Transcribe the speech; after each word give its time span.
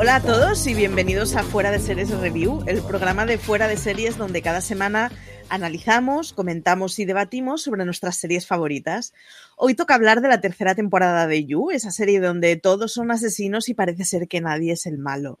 Hola 0.00 0.14
a 0.14 0.22
todos 0.22 0.66
y 0.66 0.72
bienvenidos 0.72 1.36
a 1.36 1.42
Fuera 1.42 1.70
de 1.70 1.78
Series 1.78 2.08
Review, 2.08 2.64
el 2.66 2.80
programa 2.80 3.26
de 3.26 3.36
Fuera 3.36 3.68
de 3.68 3.76
Series 3.76 4.16
donde 4.16 4.40
cada 4.40 4.62
semana 4.62 5.12
analizamos, 5.50 6.32
comentamos 6.32 6.98
y 6.98 7.04
debatimos 7.04 7.60
sobre 7.60 7.84
nuestras 7.84 8.16
series 8.16 8.46
favoritas. 8.46 9.12
Hoy 9.56 9.74
toca 9.74 9.94
hablar 9.94 10.22
de 10.22 10.28
la 10.28 10.40
tercera 10.40 10.74
temporada 10.74 11.26
de 11.26 11.44
You, 11.44 11.70
esa 11.70 11.90
serie 11.90 12.18
donde 12.18 12.56
todos 12.56 12.94
son 12.94 13.10
asesinos 13.10 13.68
y 13.68 13.74
parece 13.74 14.06
ser 14.06 14.26
que 14.26 14.40
nadie 14.40 14.72
es 14.72 14.86
el 14.86 14.96
malo. 14.96 15.38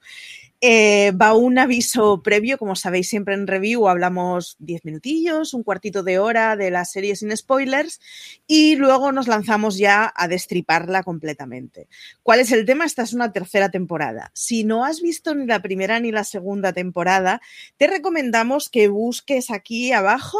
Eh, 0.62 1.12
va 1.12 1.32
un 1.34 1.58
aviso 1.58 2.22
previo, 2.22 2.58
como 2.58 2.76
sabéis 2.76 3.08
siempre 3.08 3.32
en 3.32 3.46
review 3.46 3.88
hablamos 3.88 4.56
10 4.58 4.84
minutillos, 4.84 5.54
un 5.54 5.62
cuartito 5.62 6.02
de 6.02 6.18
hora 6.18 6.54
de 6.54 6.70
la 6.70 6.84
serie 6.84 7.16
sin 7.16 7.34
spoilers 7.34 7.98
y 8.46 8.76
luego 8.76 9.10
nos 9.10 9.26
lanzamos 9.26 9.78
ya 9.78 10.12
a 10.14 10.28
destriparla 10.28 11.02
completamente. 11.02 11.88
¿Cuál 12.22 12.40
es 12.40 12.52
el 12.52 12.66
tema? 12.66 12.84
Esta 12.84 13.04
es 13.04 13.14
una 13.14 13.32
tercera 13.32 13.70
temporada. 13.70 14.32
Si 14.34 14.64
no 14.64 14.84
has 14.84 15.00
visto 15.00 15.34
ni 15.34 15.46
la 15.46 15.62
primera 15.62 15.98
ni 15.98 16.12
la 16.12 16.24
segunda 16.24 16.74
temporada, 16.74 17.40
te 17.78 17.86
recomendamos 17.86 18.68
que 18.68 18.88
busques 18.88 19.50
aquí 19.50 19.92
abajo 19.92 20.38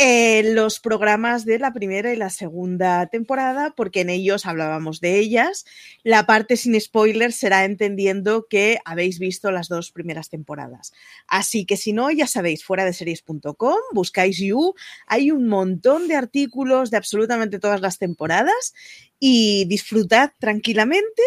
eh, 0.00 0.44
los 0.54 0.78
programas 0.78 1.44
de 1.44 1.58
la 1.58 1.72
primera 1.72 2.12
y 2.12 2.16
la 2.16 2.30
segunda 2.30 3.06
temporada, 3.08 3.74
porque 3.76 4.02
en 4.02 4.10
ellos 4.10 4.46
hablábamos 4.46 5.00
de 5.00 5.18
ellas. 5.18 5.64
La 6.04 6.24
parte 6.24 6.56
sin 6.56 6.80
spoilers 6.80 7.34
será 7.34 7.64
entendiendo 7.64 8.46
que 8.48 8.78
habéis 8.84 9.18
visto 9.18 9.50
las 9.50 9.68
dos 9.68 9.90
primeras 9.90 10.28
temporadas. 10.28 10.92
Así 11.26 11.66
que 11.66 11.76
si 11.76 11.92
no, 11.92 12.12
ya 12.12 12.28
sabéis, 12.28 12.64
fuera 12.64 12.84
de 12.84 12.92
series.com, 12.92 13.76
buscáis 13.92 14.38
You, 14.38 14.74
hay 15.08 15.32
un 15.32 15.48
montón 15.48 16.06
de 16.06 16.14
artículos 16.14 16.92
de 16.92 16.96
absolutamente 16.96 17.58
todas 17.58 17.80
las 17.80 17.98
temporadas 17.98 18.74
y 19.18 19.64
disfrutad 19.64 20.30
tranquilamente 20.38 21.22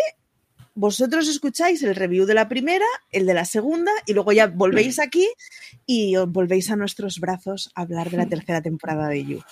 vosotros 0.74 1.28
escucháis 1.28 1.84
el 1.84 1.96
review 1.96 2.26
de 2.26 2.34
la 2.34 2.48
primera, 2.48 2.86
el 3.12 3.26
de 3.26 3.34
la 3.34 3.46
segunda, 3.46 3.92
y 4.06 4.14
luego 4.14 4.32
ya 4.32 4.48
volvéis 4.48 5.00
aquí 5.00 5.28
y 5.86 6.16
os 6.16 6.32
volvéis 6.32 6.72
a 6.72 6.76
nuestros 6.76 7.20
brazos 7.20 7.72
a 7.76 7.82
hablar 7.82 8.10
de 8.10 8.18
la 8.18 8.28
tercera 8.28 8.62
temporada 8.62 9.08
de 9.08 9.26
You. 9.26 9.44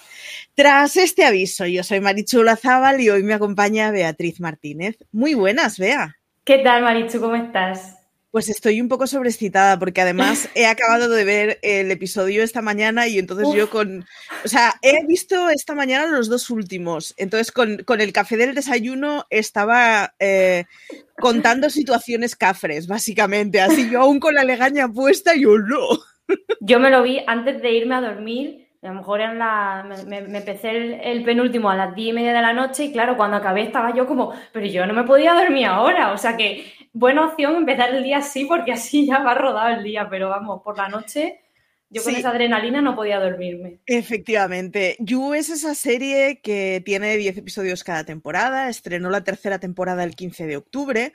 Tras 0.56 0.98
este 0.98 1.26
aviso, 1.26 1.66
yo 1.66 1.84
soy 1.84 2.00
Marichu 2.00 2.44
Lazábal 2.44 3.02
y 3.02 3.10
hoy 3.10 3.24
me 3.24 3.34
acompaña 3.34 3.92
Beatriz 3.92 4.40
Martínez. 4.40 4.98
Muy 5.12 5.34
buenas, 5.34 5.78
Bea. 5.78 6.18
¿Qué 6.44 6.60
tal, 6.60 6.82
Marichu? 6.82 7.20
¿Cómo 7.20 7.36
estás? 7.36 7.99
Pues 8.32 8.48
estoy 8.48 8.80
un 8.80 8.90
poco 8.90 9.08
sobreexcitada 9.08 9.80
porque 9.80 10.02
además 10.02 10.50
he 10.56 10.68
acabado 10.68 11.10
de 11.10 11.24
ver 11.24 11.60
el 11.64 11.90
episodio 11.90 12.44
esta 12.44 12.62
mañana 12.62 13.08
y 13.08 13.18
entonces 13.18 13.48
yo 13.56 13.70
con, 13.70 14.06
o 14.46 14.48
sea, 14.48 14.76
he 14.82 15.06
visto 15.06 15.50
esta 15.50 15.74
mañana 15.76 16.06
los 16.08 16.30
dos 16.30 16.50
últimos, 16.50 17.14
entonces 17.18 17.52
con, 17.52 17.84
el 18.02 18.14
café 18.14 18.38
del 18.38 18.56
desayuno 18.56 19.26
estaba 19.30 20.14
eh, 20.20 20.66
contando 21.20 21.70
situaciones 21.70 22.36
cafres, 22.36 22.88
básicamente, 22.88 23.62
así 23.62 23.90
yo 23.90 24.02
aún 24.02 24.20
con 24.20 24.36
la 24.36 24.44
legaña 24.44 24.88
puesta, 24.88 25.36
yo 25.36 25.58
no. 25.58 25.88
Yo 26.62 26.80
me 26.80 26.92
lo 26.92 27.02
vi 27.02 27.24
antes 27.26 27.62
de 27.62 27.72
irme 27.72 27.96
a 27.96 28.02
dormir 28.02 28.69
a 28.82 28.88
lo 28.88 28.94
mejor 28.94 29.22
en 29.22 29.38
la, 29.38 29.86
me, 30.08 30.18
empecé 30.18 31.02
el, 31.12 31.24
penúltimo 31.24 31.70
a 31.70 31.76
las 31.76 31.96
diez 31.96 32.10
y 32.10 32.14
media 32.14 32.34
de 32.34 32.42
la 32.42 32.54
noche 32.54 32.86
y 32.86 32.92
claro, 32.92 33.18
cuando 33.18 33.38
acabé 33.38 33.64
estaba 33.64 33.94
yo 33.94 34.08
como, 34.08 34.34
pero 34.54 34.66
yo 34.66 34.86
no 34.86 34.94
me 34.94 35.04
podía 35.04 35.34
dormir 35.34 35.66
ahora. 35.66 36.14
O 36.14 36.18
sea 36.18 36.38
que 36.38 36.66
buena 36.94 37.26
opción 37.26 37.56
empezar 37.56 37.94
el 37.94 38.04
día 38.04 38.18
así 38.18 38.46
porque 38.46 38.72
así 38.72 39.06
ya 39.06 39.20
va 39.20 39.34
rodado 39.34 39.76
el 39.78 39.84
día, 39.84 40.08
pero 40.10 40.30
vamos, 40.30 40.62
por 40.64 40.78
la 40.78 40.88
noche 40.88 41.42
yo 41.92 42.04
con 42.04 42.16
esa 42.16 42.30
adrenalina 42.30 42.82
no 42.82 42.96
podía 42.96 43.20
dormirme. 43.20 43.80
Efectivamente. 43.88 44.96
You 45.00 45.34
es 45.34 45.50
esa 45.50 45.74
serie 45.74 46.40
que 46.40 46.84
tiene 46.86 47.18
10 47.18 47.38
episodios 47.38 47.84
cada 47.84 48.04
temporada, 48.04 48.70
estrenó 48.70 49.10
la 49.10 49.24
tercera 49.24 49.60
temporada 49.60 50.04
el 50.04 50.16
15 50.16 50.46
de 50.46 50.58
octubre 50.58 51.14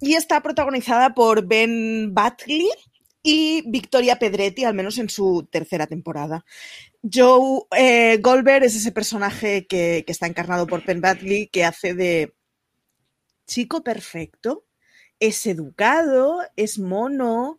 y 0.00 0.14
está 0.14 0.42
protagonizada 0.42 1.14
por 1.14 1.46
Ben 1.46 2.14
Batley, 2.14 2.68
y 3.26 3.64
Victoria 3.66 4.20
Pedretti, 4.20 4.62
al 4.62 4.74
menos 4.74 4.98
en 4.98 5.08
su 5.08 5.48
tercera 5.50 5.88
temporada. 5.88 6.44
Joe 7.02 7.62
eh, 7.76 8.18
Goldberg 8.18 8.62
es 8.62 8.76
ese 8.76 8.92
personaje 8.92 9.66
que, 9.66 10.04
está 10.06 10.28
encarnado 10.28 10.68
por 10.68 10.84
Penn 10.84 11.00
Badley, 11.00 11.48
que 11.48 11.64
hace 11.64 11.94
de 11.94 12.34
chico 13.44 13.82
perfecto, 13.82 14.64
es 15.18 15.44
educado, 15.44 16.38
es 16.54 16.78
mono, 16.78 17.58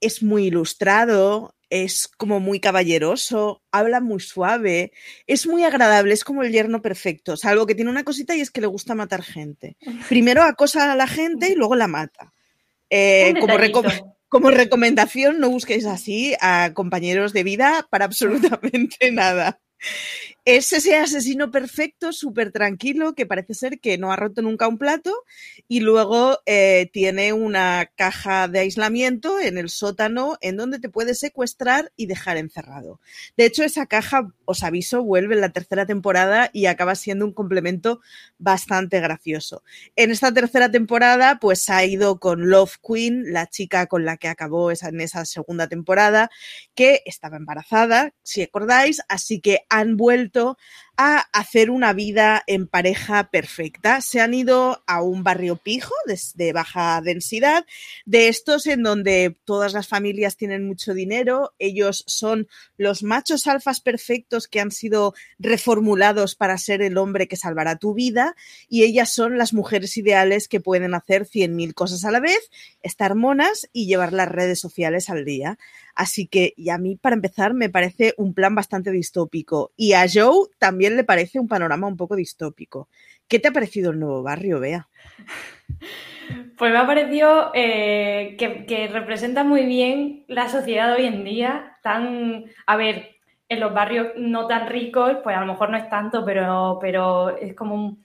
es 0.00 0.22
muy 0.22 0.46
ilustrado, 0.46 1.56
es 1.70 2.06
como 2.06 2.38
muy 2.38 2.60
caballeroso, 2.60 3.62
habla 3.72 4.00
muy 4.00 4.20
suave, 4.20 4.92
es 5.26 5.44
muy 5.44 5.64
agradable, 5.64 6.14
es 6.14 6.22
como 6.22 6.44
el 6.44 6.52
yerno 6.52 6.82
perfecto, 6.82 7.36
salvo 7.36 7.66
que 7.66 7.74
tiene 7.74 7.90
una 7.90 8.04
cosita 8.04 8.36
y 8.36 8.42
es 8.42 8.52
que 8.52 8.60
le 8.60 8.68
gusta 8.68 8.94
matar 8.94 9.22
gente. 9.24 9.76
Primero 10.08 10.44
acosa 10.44 10.92
a 10.92 10.94
la 10.94 11.08
gente 11.08 11.50
y 11.50 11.56
luego 11.56 11.74
la 11.74 11.88
mata. 11.88 12.32
Eh, 12.92 13.34
como, 13.40 13.56
como 14.30 14.50
recomendación, 14.50 15.40
no 15.40 15.50
busquéis 15.50 15.84
así 15.86 16.34
a 16.40 16.72
compañeros 16.72 17.32
de 17.34 17.42
vida 17.42 17.86
para 17.90 18.06
absolutamente 18.06 19.10
nada. 19.12 19.60
Es 20.50 20.72
ese 20.72 20.96
asesino 20.96 21.52
perfecto, 21.52 22.12
súper 22.12 22.50
tranquilo, 22.50 23.14
que 23.14 23.24
parece 23.24 23.54
ser 23.54 23.78
que 23.78 23.98
no 23.98 24.10
ha 24.10 24.16
roto 24.16 24.42
nunca 24.42 24.66
un 24.66 24.78
plato 24.78 25.14
y 25.68 25.78
luego 25.78 26.40
eh, 26.44 26.90
tiene 26.92 27.32
una 27.32 27.88
caja 27.94 28.48
de 28.48 28.58
aislamiento 28.58 29.38
en 29.38 29.58
el 29.58 29.70
sótano 29.70 30.38
en 30.40 30.56
donde 30.56 30.80
te 30.80 30.88
puede 30.88 31.14
secuestrar 31.14 31.92
y 31.94 32.06
dejar 32.06 32.36
encerrado. 32.36 32.98
De 33.36 33.44
hecho, 33.44 33.62
esa 33.62 33.86
caja, 33.86 34.32
os 34.44 34.64
aviso, 34.64 35.04
vuelve 35.04 35.36
en 35.36 35.40
la 35.40 35.50
tercera 35.50 35.86
temporada 35.86 36.50
y 36.52 36.66
acaba 36.66 36.96
siendo 36.96 37.26
un 37.26 37.32
complemento 37.32 38.00
bastante 38.38 38.98
gracioso. 38.98 39.62
En 39.94 40.10
esta 40.10 40.34
tercera 40.34 40.68
temporada, 40.68 41.38
pues 41.40 41.70
ha 41.70 41.84
ido 41.84 42.18
con 42.18 42.50
Love 42.50 42.78
Queen, 42.84 43.32
la 43.32 43.46
chica 43.46 43.86
con 43.86 44.04
la 44.04 44.16
que 44.16 44.26
acabó 44.26 44.72
esa, 44.72 44.88
en 44.88 45.00
esa 45.00 45.24
segunda 45.26 45.68
temporada, 45.68 46.28
que 46.74 47.02
estaba 47.06 47.36
embarazada, 47.36 48.14
si 48.24 48.42
acordáis, 48.42 49.00
así 49.06 49.40
que 49.40 49.60
han 49.68 49.96
vuelto 49.96 50.39
poquito 50.44 50.56
a 50.96 51.20
hacer 51.32 51.70
una 51.70 51.92
vida 51.92 52.42
en 52.46 52.66
pareja 52.66 53.30
perfecta. 53.30 54.00
Se 54.00 54.20
han 54.20 54.34
ido 54.34 54.82
a 54.86 55.02
un 55.02 55.24
barrio 55.24 55.56
pijo 55.56 55.94
de, 56.34 56.52
baja 56.52 57.00
densidad, 57.02 57.66
de 58.04 58.28
estos 58.28 58.66
en 58.66 58.82
donde 58.82 59.36
todas 59.44 59.72
las 59.72 59.88
familias 59.88 60.36
tienen 60.36 60.66
mucho 60.66 60.94
dinero, 60.94 61.52
ellos 61.58 62.04
son 62.06 62.48
los 62.76 63.02
machos 63.02 63.46
alfas 63.46 63.80
perfectos 63.80 64.48
que 64.48 64.60
han 64.60 64.70
sido 64.70 65.14
reformulados 65.38 66.34
para 66.34 66.58
ser 66.58 66.82
el 66.82 66.98
hombre 66.98 67.28
que 67.28 67.36
salvará 67.36 67.76
tu 67.76 67.94
vida 67.94 68.34
y 68.68 68.84
ellas 68.84 69.12
son 69.12 69.38
las 69.38 69.52
mujeres 69.52 69.96
ideales 69.96 70.48
que 70.48 70.60
pueden 70.60 70.94
hacer 70.94 71.26
100.000 71.26 71.74
cosas 71.74 72.04
a 72.04 72.10
la 72.10 72.20
vez, 72.20 72.50
estar 72.82 73.14
monas 73.14 73.68
y 73.72 73.86
llevar 73.86 74.12
las 74.12 74.28
redes 74.28 74.60
sociales 74.60 75.10
al 75.10 75.24
día. 75.24 75.58
Así 75.94 76.26
que, 76.26 76.54
y 76.56 76.70
a 76.70 76.78
mí, 76.78 76.96
para 76.96 77.14
empezar, 77.14 77.52
me 77.52 77.68
parece 77.68 78.14
un 78.16 78.32
plan 78.32 78.54
bastante 78.54 78.90
distópico. 78.90 79.72
Y 79.76 79.92
a 79.92 80.06
Joe 80.10 80.48
también 80.58 80.89
le 80.90 81.04
parece 81.04 81.38
un 81.38 81.48
panorama 81.48 81.86
un 81.86 81.96
poco 81.96 82.16
distópico. 82.16 82.88
¿Qué 83.28 83.38
te 83.38 83.48
ha 83.48 83.52
parecido 83.52 83.90
el 83.90 84.00
nuevo 84.00 84.22
barrio, 84.22 84.60
Bea? 84.60 84.88
Pues 86.56 86.70
me 86.70 86.78
ha 86.78 86.86
parecido 86.86 87.50
eh, 87.54 88.36
que, 88.38 88.88
representa 88.92 89.42
muy 89.42 89.64
bien 89.64 90.24
la 90.28 90.48
sociedad 90.48 90.94
hoy 90.94 91.06
en 91.06 91.24
día. 91.24 91.78
Tan, 91.82 92.44
a 92.66 92.76
ver, 92.76 93.16
en 93.48 93.58
los 93.58 93.74
barrios 93.74 94.08
no 94.16 94.46
tan 94.46 94.68
ricos, 94.68 95.16
pues 95.24 95.36
a 95.36 95.40
lo 95.40 95.46
mejor 95.46 95.70
no 95.70 95.76
es 95.76 95.88
tanto, 95.88 96.24
pero, 96.24 96.78
pero 96.80 97.36
es 97.36 97.54
como 97.54 97.96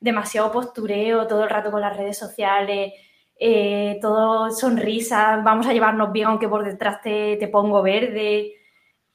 demasiado 0.00 0.50
postureo 0.50 1.28
todo 1.28 1.44
el 1.44 1.50
rato 1.50 1.70
con 1.70 1.82
las 1.82 1.96
redes 1.96 2.18
sociales 2.18 2.94
eh, 3.40 3.98
todo 4.02 4.50
sonrisa, 4.50 5.40
vamos 5.44 5.66
a 5.68 5.72
llevarnos 5.72 6.10
bien 6.10 6.26
aunque 6.26 6.48
por 6.48 6.64
detrás 6.64 7.00
te, 7.00 7.36
te 7.36 7.48
pongo 7.48 7.82
verde. 7.82 8.54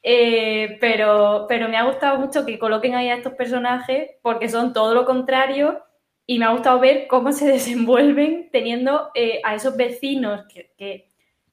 Eh, 0.06 0.78
pero, 0.82 1.46
pero 1.48 1.70
me 1.70 1.78
ha 1.78 1.86
gustado 1.86 2.20
mucho 2.20 2.46
que 2.46 2.60
coloquen 2.60 2.94
ahí 2.94 3.08
a 3.08 3.16
estos 3.16 3.34
personajes 3.34 4.12
porque 4.22 4.50
son 4.50 4.74
todo 4.74 4.94
lo 4.94 5.06
contrario 5.06 5.82
y 6.28 6.40
me 6.40 6.46
ha 6.46 6.52
gustado 6.52 6.80
ver 6.80 7.08
cómo 7.08 7.32
se 7.32 7.48
desenvuelven 7.52 8.50
teniendo 8.52 9.12
eh, 9.16 9.40
a 9.44 9.56
esos 9.56 9.78
vecinos 9.78 10.46
que, 10.54 10.74
que, 10.78 11.10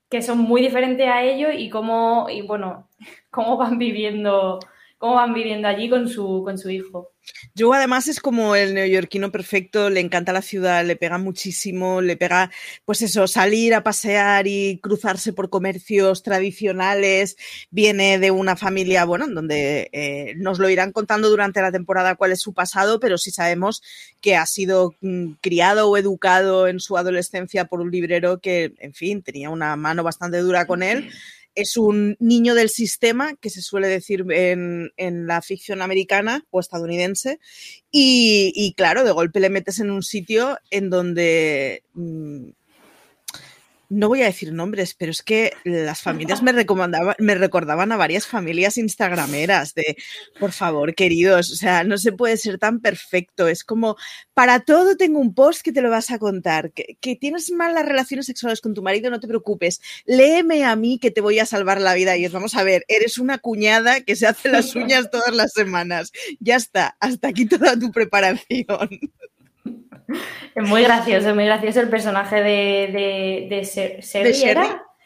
que, 0.08 0.22
son 0.22 0.38
muy 0.38 0.62
diferentes 0.62 1.06
a 1.08 1.22
ellos 1.22 1.52
y 1.56 1.70
cómo, 1.70 2.26
y 2.28 2.42
bueno, 2.42 2.88
cómo 3.30 3.56
van 3.56 3.78
viviendo, 3.78 4.58
cómo 5.00 5.14
van 5.14 5.32
viviendo 5.32 5.66
allí 5.66 5.88
con 5.88 6.10
su, 6.10 6.42
con 6.44 6.58
su 6.58 6.68
hijo. 6.68 7.14
Yo 7.54 7.72
además 7.72 8.06
es 8.06 8.20
como 8.20 8.54
el 8.54 8.74
neoyorquino 8.74 9.32
perfecto, 9.32 9.88
le 9.88 10.00
encanta 10.00 10.30
la 10.34 10.42
ciudad, 10.42 10.84
le 10.84 10.94
pega 10.94 11.16
muchísimo, 11.16 12.02
le 12.02 12.18
pega, 12.18 12.50
pues 12.84 13.00
eso, 13.00 13.26
salir 13.26 13.72
a 13.72 13.82
pasear 13.82 14.46
y 14.46 14.78
cruzarse 14.82 15.32
por 15.32 15.48
comercios 15.48 16.22
tradicionales. 16.22 17.36
Viene 17.70 18.18
de 18.18 18.30
una 18.30 18.56
familia, 18.56 19.06
bueno, 19.06 19.26
donde 19.26 19.88
eh, 19.92 20.34
nos 20.36 20.58
lo 20.58 20.68
irán 20.68 20.92
contando 20.92 21.30
durante 21.30 21.62
la 21.62 21.72
temporada 21.72 22.16
cuál 22.16 22.32
es 22.32 22.42
su 22.42 22.52
pasado, 22.52 23.00
pero 23.00 23.16
sí 23.16 23.30
sabemos 23.30 23.82
que 24.20 24.36
ha 24.36 24.44
sido 24.44 24.96
mm, 25.00 25.32
criado 25.40 25.88
o 25.88 25.96
educado 25.96 26.68
en 26.68 26.78
su 26.78 26.98
adolescencia 26.98 27.64
por 27.64 27.80
un 27.80 27.90
librero 27.90 28.38
que, 28.40 28.74
en 28.78 28.92
fin, 28.92 29.22
tenía 29.22 29.48
una 29.48 29.76
mano 29.76 30.02
bastante 30.02 30.38
dura 30.40 30.66
con 30.66 30.82
él 30.82 31.10
es 31.54 31.76
un 31.76 32.16
niño 32.20 32.54
del 32.54 32.70
sistema, 32.70 33.34
que 33.36 33.50
se 33.50 33.62
suele 33.62 33.88
decir 33.88 34.24
en, 34.30 34.90
la 35.26 35.42
ficción 35.42 35.82
americana 35.82 36.44
o 36.50 36.60
estadounidense, 36.60 37.38
y, 37.90 38.74
claro, 38.76 39.04
de 39.04 39.12
golpe 39.12 39.40
le 39.40 39.50
metes 39.50 39.78
en 39.80 39.90
un 39.90 40.02
sitio 40.02 40.58
en 40.70 40.90
donde 40.90 41.82
mm, 41.94 42.50
no 43.90 44.08
voy 44.08 44.22
a 44.22 44.26
decir 44.26 44.52
nombres, 44.52 44.94
pero 44.94 45.10
es 45.10 45.22
que 45.22 45.52
las 45.64 46.00
familias 46.02 46.42
me, 46.42 46.52
recomendaban, 46.52 47.16
me 47.18 47.34
recordaban 47.34 47.92
a 47.92 47.96
varias 47.96 48.26
familias 48.26 48.78
instagrameras 48.78 49.74
de, 49.74 49.96
por 50.38 50.52
favor, 50.52 50.94
queridos, 50.94 51.50
o 51.50 51.56
sea, 51.56 51.84
no 51.84 51.98
se 51.98 52.12
puede 52.12 52.36
ser 52.36 52.58
tan 52.58 52.80
perfecto. 52.80 53.48
Es 53.48 53.64
como, 53.64 53.96
para 54.32 54.60
todo 54.60 54.96
tengo 54.96 55.18
un 55.18 55.34
post 55.34 55.62
que 55.62 55.72
te 55.72 55.82
lo 55.82 55.90
vas 55.90 56.10
a 56.10 56.18
contar. 56.18 56.72
Que, 56.72 56.96
que 57.00 57.16
tienes 57.16 57.50
malas 57.50 57.84
relaciones 57.84 58.26
sexuales 58.26 58.60
con 58.60 58.74
tu 58.74 58.82
marido, 58.82 59.10
no 59.10 59.20
te 59.20 59.28
preocupes. 59.28 59.80
Léeme 60.06 60.64
a 60.64 60.76
mí 60.76 60.98
que 60.98 61.10
te 61.10 61.20
voy 61.20 61.40
a 61.40 61.46
salvar 61.46 61.80
la 61.80 61.94
vida. 61.94 62.16
Y 62.16 62.26
os 62.26 62.32
vamos 62.32 62.54
a 62.54 62.62
ver, 62.62 62.84
eres 62.88 63.18
una 63.18 63.38
cuñada 63.38 64.00
que 64.02 64.16
se 64.16 64.26
hace 64.26 64.48
las 64.48 64.74
uñas 64.76 65.10
todas 65.10 65.34
las 65.34 65.52
semanas. 65.52 66.12
Ya 66.38 66.56
está, 66.56 66.96
hasta 67.00 67.28
aquí 67.28 67.46
toda 67.46 67.78
tu 67.78 67.90
preparación. 67.90 68.88
Es 70.54 70.68
muy 70.68 70.82
gracioso, 70.82 71.28
es 71.28 71.34
muy 71.34 71.44
gracioso 71.44 71.80
el 71.80 71.88
personaje 71.88 72.36
de, 72.36 72.90
de, 72.92 73.46
de, 73.48 74.02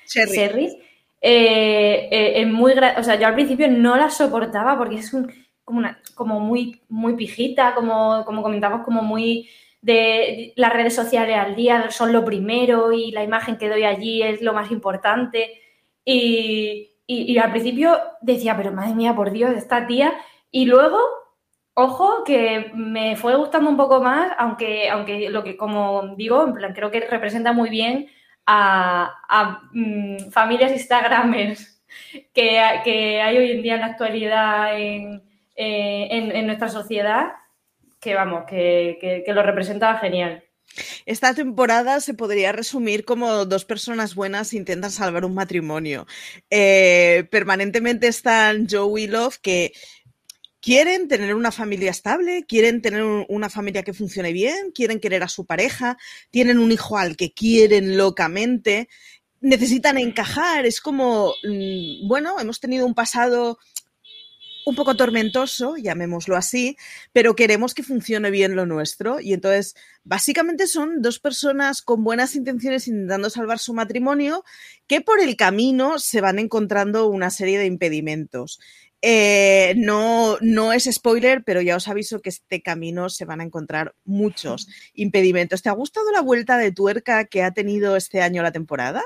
Sherry, 0.06 0.78
eh, 1.20 2.08
eh, 2.10 2.32
es 2.42 2.46
muy 2.46 2.72
o 2.72 3.02
sea, 3.02 3.14
yo 3.18 3.26
al 3.26 3.34
principio 3.34 3.68
no 3.68 3.96
la 3.96 4.10
soportaba 4.10 4.76
porque 4.76 4.96
es 4.96 5.10
como, 5.64 5.78
una, 5.78 5.98
como 6.14 6.40
muy, 6.40 6.82
muy 6.88 7.16
pijita, 7.16 7.74
como, 7.74 8.24
como 8.24 8.42
comentamos, 8.42 8.84
como 8.84 9.02
muy 9.02 9.48
de 9.80 10.52
las 10.56 10.72
redes 10.72 10.94
sociales 10.94 11.36
al 11.36 11.56
día 11.56 11.90
son 11.90 12.12
lo 12.12 12.24
primero 12.24 12.92
y 12.92 13.10
la 13.10 13.22
imagen 13.22 13.56
que 13.56 13.68
doy 13.68 13.84
allí 13.84 14.22
es 14.22 14.40
lo 14.40 14.52
más 14.52 14.70
importante. 14.70 15.60
Y, 16.04 16.90
y 17.06 17.38
al 17.38 17.50
principio 17.50 17.98
decía, 18.22 18.56
pero 18.56 18.72
madre 18.72 18.94
mía, 18.94 19.14
por 19.14 19.30
Dios, 19.30 19.54
esta 19.56 19.86
tía. 19.86 20.14
Y 20.50 20.66
luego 20.66 20.98
Ojo, 21.76 22.22
que 22.24 22.70
me 22.72 23.16
fue 23.16 23.34
gustando 23.34 23.68
un 23.68 23.76
poco 23.76 24.00
más, 24.00 24.32
aunque, 24.38 24.88
aunque 24.88 25.28
lo 25.28 25.42
que, 25.42 25.56
como 25.56 26.14
digo, 26.16 26.44
en 26.44 26.54
plan, 26.54 26.72
creo 26.72 26.92
que 26.92 27.00
representa 27.00 27.52
muy 27.52 27.68
bien 27.68 28.08
a, 28.46 29.60
mm, 29.72 30.30
familias 30.30 30.70
Instagramers 30.70 31.82
que, 32.32 32.60
que, 32.84 33.20
hay 33.20 33.38
hoy 33.38 33.50
en 33.50 33.62
día 33.62 33.74
en 33.74 33.80
la 33.80 33.86
actualidad 33.86 34.78
en, 34.78 35.22
eh, 35.56 36.42
nuestra 36.44 36.68
sociedad, 36.68 37.32
que 38.00 38.14
vamos, 38.14 38.44
que, 38.48 39.24
lo 39.26 39.42
representa 39.42 39.98
genial. 39.98 40.44
Esta 41.06 41.34
temporada 41.34 42.00
se 42.00 42.14
podría 42.14 42.52
resumir 42.52 43.04
como 43.04 43.46
dos 43.46 43.64
personas 43.64 44.14
buenas 44.14 44.54
intentan 44.54 44.90
salvar 44.90 45.24
un 45.24 45.34
matrimonio. 45.34 46.06
Eh, 46.50 47.26
permanentemente 47.30 48.08
están 48.08 48.66
Joe 48.68 49.06
Love, 49.08 49.38
que 49.38 49.72
quieren 50.64 51.08
tener 51.08 51.34
una 51.34 51.52
familia 51.52 51.90
estable, 51.90 52.46
quieren 52.48 52.80
tener 52.80 53.02
una 53.28 53.50
familia 53.50 53.82
que 53.82 53.92
funcione 53.92 54.32
bien, 54.32 54.72
quieren 54.74 54.98
querer 54.98 55.22
a 55.22 55.28
su 55.28 55.44
pareja, 55.44 55.98
tienen 56.30 56.58
un 56.58 56.72
hijo 56.72 56.96
al 56.96 57.18
que 57.18 57.34
quieren 57.34 57.98
locamente, 57.98 58.88
necesitan 59.42 59.98
encajar, 59.98 60.64
es 60.64 60.80
como, 60.80 61.34
mm, 61.44 62.08
bueno, 62.08 62.40
hemos 62.40 62.60
tenido 62.60 62.86
un 62.86 62.94
pasado 62.94 63.58
un 64.64 64.74
poco 64.74 64.96
tormentoso, 64.96 65.76
llamémoslo 65.76 66.34
así, 66.34 66.78
pero 67.12 67.36
queremos 67.36 67.74
que 67.74 67.82
funcione 67.82 68.30
bien 68.30 68.56
lo 68.56 68.64
nuestro. 68.64 69.20
Y 69.20 69.34
entonces, 69.34 69.76
básicamente 70.04 70.66
son 70.66 71.02
dos 71.02 71.18
personas 71.18 71.82
con 71.82 72.02
buenas 72.02 72.34
intenciones 72.34 72.88
intentando 72.88 73.28
salvar 73.28 73.58
su 73.58 73.74
matrimonio 73.74 74.42
que 74.86 75.02
por 75.02 75.20
el 75.20 75.36
camino 75.36 75.98
se 75.98 76.22
van 76.22 76.38
encontrando 76.38 77.06
una 77.08 77.28
serie 77.28 77.58
de 77.58 77.66
impedimentos. 77.66 78.58
Eh, 79.06 79.74
no, 79.76 80.38
no 80.40 80.72
es 80.72 80.84
spoiler, 80.90 81.44
pero 81.44 81.60
ya 81.60 81.76
os 81.76 81.88
aviso 81.88 82.22
que 82.22 82.30
este 82.30 82.62
camino 82.62 83.10
se 83.10 83.26
van 83.26 83.42
a 83.42 83.44
encontrar 83.44 83.94
muchos 84.06 84.66
impedimentos. 84.94 85.60
¿Te 85.60 85.68
ha 85.68 85.72
gustado 85.72 86.10
la 86.10 86.22
vuelta 86.22 86.56
de 86.56 86.72
tuerca 86.72 87.26
que 87.26 87.42
ha 87.42 87.50
tenido 87.50 87.96
este 87.96 88.22
año 88.22 88.42
la 88.42 88.50
temporada? 88.50 89.02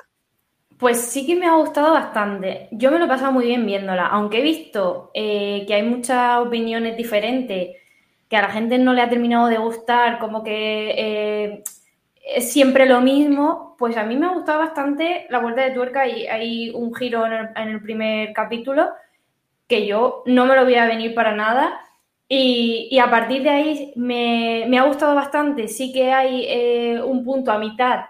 Pues 0.78 1.00
sí 1.00 1.26
que 1.26 1.34
me 1.34 1.46
ha 1.46 1.56
gustado 1.56 1.94
bastante. 1.94 2.68
Yo 2.70 2.92
me 2.92 3.00
lo 3.00 3.06
he 3.06 3.08
pasado 3.08 3.32
muy 3.32 3.46
bien 3.46 3.66
viéndola, 3.66 4.06
aunque 4.06 4.38
he 4.38 4.42
visto 4.42 5.10
eh, 5.14 5.64
que 5.66 5.74
hay 5.74 5.82
muchas 5.82 6.38
opiniones 6.46 6.96
diferentes, 6.96 7.74
que 8.28 8.36
a 8.36 8.42
la 8.42 8.50
gente 8.50 8.78
no 8.78 8.92
le 8.92 9.02
ha 9.02 9.10
terminado 9.10 9.48
de 9.48 9.58
gustar, 9.58 10.20
como 10.20 10.44
que 10.44 10.90
eh, 10.96 11.64
es 12.22 12.52
siempre 12.52 12.86
lo 12.86 13.00
mismo, 13.00 13.74
pues 13.76 13.96
a 13.96 14.04
mí 14.04 14.14
me 14.14 14.26
ha 14.26 14.34
gustado 14.34 14.60
bastante 14.60 15.26
la 15.28 15.40
vuelta 15.40 15.64
de 15.64 15.72
tuerca 15.72 16.06
y 16.06 16.28
hay 16.28 16.70
un 16.70 16.94
giro 16.94 17.26
en 17.26 17.68
el 17.68 17.82
primer 17.82 18.32
capítulo 18.32 18.90
que 19.68 19.86
yo 19.86 20.22
no 20.26 20.46
me 20.46 20.56
lo 20.56 20.64
voy 20.64 20.74
a 20.76 20.86
venir 20.86 21.14
para 21.14 21.34
nada. 21.34 21.80
Y, 22.28 22.98
a 22.98 23.10
partir 23.10 23.42
de 23.42 23.50
ahí 23.50 23.92
me, 23.96 24.78
ha 24.78 24.82
gustado 24.82 25.14
bastante. 25.14 25.68
Sí 25.68 25.92
que 25.92 26.12
hay 26.12 26.44
eh, 26.48 27.02
un 27.02 27.24
punto 27.24 27.52
a 27.52 27.58
mitad 27.58 28.06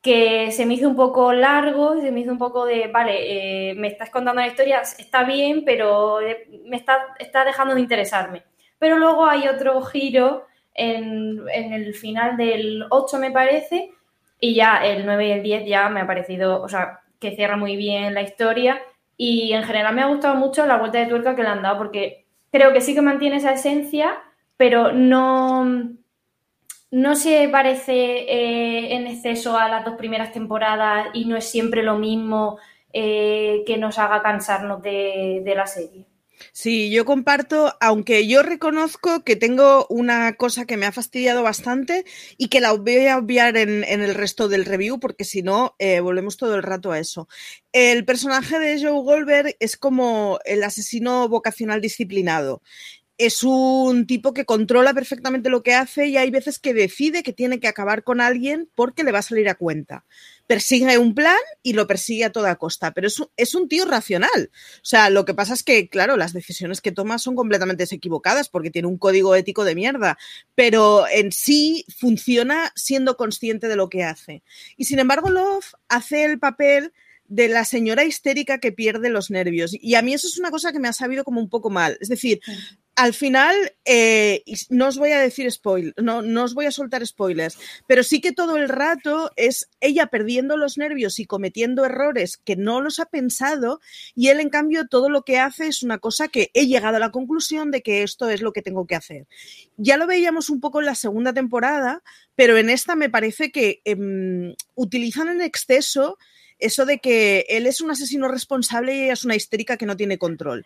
que 0.00 0.50
se 0.50 0.66
me 0.66 0.74
hizo 0.74 0.88
un 0.88 0.96
poco 0.96 1.32
largo, 1.32 2.00
se 2.00 2.10
me 2.10 2.20
hizo 2.20 2.32
un 2.32 2.38
poco 2.38 2.66
de, 2.66 2.88
vale, 2.88 3.70
eh, 3.70 3.74
me 3.76 3.86
estás 3.86 4.10
contando 4.10 4.40
la 4.40 4.48
historia, 4.48 4.80
está 4.80 5.22
bien, 5.22 5.64
pero 5.64 6.20
eh, 6.20 6.48
me 6.66 6.76
está, 6.76 7.14
está 7.20 7.44
dejando 7.44 7.74
de 7.74 7.82
interesarme. 7.82 8.42
Pero 8.80 8.98
luego 8.98 9.26
hay 9.26 9.46
otro 9.46 9.80
giro 9.82 10.46
en, 10.74 11.44
en, 11.54 11.72
el 11.72 11.94
final 11.94 12.36
del 12.36 12.84
8, 12.90 13.18
me 13.18 13.30
parece, 13.30 13.92
y 14.40 14.54
ya 14.54 14.84
el 14.84 15.06
9 15.06 15.28
y 15.28 15.30
el 15.30 15.42
10 15.44 15.66
ya 15.66 15.88
me 15.88 16.00
ha 16.00 16.06
parecido, 16.06 16.60
o 16.60 16.68
sea, 16.68 17.00
que 17.20 17.36
cierra 17.36 17.56
muy 17.56 17.76
bien 17.76 18.12
la 18.14 18.22
historia 18.22 18.82
y 19.16 19.52
en 19.52 19.62
general 19.64 19.94
me 19.94 20.02
ha 20.02 20.08
gustado 20.08 20.34
mucho 20.34 20.66
la 20.66 20.78
vuelta 20.78 20.98
de 20.98 21.06
tuerca 21.06 21.36
que 21.36 21.42
le 21.42 21.48
han 21.48 21.62
dado, 21.62 21.78
porque 21.78 22.26
creo 22.50 22.72
que 22.72 22.80
sí 22.80 22.94
que 22.94 23.02
mantiene 23.02 23.36
esa 23.36 23.52
esencia, 23.52 24.18
pero 24.56 24.92
no, 24.92 25.64
no 26.90 27.14
se 27.16 27.48
parece 27.48 27.92
eh, 27.94 28.94
en 28.94 29.06
exceso 29.06 29.56
a 29.56 29.68
las 29.68 29.84
dos 29.84 29.94
primeras 29.94 30.32
temporadas 30.32 31.08
y 31.14 31.24
no 31.24 31.36
es 31.36 31.50
siempre 31.50 31.82
lo 31.82 31.98
mismo 31.98 32.58
eh, 32.92 33.62
que 33.66 33.78
nos 33.78 33.98
haga 33.98 34.22
cansarnos 34.22 34.82
de 34.82 35.52
la 35.56 35.66
serie. 35.66 36.11
Sí, 36.52 36.90
yo 36.90 37.04
comparto, 37.04 37.74
aunque 37.80 38.26
yo 38.26 38.42
reconozco 38.42 39.22
que 39.24 39.36
tengo 39.36 39.86
una 39.88 40.34
cosa 40.34 40.64
que 40.66 40.76
me 40.76 40.86
ha 40.86 40.92
fastidiado 40.92 41.42
bastante 41.42 42.04
y 42.36 42.48
que 42.48 42.60
la 42.60 42.72
voy 42.72 43.06
a 43.06 43.18
obviar 43.18 43.56
en, 43.56 43.84
el 43.84 44.14
resto 44.14 44.48
del 44.48 44.64
review, 44.64 44.98
porque 44.98 45.24
si 45.24 45.42
no, 45.42 45.74
eh, 45.78 46.00
volvemos 46.00 46.36
todo 46.36 46.54
el 46.54 46.62
rato 46.62 46.92
a 46.92 46.98
eso. 46.98 47.28
El 47.72 48.04
personaje 48.04 48.58
de 48.58 48.80
Joe 48.80 49.02
Goldberg 49.02 49.56
es 49.60 49.76
como 49.76 50.38
el 50.44 50.62
asesino 50.62 51.28
vocacional 51.28 51.80
disciplinado 51.80 52.62
es 53.18 53.42
un 53.44 54.06
tipo 54.06 54.32
que 54.34 54.44
controla 54.44 54.94
perfectamente 54.94 55.48
lo 55.48 55.62
que 55.62 55.74
hace 55.74 56.06
y 56.08 56.16
hay 56.16 56.30
veces 56.30 56.58
que 56.58 56.74
decide 56.74 57.22
que 57.22 57.32
tiene 57.32 57.60
que 57.60 57.68
acabar 57.68 58.02
con 58.02 58.20
alguien 58.20 58.68
porque 58.74 59.04
le 59.04 59.12
va 59.12 59.20
a 59.20 59.22
salir 59.22 59.48
a 59.48 59.54
cuenta. 59.54 60.04
Persigue 60.52 60.98
un 60.98 61.14
plan 61.14 61.38
y 61.62 61.72
lo 61.72 61.86
persigue 61.86 62.26
a 62.26 62.30
toda 62.30 62.56
costa, 62.56 62.92
pero 62.92 63.06
es, 63.06 63.22
es 63.38 63.54
un 63.54 63.68
tío 63.68 63.86
racional. 63.86 64.50
O 64.76 64.84
sea, 64.84 65.08
lo 65.08 65.24
que 65.24 65.32
pasa 65.32 65.54
es 65.54 65.62
que, 65.62 65.88
claro, 65.88 66.18
las 66.18 66.34
decisiones 66.34 66.82
que 66.82 66.92
toma 66.92 67.18
son 67.18 67.34
completamente 67.34 67.84
equivocadas 67.90 68.50
porque 68.50 68.70
tiene 68.70 68.88
un 68.88 68.98
código 68.98 69.34
ético 69.34 69.64
de 69.64 69.74
mierda, 69.74 70.18
pero 70.54 71.06
en 71.08 71.32
sí 71.32 71.86
funciona 71.96 72.70
siendo 72.76 73.16
consciente 73.16 73.66
de 73.66 73.76
lo 73.76 73.88
que 73.88 74.04
hace. 74.04 74.42
Y 74.76 74.84
sin 74.84 74.98
embargo, 74.98 75.30
Love 75.30 75.72
hace 75.88 76.24
el 76.24 76.38
papel 76.38 76.92
de 77.28 77.48
la 77.48 77.64
señora 77.64 78.04
histérica 78.04 78.58
que 78.58 78.72
pierde 78.72 79.08
los 79.08 79.30
nervios. 79.30 79.72
Y 79.72 79.94
a 79.94 80.02
mí 80.02 80.12
eso 80.12 80.26
es 80.26 80.38
una 80.38 80.50
cosa 80.50 80.70
que 80.70 80.78
me 80.78 80.88
ha 80.88 80.92
sabido 80.92 81.24
como 81.24 81.40
un 81.40 81.48
poco 81.48 81.70
mal. 81.70 81.96
Es 82.02 82.10
decir, 82.10 82.40
al 83.02 83.14
final, 83.14 83.56
eh, 83.84 84.44
no 84.70 84.86
os 84.86 84.96
voy 84.96 85.10
a 85.10 85.18
decir 85.18 85.50
spoil, 85.50 85.92
no, 86.00 86.22
no 86.22 86.44
os 86.44 86.54
voy 86.54 86.66
a 86.66 86.70
soltar 86.70 87.04
spoilers, 87.04 87.58
pero 87.88 88.04
sí 88.04 88.20
que 88.20 88.30
todo 88.30 88.56
el 88.56 88.68
rato 88.68 89.32
es 89.34 89.68
ella 89.80 90.06
perdiendo 90.06 90.56
los 90.56 90.78
nervios 90.78 91.18
y 91.18 91.26
cometiendo 91.26 91.84
errores 91.84 92.36
que 92.36 92.54
no 92.54 92.80
los 92.80 93.00
ha 93.00 93.06
pensado 93.06 93.80
y 94.14 94.28
él 94.28 94.38
en 94.38 94.50
cambio 94.50 94.86
todo 94.86 95.10
lo 95.10 95.22
que 95.22 95.40
hace 95.40 95.66
es 95.66 95.82
una 95.82 95.98
cosa 95.98 96.28
que 96.28 96.52
he 96.54 96.68
llegado 96.68 96.98
a 96.98 97.00
la 97.00 97.10
conclusión 97.10 97.72
de 97.72 97.82
que 97.82 98.04
esto 98.04 98.30
es 98.30 98.40
lo 98.40 98.52
que 98.52 98.62
tengo 98.62 98.86
que 98.86 98.94
hacer. 98.94 99.26
Ya 99.76 99.96
lo 99.96 100.06
veíamos 100.06 100.48
un 100.48 100.60
poco 100.60 100.78
en 100.78 100.86
la 100.86 100.94
segunda 100.94 101.32
temporada, 101.32 102.04
pero 102.36 102.56
en 102.56 102.70
esta 102.70 102.94
me 102.94 103.10
parece 103.10 103.50
que 103.50 103.82
em, 103.84 104.54
utilizan 104.76 105.28
en 105.28 105.40
exceso 105.40 106.18
eso 106.60 106.86
de 106.86 106.98
que 106.98 107.46
él 107.48 107.66
es 107.66 107.80
un 107.80 107.90
asesino 107.90 108.28
responsable 108.28 108.94
y 108.94 109.02
ella 109.02 109.14
es 109.14 109.24
una 109.24 109.34
histérica 109.34 109.76
que 109.76 109.86
no 109.86 109.96
tiene 109.96 110.18
control. 110.18 110.64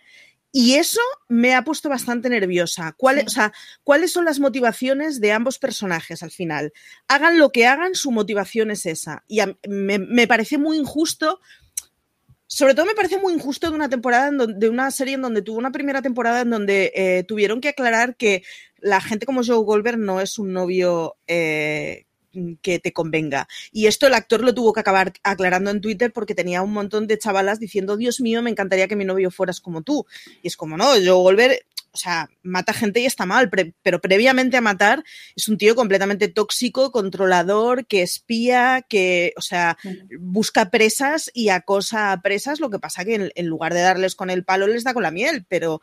Y 0.52 0.74
eso 0.74 1.00
me 1.28 1.54
ha 1.54 1.62
puesto 1.62 1.88
bastante 1.88 2.30
nerviosa. 2.30 2.94
¿Cuáles, 2.96 3.36
¿Cuáles 3.84 4.12
son 4.12 4.24
las 4.24 4.40
motivaciones 4.40 5.20
de 5.20 5.32
ambos 5.32 5.58
personajes 5.58 6.22
al 6.22 6.30
final? 6.30 6.72
Hagan 7.08 7.38
lo 7.38 7.50
que 7.50 7.66
hagan, 7.66 7.94
su 7.94 8.10
motivación 8.10 8.70
es 8.70 8.86
esa. 8.86 9.22
Y 9.28 9.40
me, 9.68 10.26
parece 10.26 10.56
muy 10.56 10.78
injusto. 10.78 11.40
Sobre 12.46 12.74
todo 12.74 12.86
me 12.86 12.94
parece 12.94 13.18
muy 13.18 13.34
injusto 13.34 13.68
de 13.68 13.76
una 13.76 13.88
temporada, 13.88 14.30
de 14.30 14.68
una 14.70 14.90
serie 14.90 15.14
en 15.14 15.22
donde 15.22 15.42
tuvo 15.42 15.58
una 15.58 15.72
primera 15.72 16.00
temporada 16.00 16.40
en 16.40 16.50
donde 16.50 16.92
eh, 16.94 17.24
tuvieron 17.24 17.60
que 17.60 17.70
aclarar 17.70 18.16
que 18.16 18.42
la 18.78 19.00
gente 19.00 19.26
como 19.26 19.44
Joe 19.44 19.64
Goldberg 19.64 19.98
no 19.98 20.20
es 20.20 20.38
un 20.38 20.52
novio 20.52 21.16
eh, 21.26 22.05
que 22.62 22.78
te 22.78 22.92
convenga. 22.92 23.48
Y 23.72 23.86
esto 23.86 24.06
el 24.06 24.14
actor 24.14 24.42
lo 24.42 24.54
tuvo 24.54 24.72
que 24.72 24.80
acabar 24.80 25.12
aclarando 25.22 25.70
en 25.70 25.80
Twitter 25.80 26.12
porque 26.12 26.34
tenía 26.34 26.62
un 26.62 26.72
montón 26.72 27.06
de 27.06 27.18
chavalas 27.18 27.60
diciendo, 27.60 27.96
Dios 27.96 28.20
mío, 28.20 28.42
me 28.42 28.50
encantaría 28.50 28.88
que 28.88 28.96
mi 28.96 29.04
novio 29.04 29.30
fueras 29.30 29.60
como 29.60 29.82
tú. 29.82 30.06
Y 30.42 30.48
es 30.48 30.56
como, 30.56 30.76
no, 30.76 30.98
yo 30.98 31.18
volver, 31.18 31.66
o 31.92 31.96
o 31.96 31.98
sea, 31.98 32.28
mata 32.42 32.74
gente 32.74 33.00
y 33.00 33.06
está 33.06 33.24
mal, 33.24 33.50
pero 33.82 34.00
previamente 34.02 34.58
a 34.58 34.60
matar 34.60 35.02
es 35.34 35.48
un 35.48 35.56
tío 35.56 35.74
completamente 35.74 36.28
tóxico, 36.28 36.92
controlador, 36.92 37.86
que 37.86 38.02
espía, 38.02 38.84
que, 38.86 39.32
o 39.38 39.40
sea, 39.40 39.78
busca 40.20 40.70
presas 40.70 41.30
y 41.32 41.48
acosa 41.48 42.12
a 42.12 42.20
presas, 42.20 42.60
lo 42.60 42.68
que 42.68 42.78
pasa 42.78 43.06
que 43.06 43.32
en, 43.34 43.46
lugar 43.46 43.72
de 43.72 43.80
darles 43.80 44.14
con 44.14 44.28
el 44.28 44.44
palo 44.44 44.66
les 44.66 44.84
da 44.84 44.92
con 44.92 45.04
la 45.04 45.10
miel, 45.10 45.46
pero 45.48 45.80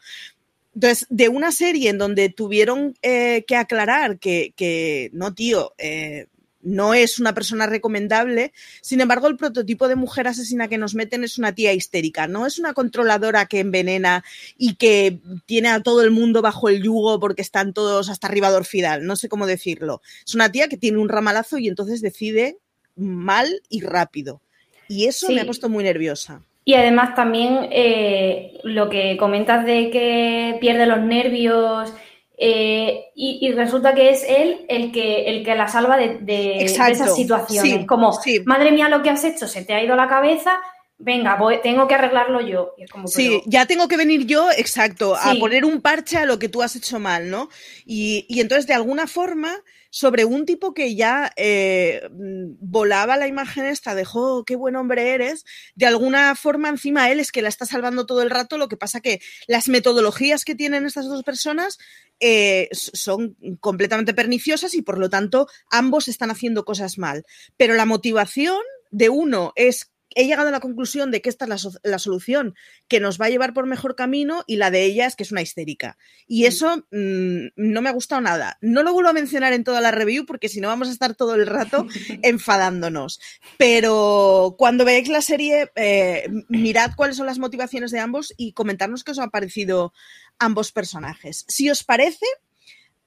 entonces, 0.76 1.08
de 1.10 1.30
una 1.30 1.52
serie 1.52 1.90
en 1.90 1.98
donde 1.98 2.30
tuvieron 2.30 2.96
eh, 3.02 3.44
que 3.48 3.56
aclarar 3.56 4.20
que, 4.20 4.54
que 4.56 5.10
no, 5.14 5.34
tío, 5.34 5.74
eh, 5.80 6.28
no 6.64 6.94
es 6.94 7.20
una 7.20 7.34
persona 7.34 7.68
recomendable. 7.68 8.54
Sin 8.82 9.02
embargo, 9.02 9.28
el 9.28 9.38
prototipo 9.38 9.88
de 9.88 9.96
mujer 9.96 10.28
asesina 10.28 10.68
que 10.68 10.78
nos 10.78 10.96
meten 10.96 11.24
es 11.24 11.38
una 11.38 11.54
tía 11.54 11.74
histérica, 11.74 12.28
no 12.28 12.48
es 12.48 12.58
una 12.58 12.74
controladora 12.74 13.46
que 13.46 13.60
envenena 13.60 14.24
y 14.58 14.76
que 14.76 15.20
tiene 15.46 15.70
a 15.70 15.82
todo 15.82 16.02
el 16.04 16.12
mundo 16.12 16.42
bajo 16.42 16.70
el 16.70 16.82
yugo 16.82 17.20
porque 17.20 17.42
están 17.42 17.74
todos 17.74 18.10
hasta 18.10 18.28
arriba 18.28 18.50
de 18.50 18.58
orfidal, 18.58 19.06
no 19.06 19.16
sé 19.16 19.30
cómo 19.30 19.46
decirlo. 19.46 20.02
Es 20.26 20.34
una 20.36 20.52
tía 20.52 20.68
que 20.68 20.78
tiene 20.78 20.98
un 20.98 21.10
ramalazo 21.10 21.58
y 21.58 21.68
entonces 21.68 22.02
decide 22.02 22.58
mal 22.96 23.62
y 23.70 23.82
rápido. 23.82 24.42
Y 24.88 25.06
eso 25.06 25.30
me 25.32 25.42
ha 25.42 25.46
puesto 25.46 25.70
muy 25.70 25.84
nerviosa. 25.84 26.42
Y 26.66 26.76
además 26.76 27.14
también 27.14 27.68
eh, 27.72 28.60
lo 28.64 28.90
que 28.90 29.18
comentas 29.18 29.66
de 29.66 29.90
que 29.90 30.58
pierde 30.62 30.86
los 30.86 31.02
nervios 31.02 31.94
eh, 32.38 33.12
y, 33.16 33.52
resulta 33.52 33.94
que 33.94 34.10
es 34.10 34.26
él 34.28 34.66
el 34.68 34.92
que, 34.92 35.26
el 35.26 35.46
que 35.46 35.56
la 35.56 35.68
salva 35.68 35.98
de, 35.98 36.18
de, 36.20 36.66
esas 36.66 37.16
situaciones. 37.16 37.86
como, 37.86 38.20
madre 38.46 38.72
mía, 38.72 38.90
lo 38.90 39.04
que 39.04 39.12
has 39.12 39.24
hecho, 39.24 39.48
se 39.48 39.64
te 39.64 39.74
ha 39.74 39.84
ido 39.84 39.96
la 39.96 40.08
cabeza, 40.08 40.60
venga, 40.98 41.38
tengo 41.62 41.88
que 41.88 41.96
arreglarlo 41.96 42.42
yo. 42.42 42.76
sí, 43.08 43.42
ya 43.46 43.66
tengo 43.66 43.88
que 43.88 43.98
venir 43.98 44.26
yo, 44.26 44.50
exacto, 44.52 45.16
a 45.16 45.34
poner 45.36 45.66
un 45.66 45.82
parche 45.82 46.18
a 46.18 46.26
lo 46.26 46.40
que 46.40 46.50
tú 46.50 46.62
has 46.62 46.76
hecho 46.76 47.00
mal, 47.00 47.30
¿no? 47.30 47.50
Y, 47.86 48.26
y 48.30 48.42
entonces, 48.42 48.68
de 48.68 48.74
alguna 48.74 49.08
forma, 49.08 49.64
sobre 49.94 50.26
un 50.26 50.48
tipo 50.48 50.74
que 50.74 50.96
ya 50.96 51.32
eh, 51.36 52.10
volaba 52.10 53.16
la 53.16 53.28
imagen 53.28 53.66
esta, 53.66 53.94
dejó, 53.94 54.38
oh, 54.38 54.44
qué 54.44 54.56
buen 54.56 54.76
hombre 54.76 55.12
eres, 55.12 55.46
de 55.76 55.86
alguna 55.86 56.34
forma 56.34 56.70
encima 56.70 57.12
él 57.12 57.20
es 57.20 57.32
que 57.32 57.44
la 57.44 57.50
está 57.50 57.68
salvando 57.68 58.08
todo 58.08 58.24
el 58.24 58.32
rato, 58.32 58.58
lo 58.58 58.70
que 58.70 58.76
pasa 58.76 59.02
que 59.02 59.22
las 59.46 59.70
metodologías 59.70 60.46
que 60.46 60.56
tienen 60.56 60.88
estas 60.88 61.06
dos 61.06 61.22
personas 61.22 61.78
eh, 62.20 62.70
son 62.72 63.38
completamente 63.60 64.16
perniciosas 64.16 64.74
y 64.74 64.82
por 64.82 64.98
lo 64.98 65.12
tanto 65.12 65.48
ambos 65.70 66.08
están 66.08 66.32
haciendo 66.32 66.66
cosas 66.66 66.98
mal. 66.98 67.24
Pero 67.56 67.76
la 67.76 67.86
motivación 67.86 68.64
de 68.90 69.10
uno 69.10 69.54
es 69.56 69.93
he 70.16 70.26
llegado 70.26 70.50
a 70.50 70.52
la 70.52 70.60
conclusión 70.60 71.12
de 71.12 71.22
que 71.22 71.30
esta 71.30 71.46
es 71.46 71.68
la, 71.84 72.00
solución 72.00 72.56
que 72.88 73.00
nos 73.00 73.20
va 73.20 73.26
a 73.26 73.30
llevar 73.30 73.54
por 73.54 73.66
mejor 73.66 73.96
camino 73.96 74.44
y 74.48 74.58
la 74.58 74.72
de 74.72 74.84
ella 74.84 75.06
es 75.06 75.16
que 75.16 75.24
es 75.24 75.32
una 75.32 75.42
histérica. 75.42 75.98
Y 76.28 76.44
mm. 76.44 76.46
eso 76.48 76.78
mm, 76.92 77.48
no 77.56 77.82
me 77.82 77.90
ha 77.90 77.94
gustado 77.94 78.22
nada. 78.22 78.58
No 78.62 78.84
lo 78.84 78.94
vuelvo 78.94 79.10
a 79.10 79.14
mencionar 79.14 79.54
en 79.54 79.64
toda 79.64 79.82
la 79.82 79.92
review 79.92 80.26
porque 80.26 80.50
si 80.50 80.62
no 80.62 80.68
vamos 80.68 80.90
a 80.90 80.92
estar 80.92 81.16
todo 81.16 81.36
el 81.36 81.48
rato 81.48 81.88
enfadándonos. 82.22 83.20
Pero 83.58 84.56
cuando 84.58 84.86
veáis 84.86 85.10
la 85.10 85.22
serie, 85.22 85.72
eh, 85.76 86.30
mirad 86.50 86.92
cuáles 86.96 87.18
son 87.18 87.26
las 87.26 87.40
motivaciones 87.40 87.92
de 87.92 88.00
ambos 88.00 88.34
y 88.38 88.54
comentarnos 88.54 89.04
qué 89.04 89.12
os 89.12 89.20
han 89.20 89.32
parecido 89.32 89.94
ambos 90.40 90.72
personajes. 90.72 91.46
Si 91.48 91.70
os 91.70 91.84
parece, 91.84 92.26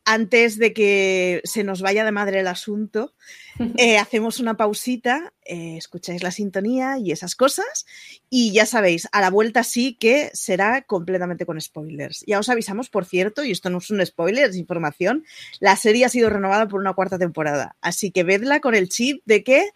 antes 0.07 0.57
de 0.57 0.73
que 0.73 1.43
se 1.45 1.65
nos 1.65 1.83
vaya 1.83 2.05
de 2.05 2.13
madre 2.13 2.41
el 2.41 2.47
asunto, 2.47 3.13
eh, 3.77 3.99
hacemos 3.99 4.39
una 4.39 4.57
pausita, 4.57 5.35
eh, 5.45 5.77
escucháis 5.77 6.23
la 6.23 6.31
sintonía 6.31 6.97
y 6.97 7.11
esas 7.11 7.35
cosas, 7.35 7.87
y 8.31 8.53
ya 8.53 8.67
sabéis, 8.67 9.09
a 9.11 9.21
la 9.21 9.31
vuelta 9.31 9.65
sí 9.65 9.95
que 9.95 10.31
será 10.33 10.83
completamente 10.83 11.45
con 11.45 11.61
spoilers. 11.61 12.25
Ya 12.27 12.39
os 12.39 12.49
avisamos, 12.49 12.89
por 12.89 13.05
cierto, 13.05 13.45
y 13.45 13.51
esto 13.51 13.69
no 13.69 13.79
es 13.79 13.91
un 13.91 14.05
spoiler, 14.07 14.49
es 14.49 14.57
información, 14.57 15.25
la 15.59 15.75
serie 15.75 16.05
ha 16.05 16.09
sido 16.09 16.31
renovada 16.31 16.69
por 16.69 16.81
una 16.81 16.95
cuarta 16.95 17.19
temporada, 17.19 17.77
así 17.81 18.13
que 18.13 18.23
vedla 18.23 18.61
con 18.61 18.77
el 18.77 18.89
chip 18.89 19.23
de 19.27 19.43
que, 19.43 19.71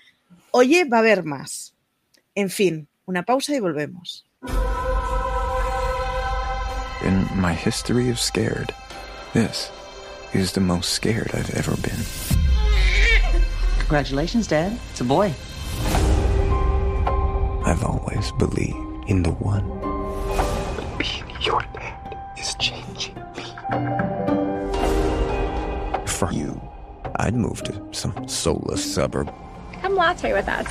oye, 0.53 0.85
va 0.85 0.99
a 0.99 1.01
haber 1.01 1.25
más. 1.25 1.75
En 2.37 2.51
fin, 2.51 2.89
una 3.05 3.25
pausa 3.25 3.55
y 3.55 3.61
volvemos. 3.61 4.25
In 7.03 7.27
my 7.35 7.55
history 7.55 8.11
of 8.11 8.21
scared, 8.21 8.73
this 9.33 9.73
is 10.33 10.53
the 10.53 10.61
most 10.61 10.91
scared 10.91 11.31
I've 11.35 11.51
ever 11.55 11.77
been. 11.77 12.01
Congratulations, 13.81 14.47
Dad. 14.47 14.79
It's 14.91 15.01
a 15.01 15.05
boy. 15.05 15.35
I've 17.65 17.85
always 17.85 18.33
believed 18.33 18.77
in 19.09 19.23
the 19.23 19.33
one. 19.33 19.67
But 20.77 20.99
being 20.99 21.25
your 21.41 21.61
dad 21.75 22.17
is 22.39 22.55
changing 22.59 23.15
me. 23.37 23.45
For 26.07 26.33
you, 26.33 26.61
I'd 27.17 27.35
move 27.35 27.63
to 27.65 27.83
some 27.93 28.29
soulless 28.29 28.83
suburb. 28.95 29.33
Come 29.83 29.95
latte 29.95 30.33
with 30.33 30.49
us. 30.49 30.67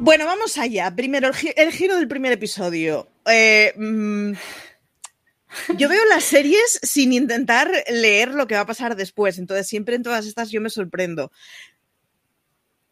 bueno, 0.00 0.24
vamos 0.24 0.56
allá. 0.58 0.94
Primero, 0.94 1.28
el, 1.28 1.34
gi 1.34 1.52
el, 1.56 1.70
giro 1.70 1.96
del 1.96 2.08
primer 2.08 2.32
episodio. 2.32 3.06
Eh, 3.26 3.72
mmm, 3.76 4.34
Yo 5.76 5.88
veo 5.88 6.04
las 6.06 6.24
series 6.24 6.80
sin 6.82 7.12
intentar 7.12 7.70
leer 7.88 8.34
lo 8.34 8.46
que 8.46 8.54
va 8.54 8.62
a 8.62 8.66
pasar 8.66 8.96
después, 8.96 9.38
entonces 9.38 9.66
siempre 9.66 9.96
en 9.96 10.02
todas 10.02 10.26
estas 10.26 10.50
yo 10.50 10.60
me 10.60 10.70
sorprendo. 10.70 11.30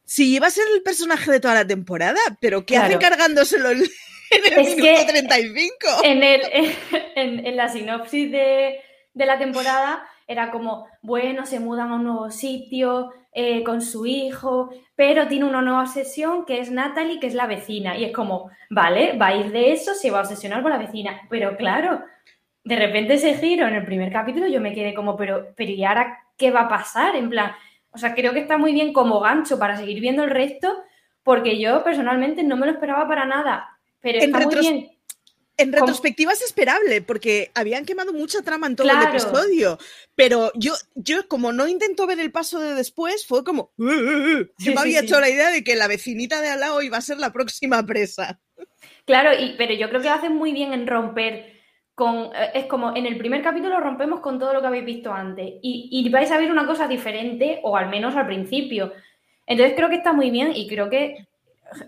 Si 0.04 0.34
iba 0.34 0.46
a 0.46 0.50
ser 0.50 0.64
el 0.74 0.82
personaje 0.82 1.30
de 1.30 1.40
toda 1.40 1.54
la 1.54 1.66
temporada, 1.66 2.18
pero 2.40 2.66
¿qué 2.66 2.76
hace 2.76 2.98
cargándoselo 2.98 3.70
en, 3.70 3.78
el 3.78 4.76
minuto 4.76 5.06
35? 5.06 5.74
En, 6.04 6.22
el, 6.22 6.42
en, 7.16 7.56
la 7.56 7.68
sinopsis 7.68 8.30
de, 8.30 8.80
la 9.14 9.38
temporada 9.38 10.06
era 10.26 10.50
como, 10.50 10.86
bueno, 11.02 11.46
se 11.46 11.58
mudan 11.58 11.90
a 11.90 11.94
un 11.94 12.04
nuevo 12.04 12.30
sitio 12.30 13.12
eh, 13.32 13.64
con 13.64 13.80
su 13.80 14.06
hijo, 14.06 14.70
pero 14.94 15.26
tiene 15.26 15.46
una 15.46 15.62
nueva 15.62 15.82
obsesión 15.82 16.44
que 16.44 16.60
es 16.60 16.70
Natalie, 16.70 17.18
que 17.18 17.26
es 17.26 17.34
la 17.34 17.46
vecina. 17.46 17.96
Y 17.96 18.04
es 18.04 18.12
como, 18.12 18.50
vale, 18.70 19.16
va 19.16 19.28
a 19.28 19.36
ir 19.36 19.52
de 19.52 19.72
eso, 19.72 19.94
se 19.94 20.10
va 20.10 20.18
a 20.18 20.22
obsesionar 20.22 20.62
con 20.62 20.70
la 20.70 20.78
vecina. 20.78 21.22
Pero 21.30 21.56
claro, 21.56 22.02
de 22.64 22.76
repente 22.76 23.14
ese 23.14 23.34
giro 23.34 23.68
en 23.68 23.74
el 23.74 23.84
primer 23.84 24.10
capítulo 24.10 24.48
yo 24.48 24.60
me 24.60 24.74
quedé 24.74 24.94
como, 24.94 25.16
pero, 25.16 25.52
pero 25.54 25.70
¿y 25.70 25.84
ahora 25.84 26.24
qué 26.36 26.50
va 26.50 26.62
a 26.62 26.68
pasar? 26.68 27.14
En 27.14 27.28
plan, 27.28 27.52
o 27.90 27.98
sea, 27.98 28.14
creo 28.14 28.32
que 28.32 28.40
está 28.40 28.58
muy 28.58 28.72
bien 28.72 28.92
como 28.92 29.20
gancho 29.20 29.58
para 29.58 29.76
seguir 29.76 30.00
viendo 30.00 30.24
el 30.24 30.30
resto, 30.30 30.74
porque 31.22 31.58
yo 31.60 31.84
personalmente 31.84 32.42
no 32.42 32.56
me 32.56 32.66
lo 32.66 32.72
esperaba 32.72 33.06
para 33.06 33.26
nada. 33.26 33.78
Pero 34.00 34.18
está 34.18 34.40
muy 34.40 34.54
bien. 34.56 34.90
En 35.56 35.72
retrospectiva 35.72 36.32
es 36.32 36.42
esperable, 36.42 37.00
porque 37.00 37.52
habían 37.54 37.84
quemado 37.84 38.12
mucha 38.12 38.42
trama 38.42 38.66
en 38.66 38.74
todo 38.74 38.90
el 38.90 39.08
episodio. 39.08 39.78
Pero 40.16 40.50
yo, 40.56 40.74
yo, 40.96 41.28
como 41.28 41.52
no 41.52 41.68
intento 41.68 42.08
ver 42.08 42.18
el 42.18 42.32
paso 42.32 42.58
de 42.58 42.74
después, 42.74 43.24
fue 43.24 43.44
como. 43.44 43.72
Uh, 43.76 43.84
uh, 43.84 44.40
uh". 44.40 44.46
Yo 44.58 44.74
me 44.74 44.80
había 44.80 45.00
hecho 45.00 45.20
la 45.20 45.30
idea 45.30 45.50
de 45.50 45.62
que 45.62 45.76
la 45.76 45.86
vecinita 45.86 46.40
de 46.40 46.48
al 46.48 46.58
lado 46.58 46.82
iba 46.82 46.96
a 46.96 47.02
ser 47.02 47.18
la 47.18 47.32
próxima 47.32 47.86
presa. 47.86 48.40
Claro, 49.04 49.30
y, 49.32 49.54
pero 49.56 49.74
yo 49.74 49.88
creo 49.88 50.02
que 50.02 50.08
hacen 50.08 50.34
muy 50.34 50.52
bien 50.52 50.72
en 50.72 50.88
romper 50.88 51.53
eh, 51.96 52.50
es 52.54 52.66
como 52.66 52.96
en 52.96 53.06
el 53.06 53.16
primer 53.16 53.42
capítulo 53.42 53.78
rompemos 53.80 54.20
con 54.20 54.38
todo 54.38 54.52
lo 54.52 54.60
que 54.60 54.66
habéis 54.66 54.84
visto 54.84 55.12
antes 55.12 55.54
y, 55.62 56.08
vais 56.10 56.30
a 56.30 56.38
ver 56.38 56.50
una 56.50 56.66
cosa 56.66 56.88
diferente 56.88 57.60
o 57.62 57.76
al 57.76 57.88
menos 57.88 58.16
al 58.16 58.26
principio. 58.26 58.92
Entonces 59.46 59.74
creo 59.76 59.88
que 59.88 59.96
está 59.96 60.12
muy 60.12 60.30
bien 60.30 60.52
y 60.54 60.66
creo 60.68 60.90
que, 60.90 61.26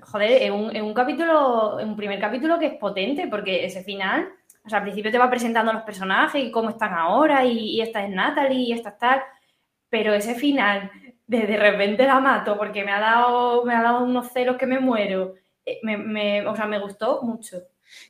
joder, 0.02 0.42
es 0.42 0.50
un, 0.50 0.94
capítulo, 0.94 1.76
un 1.76 1.96
primer 1.96 2.20
capítulo 2.20 2.58
que 2.58 2.66
es 2.66 2.74
potente 2.74 3.26
porque 3.28 3.64
ese 3.64 3.82
final, 3.82 4.28
o 4.64 4.68
sea, 4.68 4.78
al 4.78 4.84
principio 4.84 5.10
te 5.10 5.18
va 5.18 5.30
presentando 5.30 5.72
los 5.72 5.82
personajes 5.82 6.42
y 6.44 6.50
cómo 6.50 6.70
están 6.70 6.94
ahora 6.94 7.44
y, 7.44 7.80
esta 7.80 8.04
es 8.04 8.10
Natalie 8.10 8.60
y 8.60 8.72
esta 8.72 8.90
es 8.90 8.98
tal, 8.98 9.22
pero 9.88 10.14
ese 10.14 10.34
final 10.34 10.90
de 11.26 11.46
de 11.46 11.56
repente 11.56 12.06
la 12.06 12.20
mato 12.20 12.56
porque 12.56 12.84
me 12.84 12.92
ha 12.92 13.00
dado, 13.00 13.64
me 13.64 13.74
ha 13.74 13.82
dado 13.82 14.04
unos 14.04 14.28
celos 14.32 14.56
que 14.56 14.66
me 14.66 14.78
muero, 14.80 15.34
eh, 15.64 16.44
o 16.46 16.54
sea, 16.54 16.66
me 16.66 16.78
gustó 16.78 17.22
mucho. 17.22 17.58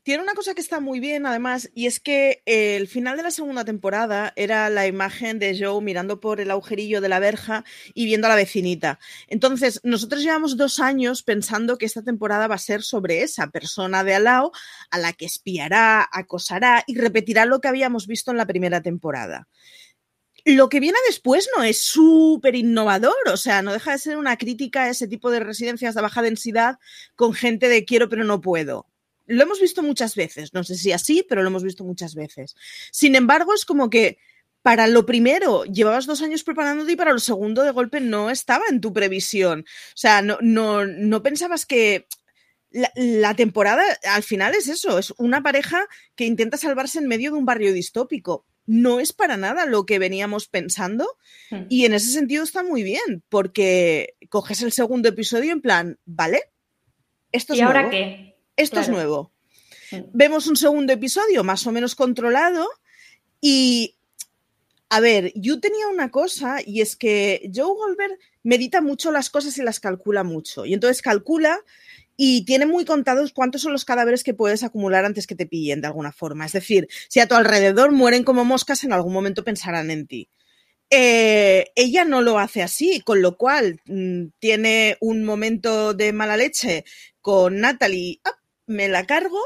Tiene 0.02 0.22
una 0.22 0.34
cosa 0.34 0.54
que 0.54 0.60
está 0.60 0.80
muy 0.80 1.00
bien, 1.00 1.26
además, 1.26 1.70
y 1.74 1.86
es 1.86 2.00
que 2.00 2.42
el 2.46 2.88
final 2.88 3.16
de 3.16 3.22
la 3.22 3.30
segunda 3.30 3.64
temporada 3.64 4.32
era 4.36 4.70
la 4.70 4.86
imagen 4.86 5.38
de 5.38 5.58
Joe 5.58 5.82
mirando 5.82 6.20
por 6.20 6.40
el 6.40 6.50
agujerillo 6.50 7.00
de 7.00 7.08
la 7.08 7.18
verja 7.18 7.64
y 7.94 8.04
viendo 8.04 8.26
a 8.26 8.30
la 8.30 8.36
vecinita. 8.36 8.98
Entonces, 9.28 9.80
nosotros 9.82 10.22
llevamos 10.22 10.56
dos 10.56 10.80
años 10.80 11.22
pensando 11.22 11.78
que 11.78 11.86
esta 11.86 12.02
temporada 12.02 12.46
va 12.46 12.54
a 12.56 12.58
ser 12.58 12.82
sobre 12.82 13.22
esa 13.22 13.48
persona 13.48 14.04
de 14.04 14.14
al 14.14 14.24
lado 14.24 14.52
a 14.90 14.98
la 14.98 15.12
que 15.12 15.26
espiará, 15.26 16.08
acosará 16.10 16.84
y 16.86 16.96
repetirá 16.96 17.44
lo 17.44 17.60
que 17.60 17.68
habíamos 17.68 18.06
visto 18.06 18.30
en 18.30 18.36
la 18.36 18.46
primera 18.46 18.82
temporada 18.82 19.48
lo 20.46 20.68
que 20.68 20.78
viene 20.78 20.98
después 21.08 21.48
no 21.56 21.64
es 21.64 21.80
súper 21.80 22.54
innovador, 22.54 23.16
o 23.32 23.36
sea, 23.36 23.62
no 23.62 23.72
deja 23.72 23.90
de 23.90 23.98
ser 23.98 24.16
una 24.16 24.36
crítica 24.36 24.84
a 24.84 24.90
ese 24.90 25.08
tipo 25.08 25.32
de 25.32 25.40
residencias 25.40 25.96
de 25.96 26.02
baja 26.02 26.22
densidad 26.22 26.78
con 27.16 27.34
gente 27.34 27.68
de 27.68 27.84
quiero 27.84 28.08
pero 28.08 28.22
no 28.22 28.40
puedo 28.40 28.86
lo 29.26 29.42
hemos 29.42 29.60
visto 29.60 29.82
muchas 29.82 30.14
veces, 30.14 30.54
no 30.54 30.64
sé 30.64 30.76
si 30.76 30.92
así, 30.92 31.24
pero 31.28 31.42
lo 31.42 31.48
hemos 31.48 31.62
visto 31.62 31.84
muchas 31.84 32.14
veces. 32.14 32.54
Sin 32.92 33.14
embargo, 33.16 33.54
es 33.54 33.64
como 33.64 33.90
que 33.90 34.18
para 34.62 34.88
lo 34.88 35.06
primero 35.06 35.64
llevabas 35.64 36.06
dos 36.06 36.22
años 36.22 36.42
preparándote 36.42 36.92
y 36.92 36.96
para 36.96 37.12
lo 37.12 37.20
segundo 37.20 37.62
de 37.62 37.70
golpe 37.70 38.00
no 38.00 38.30
estaba 38.30 38.64
en 38.68 38.80
tu 38.80 38.92
previsión. 38.92 39.60
O 39.60 39.96
sea, 39.96 40.22
no, 40.22 40.38
no, 40.40 40.84
no 40.84 41.22
pensabas 41.22 41.66
que 41.66 42.06
la, 42.70 43.34
temporada 43.34 43.82
al 44.04 44.22
final 44.22 44.54
es 44.54 44.68
eso, 44.68 44.98
es 44.98 45.14
una 45.18 45.42
pareja 45.42 45.86
que 46.14 46.24
intenta 46.24 46.56
salvarse 46.56 46.98
en 46.98 47.06
medio 47.06 47.30
de 47.30 47.38
un 47.38 47.46
barrio 47.46 47.72
distópico. 47.72 48.44
No 48.66 48.98
es 48.98 49.12
para 49.12 49.36
nada 49.36 49.66
lo 49.66 49.86
que 49.86 50.00
veníamos 50.00 50.48
pensando 50.48 51.16
hmm. 51.50 51.66
y 51.68 51.84
en 51.84 51.94
ese 51.94 52.10
sentido 52.10 52.42
está 52.42 52.64
muy 52.64 52.82
bien 52.82 53.22
porque 53.28 54.16
coges 54.28 54.62
el 54.62 54.72
segundo 54.72 55.08
episodio 55.08 55.52
en 55.52 55.60
plan, 55.60 55.98
¿vale? 56.04 56.42
Esto 57.30 57.52
es 57.52 57.60
¿Y 57.60 57.62
ahora 57.62 57.88
qué? 57.88 58.35
Esto 58.56 58.80
es 58.80 58.88
nuevo. 58.88 59.32
Vemos 60.12 60.46
un 60.46 60.56
segundo 60.56 60.92
episodio 60.92 61.44
más 61.44 61.66
o 61.66 61.72
menos 61.72 61.94
controlado 61.94 62.68
y 63.40 63.96
a 64.88 65.00
ver, 65.00 65.32
yo 65.34 65.60
tenía 65.60 65.88
una 65.88 66.10
cosa 66.10 66.58
y 66.64 66.80
es 66.80 66.96
que 66.96 67.50
Joe 67.54 67.74
Goldberg 67.74 68.18
medita 68.42 68.80
mucho 68.80 69.10
las 69.10 69.30
cosas 69.30 69.58
y 69.58 69.62
las 69.62 69.80
calcula 69.80 70.22
mucho. 70.22 70.64
Y 70.64 70.74
entonces 70.74 71.02
calcula 71.02 71.60
y 72.16 72.44
tiene 72.44 72.66
muy 72.66 72.84
contados 72.84 73.32
cuántos 73.32 73.62
son 73.62 73.72
los 73.72 73.84
cadáveres 73.84 74.24
que 74.24 74.34
puedes 74.34 74.62
acumular 74.62 75.04
antes 75.04 75.26
que 75.26 75.34
te 75.34 75.46
pillen 75.46 75.80
de 75.80 75.88
alguna 75.88 76.12
forma. 76.12 76.46
Es 76.46 76.52
decir, 76.52 76.88
si 77.08 77.20
a 77.20 77.26
tu 77.26 77.34
alrededor 77.34 77.92
mueren 77.92 78.24
como 78.24 78.44
moscas, 78.44 78.84
en 78.84 78.92
algún 78.92 79.12
momento 79.12 79.44
pensarán 79.44 79.90
en 79.90 80.06
ti. 80.06 80.28
Eh, 80.88 81.72
ella 81.74 82.04
no 82.04 82.22
lo 82.22 82.38
hace 82.38 82.62
así, 82.62 83.00
con 83.00 83.20
lo 83.20 83.36
cual 83.36 83.80
mm, 83.86 84.26
tiene 84.38 84.96
un 85.00 85.24
momento 85.24 85.94
de 85.94 86.12
mala 86.12 86.36
leche 86.36 86.84
con 87.20 87.58
Natalie, 87.60 88.20
me 88.66 88.88
la 88.88 89.06
cargo, 89.06 89.40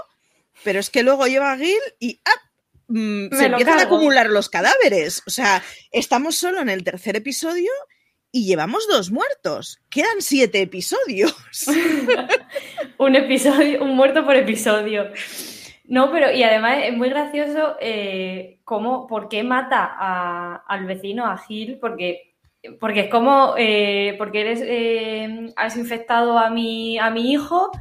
pero 0.64 0.80
es 0.80 0.90
que 0.90 1.02
luego 1.02 1.26
lleva 1.26 1.52
a 1.52 1.56
Gil 1.56 1.80
y 1.98 2.20
mm, 2.88 3.34
se 3.34 3.46
empiezan 3.46 3.78
a 3.78 3.82
acumular 3.82 4.28
los 4.28 4.48
cadáveres. 4.48 5.22
O 5.26 5.30
sea, 5.30 5.62
estamos 5.90 6.36
solo 6.36 6.60
en 6.60 6.68
el 6.68 6.84
tercer 6.84 7.16
episodio 7.16 7.70
y 8.32 8.46
llevamos 8.46 8.86
dos 8.88 9.10
muertos. 9.10 9.80
Quedan 9.90 10.20
siete 10.20 10.60
episodios. 10.62 11.34
un 12.98 13.16
episodio, 13.16 13.82
un 13.82 13.96
muerto 13.96 14.24
por 14.24 14.36
episodio. 14.36 15.10
No, 15.90 16.12
pero 16.12 16.30
y 16.30 16.42
además 16.44 16.78
es 16.84 16.96
muy 16.96 17.08
gracioso 17.08 17.74
eh, 17.80 18.60
cómo, 18.64 19.08
por 19.08 19.28
qué 19.28 19.42
mata 19.42 20.62
al 20.68 20.86
vecino, 20.86 21.26
a 21.26 21.36
Gil, 21.36 21.78
porque, 21.80 22.36
porque 22.78 23.00
es 23.00 23.10
como, 23.10 23.54
eh, 23.58 24.14
porque 24.16 24.42
eres, 24.42 24.60
eh, 24.62 25.52
has 25.56 25.76
infectado 25.76 26.38
a 26.38 26.48
mi, 26.48 26.96
a 26.98 27.10
mi 27.10 27.32
hijo 27.32 27.72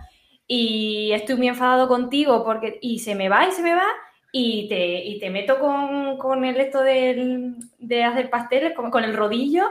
y 0.51 1.11
estoy 1.13 1.35
muy 1.35 1.47
enfadado 1.47 1.87
contigo 1.87 2.43
porque, 2.43 2.79
y 2.81 2.99
se 2.99 3.13
me 3.13 3.29
va 3.29 3.47
y 3.47 3.51
se 3.51 3.61
me 3.61 3.75
va 3.75 3.85
y 4.31 4.67
te, 4.67 5.05
y 5.05 5.19
te 5.19 5.29
meto 5.29 5.59
con, 5.59 6.43
el 6.43 6.59
esto 6.59 6.81
de 6.81 8.03
hacer 8.03 8.31
pasteles, 8.31 8.73
con, 8.75 8.89
con 8.89 9.03
el 9.03 9.15
rodillo 9.15 9.69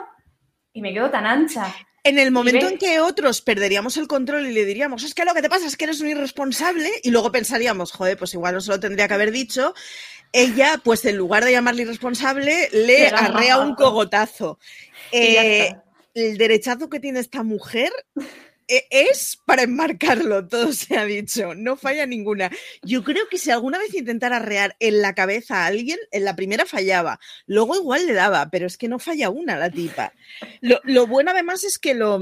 y 0.72 0.80
me 0.80 0.94
quedo 0.94 1.10
tan 1.10 1.26
ancha. 1.26 1.74
En 2.04 2.20
el 2.20 2.30
momento 2.30 2.68
en 2.68 2.78
que 2.78 3.00
otros 3.00 3.42
perderíamos 3.42 3.96
el 3.96 4.06
control 4.06 4.46
y 4.46 4.52
le 4.52 4.64
diríamos, 4.64 5.02
es 5.02 5.14
que 5.14 5.24
lo 5.24 5.34
que 5.34 5.42
te 5.42 5.50
pasa 5.50 5.66
es 5.66 5.76
que 5.76 5.84
eres 5.84 6.00
un 6.00 6.08
irresponsable, 6.08 6.88
y 7.02 7.10
luego 7.10 7.32
pensaríamos, 7.32 7.90
joder, 7.90 8.16
pues 8.16 8.32
igual 8.34 8.54
no 8.54 8.60
se 8.60 8.70
lo 8.70 8.80
tendría 8.80 9.08
que 9.08 9.14
haber 9.14 9.32
dicho, 9.32 9.74
ella, 10.32 10.80
pues 10.82 11.04
en 11.04 11.16
lugar 11.16 11.44
de 11.44 11.52
llamarle 11.52 11.82
irresponsable, 11.82 12.68
le 12.72 13.08
arrea 13.08 13.58
un 13.58 13.74
cogotazo. 13.74 14.58
Eh, 15.10 15.74
el 16.14 16.38
derechazo 16.38 16.88
que 16.88 17.00
tiene 17.00 17.18
esta 17.18 17.42
mujer 17.42 17.90
es 18.68 19.38
para 19.44 19.62
enmarcarlo, 19.62 20.46
todo 20.48 20.72
se 20.72 20.96
ha 20.96 21.04
dicho, 21.04 21.54
no 21.54 21.76
falla 21.76 22.06
ninguna. 22.06 22.50
Yo 22.82 23.02
creo 23.02 23.28
que 23.30 23.38
si 23.38 23.50
alguna 23.50 23.78
vez 23.78 23.94
intentara 23.94 24.36
arrear 24.36 24.76
en 24.80 25.00
la 25.02 25.14
cabeza 25.14 25.62
a 25.62 25.66
alguien, 25.66 25.98
en 26.10 26.24
la 26.24 26.36
primera 26.36 26.66
fallaba, 26.66 27.18
luego 27.46 27.76
igual 27.76 28.06
le 28.06 28.12
daba, 28.12 28.50
pero 28.50 28.66
es 28.66 28.76
que 28.76 28.88
no 28.88 28.98
falla 28.98 29.30
una 29.30 29.56
la 29.56 29.70
tipa. 29.70 30.12
Lo, 30.60 30.80
lo 30.84 31.06
bueno 31.06 31.30
además 31.30 31.64
es 31.64 31.78
que 31.78 31.94
lo, 31.94 32.20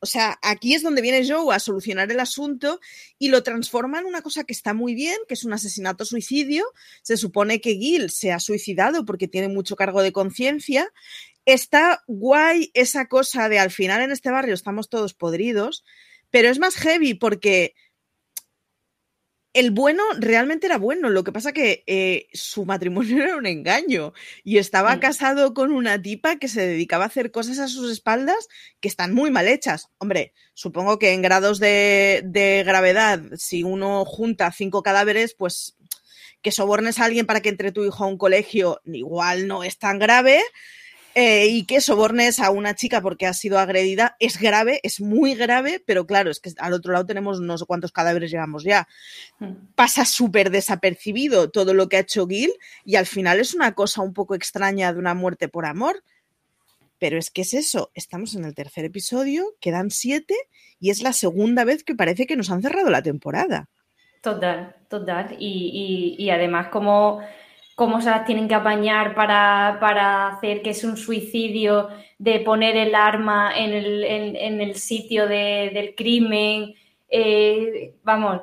o 0.00 0.06
sea, 0.06 0.38
aquí 0.42 0.74
es 0.74 0.82
donde 0.82 1.02
viene 1.02 1.26
Joe 1.26 1.54
a 1.54 1.58
solucionar 1.58 2.10
el 2.12 2.20
asunto 2.20 2.80
y 3.18 3.28
lo 3.28 3.42
transforma 3.42 3.98
en 3.98 4.06
una 4.06 4.22
cosa 4.22 4.44
que 4.44 4.52
está 4.52 4.74
muy 4.74 4.94
bien, 4.94 5.16
que 5.26 5.34
es 5.34 5.44
un 5.44 5.52
asesinato-suicidio. 5.52 6.64
Se 7.02 7.16
supone 7.16 7.60
que 7.60 7.74
Gil 7.74 8.10
se 8.10 8.30
ha 8.30 8.38
suicidado 8.38 9.04
porque 9.04 9.26
tiene 9.26 9.48
mucho 9.48 9.74
cargo 9.74 10.02
de 10.02 10.12
conciencia 10.12 10.92
está 11.46 12.02
guay 12.06 12.70
esa 12.74 13.06
cosa 13.06 13.48
de 13.48 13.58
al 13.58 13.70
final 13.70 14.02
en 14.02 14.10
este 14.10 14.30
barrio 14.30 14.54
estamos 14.54 14.90
todos 14.90 15.14
podridos, 15.14 15.84
pero 16.30 16.48
es 16.48 16.58
más 16.58 16.74
heavy 16.74 17.14
porque 17.14 17.74
el 19.54 19.70
bueno 19.70 20.02
realmente 20.18 20.66
era 20.66 20.76
bueno, 20.76 21.08
lo 21.08 21.24
que 21.24 21.32
pasa 21.32 21.52
que 21.52 21.82
eh, 21.86 22.28
su 22.34 22.66
matrimonio 22.66 23.16
era 23.22 23.36
un 23.36 23.46
engaño 23.46 24.12
y 24.44 24.58
estaba 24.58 25.00
casado 25.00 25.54
con 25.54 25.72
una 25.72 26.02
tipa 26.02 26.36
que 26.36 26.48
se 26.48 26.66
dedicaba 26.66 27.04
a 27.04 27.06
hacer 27.06 27.30
cosas 27.30 27.58
a 27.60 27.68
sus 27.68 27.90
espaldas 27.90 28.48
que 28.80 28.88
están 28.88 29.14
muy 29.14 29.30
mal 29.30 29.48
hechas. 29.48 29.88
Hombre, 29.96 30.34
supongo 30.52 30.98
que 30.98 31.14
en 31.14 31.22
grados 31.22 31.58
de, 31.58 32.22
de 32.26 32.64
gravedad, 32.66 33.22
si 33.36 33.62
uno 33.62 34.04
junta 34.04 34.52
cinco 34.52 34.82
cadáveres, 34.82 35.34
pues 35.34 35.76
que 36.42 36.52
sobornes 36.52 36.98
a 36.98 37.04
alguien 37.04 37.24
para 37.24 37.40
que 37.40 37.48
entre 37.48 37.72
tu 37.72 37.84
hijo 37.84 38.04
a 38.04 38.08
un 38.08 38.18
colegio 38.18 38.80
igual 38.84 39.48
no 39.48 39.64
es 39.64 39.78
tan 39.78 39.98
grave, 39.98 40.42
eh, 41.18 41.46
y 41.46 41.64
que 41.64 41.80
sobornes 41.80 42.40
a 42.40 42.50
una 42.50 42.74
chica 42.74 43.00
porque 43.00 43.24
ha 43.24 43.32
sido 43.32 43.58
agredida 43.58 44.16
es 44.20 44.38
grave, 44.38 44.80
es 44.82 45.00
muy 45.00 45.34
grave, 45.34 45.82
pero 45.86 46.06
claro, 46.06 46.30
es 46.30 46.40
que 46.40 46.52
al 46.58 46.74
otro 46.74 46.92
lado 46.92 47.06
tenemos 47.06 47.40
no 47.40 47.56
sé 47.56 47.64
cuántos 47.64 47.90
cadáveres 47.90 48.30
llevamos 48.30 48.64
ya. 48.64 48.86
Hmm. 49.38 49.54
Pasa 49.74 50.04
súper 50.04 50.50
desapercibido 50.50 51.48
todo 51.48 51.72
lo 51.72 51.88
que 51.88 51.96
ha 51.96 52.00
hecho 52.00 52.26
Gil 52.26 52.52
y 52.84 52.96
al 52.96 53.06
final 53.06 53.40
es 53.40 53.54
una 53.54 53.72
cosa 53.72 54.02
un 54.02 54.12
poco 54.12 54.34
extraña 54.34 54.92
de 54.92 54.98
una 54.98 55.14
muerte 55.14 55.48
por 55.48 55.64
amor. 55.64 56.04
Pero 56.98 57.16
es 57.16 57.30
que 57.30 57.40
es 57.40 57.54
eso, 57.54 57.90
estamos 57.94 58.34
en 58.34 58.44
el 58.44 58.54
tercer 58.54 58.84
episodio, 58.84 59.54
quedan 59.58 59.90
siete 59.90 60.34
y 60.80 60.90
es 60.90 61.00
la 61.00 61.14
segunda 61.14 61.64
vez 61.64 61.82
que 61.82 61.94
parece 61.94 62.26
que 62.26 62.36
nos 62.36 62.50
han 62.50 62.60
cerrado 62.60 62.90
la 62.90 63.00
temporada. 63.00 63.70
Total, 64.20 64.76
total. 64.90 65.34
Y, 65.38 66.14
y 66.18 66.28
además 66.28 66.68
como 66.68 67.22
cómo 67.76 68.00
se 68.00 68.10
las 68.10 68.24
tienen 68.24 68.48
que 68.48 68.54
apañar 68.54 69.14
para, 69.14 70.28
hacer 70.28 70.62
que 70.62 70.70
es 70.70 70.82
un 70.82 70.96
suicidio, 70.96 71.90
de 72.18 72.40
poner 72.40 72.74
el 72.74 72.94
arma 72.94 73.52
en 73.54 73.74
el, 73.74 74.74
sitio 74.76 75.28
del 75.28 75.94
crimen. 75.94 76.74
Eh, 77.08 77.94
vamos, 78.02 78.40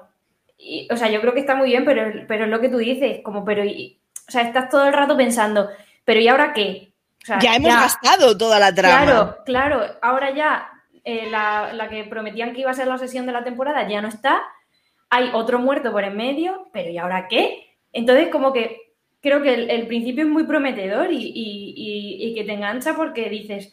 o 0.89 0.95
sea, 0.95 1.09
yo 1.09 1.19
creo 1.19 1.33
que 1.33 1.39
está 1.39 1.55
muy 1.55 1.69
bien, 1.69 1.83
pero, 1.83 2.25
pero 2.27 2.45
es 2.45 2.49
lo 2.51 2.61
que 2.61 2.69
tú 2.69 2.77
dices, 2.77 3.21
como, 3.23 3.43
pero, 3.43 3.63
o 3.63 4.31
sea, 4.31 4.43
estás 4.43 4.69
todo 4.69 4.85
el 4.85 4.93
rato 4.93 5.17
pensando, 5.17 5.67
pero 6.05 6.19
¿y 6.19 6.27
ahora 6.27 6.53
qué? 6.53 6.93
ya 7.41 7.55
hemos 7.55 7.73
gastado 7.73 8.37
toda 8.37 8.59
la 8.59 8.73
trama. 8.73 9.03
Claro, 9.03 9.37
claro, 9.45 9.81
ahora 10.03 10.31
ya 10.31 10.69
eh, 11.03 11.27
la, 11.31 11.73
la 11.73 11.89
que 11.89 12.03
prometían 12.03 12.53
que 12.53 12.61
iba 12.61 12.69
a 12.69 12.75
ser 12.75 12.87
la 12.87 12.99
sesión 12.99 13.25
de 13.25 13.31
la 13.31 13.43
temporada 13.43 13.87
ya 13.87 13.99
no 14.01 14.09
está, 14.09 14.43
hay 15.09 15.31
otro 15.33 15.57
muerto 15.57 15.91
por 15.91 16.03
en 16.03 16.17
medio, 16.17 16.69
pero 16.71 16.91
¿y 16.91 16.99
ahora 16.99 17.27
qué? 17.27 17.77
Entonces, 17.93 18.29
como 18.29 18.53
que 18.53 18.82
creo 19.23 19.41
que 19.41 19.53
el, 19.53 19.87
principio 19.87 20.25
es 20.25 20.29
muy 20.29 20.43
prometedor 20.43 21.07
y, 21.09 22.33
que 22.35 22.43
te 22.43 22.53
engancha 22.53 22.93
porque 22.93 23.29
dices, 23.29 23.71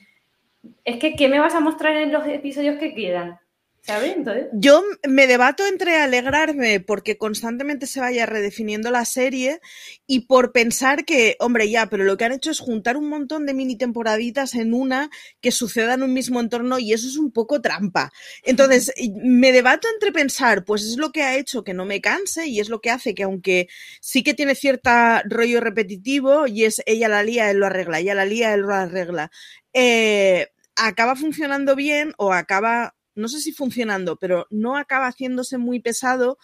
es 0.85 0.97
que, 0.99 1.17
¿qué 1.17 1.29
me 1.29 1.41
vas 1.41 1.55
a 1.55 1.61
mostrar 1.61 1.97
en 1.97 2.13
los 2.13 2.25
episodios 2.27 2.79
que 2.79 2.95
quedan? 2.95 3.40
¿Sabes? 3.83 4.17
Yo 4.53 4.83
me 5.09 5.27
debato 5.27 5.67
entre 5.67 5.97
alegrarme 5.97 6.81
porque 6.81 7.17
constantemente 7.17 7.87
se 7.87 8.01
vaya 8.01 8.27
redefiniendo 8.27 8.91
la 8.91 9.05
serie 9.05 9.61
y 10.07 10.27
por 10.27 10.53
pensar 10.53 11.05
que, 11.07 11.37
hombre, 11.41 11.71
ya, 11.71 11.89
pero 11.89 12.05
lo 12.05 12.17
que 12.17 12.25
han 12.25 12.33
hecho 12.33 12.51
es 12.51 12.61
juntar 12.61 12.97
un 12.99 13.09
montón 13.09 13.47
de 13.47 13.55
mini 13.55 13.77
temporaditas 13.77 14.55
en 14.55 14.75
una 14.75 15.11
que 15.41 15.51
suceda 15.51 15.95
en 15.95 16.03
un 16.03 16.13
mismo 16.13 16.41
entorno 16.41 16.79
y 16.79 16.93
eso 16.93 17.09
es 17.09 17.17
un 17.17 17.33
poco 17.33 17.63
trampa. 17.63 18.13
Entonces, 18.43 18.93
me 19.23 19.51
debato 19.51 19.89
entre 19.93 20.13
pensar, 20.13 20.65
pues 20.65 20.85
es 20.85 20.99
lo 20.99 21.11
que 21.11 21.23
ha 21.23 21.37
hecho 21.37 21.65
que 21.65 21.75
no 21.75 21.87
me 21.87 22.03
canse 22.03 22.47
y 22.47 22.61
es 22.61 22.69
lo 22.69 22.81
que 22.81 22.91
hace 22.91 23.15
que 23.15 23.23
aunque 23.23 23.69
sí 24.01 24.23
que 24.23 24.35
tiene 24.35 24.55
cierta 24.55 25.23
rollo 25.27 25.61
repetitivo 25.61 26.47
y 26.47 26.65
es 26.65 26.83
ella 26.87 27.09
la 27.09 27.23
lía, 27.23 27.51
él 27.51 27.59
lo 27.59 27.67
arregla, 27.67 28.01
ella 28.01 28.15
la 28.15 28.27
lía, 28.27 28.53
él 28.53 28.61
lo 28.61 28.75
arregla, 28.75 29.31
eh, 29.73 30.49
acaba 30.77 31.17
funcionando 31.17 31.77
bien 31.77 32.13
o 32.19 32.33
acaba 32.33 32.95
no 33.15 33.29
sé 33.29 33.41
si 33.41 33.53
funcionando, 33.53 34.17
pero 34.17 34.47
no 34.51 34.77
acaba 34.77 35.07
haciéndose 35.07 35.59
muy 35.59 35.81
pesado 35.81 36.39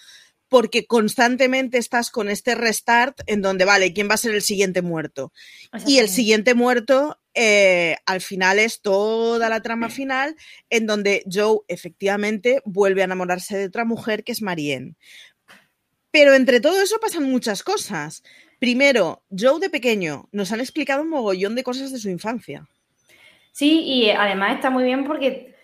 porque 0.49 0.87
constantemente 0.87 1.79
estás 1.79 2.11
con 2.11 2.29
este 2.29 2.55
restart 2.55 3.21
en 3.27 3.43
donde, 3.43 3.65
vale, 3.65 3.93
¿quién 3.93 4.09
va 4.09 4.15
a 4.15 4.19
ser 4.19 4.35
el 4.35 4.43
siguiente 4.43 4.83
muerto? 4.83 5.33
Y 5.87 5.99
el 5.99 6.09
siguiente 6.09 6.55
muerto, 6.55 7.19
eh, 7.35 7.97
al 8.07 8.21
final 8.21 8.59
es 8.59 8.81
toda 8.81 9.49
la 9.49 9.61
trama 9.61 9.91
final 9.91 10.37
en 10.71 10.87
donde 10.87 11.25
Joe 11.31 11.61
efectivamente 11.69 12.63
vuelve 12.65 13.03
a 13.03 13.07
enamorarse 13.07 13.59
de 13.59 13.67
otra 13.67 13.85
mujer 13.85 14.23
que 14.23 14.33
es 14.33 14.43
Marianne. 14.43 14.95
Pero 16.13 16.35
entre 16.35 16.61
todo 16.61 16.81
eso 16.81 16.99
pasan 17.01 17.25
muchas 17.25 17.63
cosas. 17.63 18.23
Primero, 18.59 19.25
Joe 19.37 19.61
de 19.61 19.69
pequeño 19.69 20.29
nos 20.33 20.53
han 20.53 20.61
explicado 20.61 21.03
un 21.03 21.11
mogollón 21.11 21.57
de 21.57 21.65
cosas 21.65 21.93
de 21.93 21.99
su 21.99 22.09
infancia. 22.09 22.69
Sí, 23.53 23.83
y 23.85 24.11
además 24.11 24.57
está 24.57 24.71
muy 24.71 24.85
bien 24.85 25.05
porque 25.05 25.56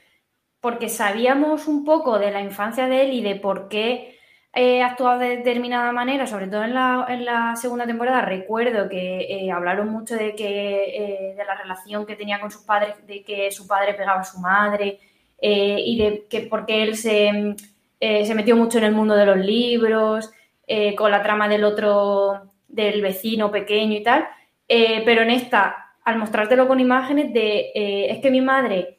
porque 0.62 0.88
sabíamos 0.88 1.66
un 1.66 1.84
poco 1.84 2.18
de 2.18 2.30
la 2.30 2.40
infancia 2.40 2.86
de 2.86 3.02
él 3.02 3.12
y 3.12 3.22
de 3.22 3.36
por 3.36 3.68
qué 3.68 4.18
eh, 4.54 4.82
actuado 4.82 5.18
de 5.18 5.36
determinada 5.36 5.92
manera, 5.92 6.26
sobre 6.26 6.46
todo 6.46 6.64
en 6.64 6.74
la, 6.74 7.54
segunda 7.56 7.86
temporada. 7.86 8.22
Recuerdo 8.22 8.88
que 8.88 9.26
eh, 9.28 9.50
hablaron 9.50 9.90
mucho 9.90 10.14
de 10.14 10.34
que 10.34 10.84
eh, 10.96 11.34
de 11.36 11.44
la 11.44 11.56
relación 11.56 12.06
que 12.06 12.16
tenía 12.16 12.40
con 12.40 12.50
sus 12.50 12.62
padres, 12.62 12.94
de 13.06 13.22
que 13.22 13.50
su 13.50 13.66
padre 13.66 13.92
pegaba 13.94 14.20
a 14.20 14.24
su 14.24 14.38
madre 14.38 14.98
y 15.44 15.98
de 15.98 16.26
que 16.30 16.42
porque 16.42 16.84
él 16.84 16.96
se 16.96 17.56
eh, 18.04 18.26
se 18.26 18.34
metió 18.34 18.56
mucho 18.56 18.78
en 18.78 18.84
el 18.84 18.92
mundo 18.94 19.14
de 19.14 19.24
los 19.24 19.36
libros, 19.38 20.32
eh, 20.66 20.92
con 20.96 21.12
la 21.12 21.22
trama 21.22 21.48
del 21.48 21.62
otro, 21.62 22.50
del 22.66 23.00
vecino 23.00 23.52
pequeño 23.52 23.96
y 23.96 24.02
tal, 24.02 24.26
pero 24.66 25.22
en 25.22 25.30
esta, 25.30 25.92
al 26.02 26.18
mostrártelo 26.18 26.66
con 26.66 26.80
imágenes 26.80 27.32
de, 27.32 27.70
es 28.10 28.18
que 28.18 28.30
mi 28.32 28.40
madre 28.40 28.98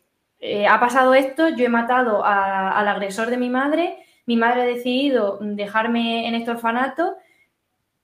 ha 0.69 0.79
pasado 0.79 1.13
esto, 1.13 1.49
yo 1.49 1.65
he 1.65 1.69
matado 1.69 2.23
al 2.25 2.87
agresor 2.87 3.29
de 3.29 3.37
mi 3.37 3.49
madre, 3.49 3.97
mi 4.25 4.37
madre 4.37 4.61
ha 4.61 4.65
decidido 4.65 5.39
dejarme 5.41 6.27
en 6.27 6.35
este 6.35 6.51
orfanato, 6.51 7.15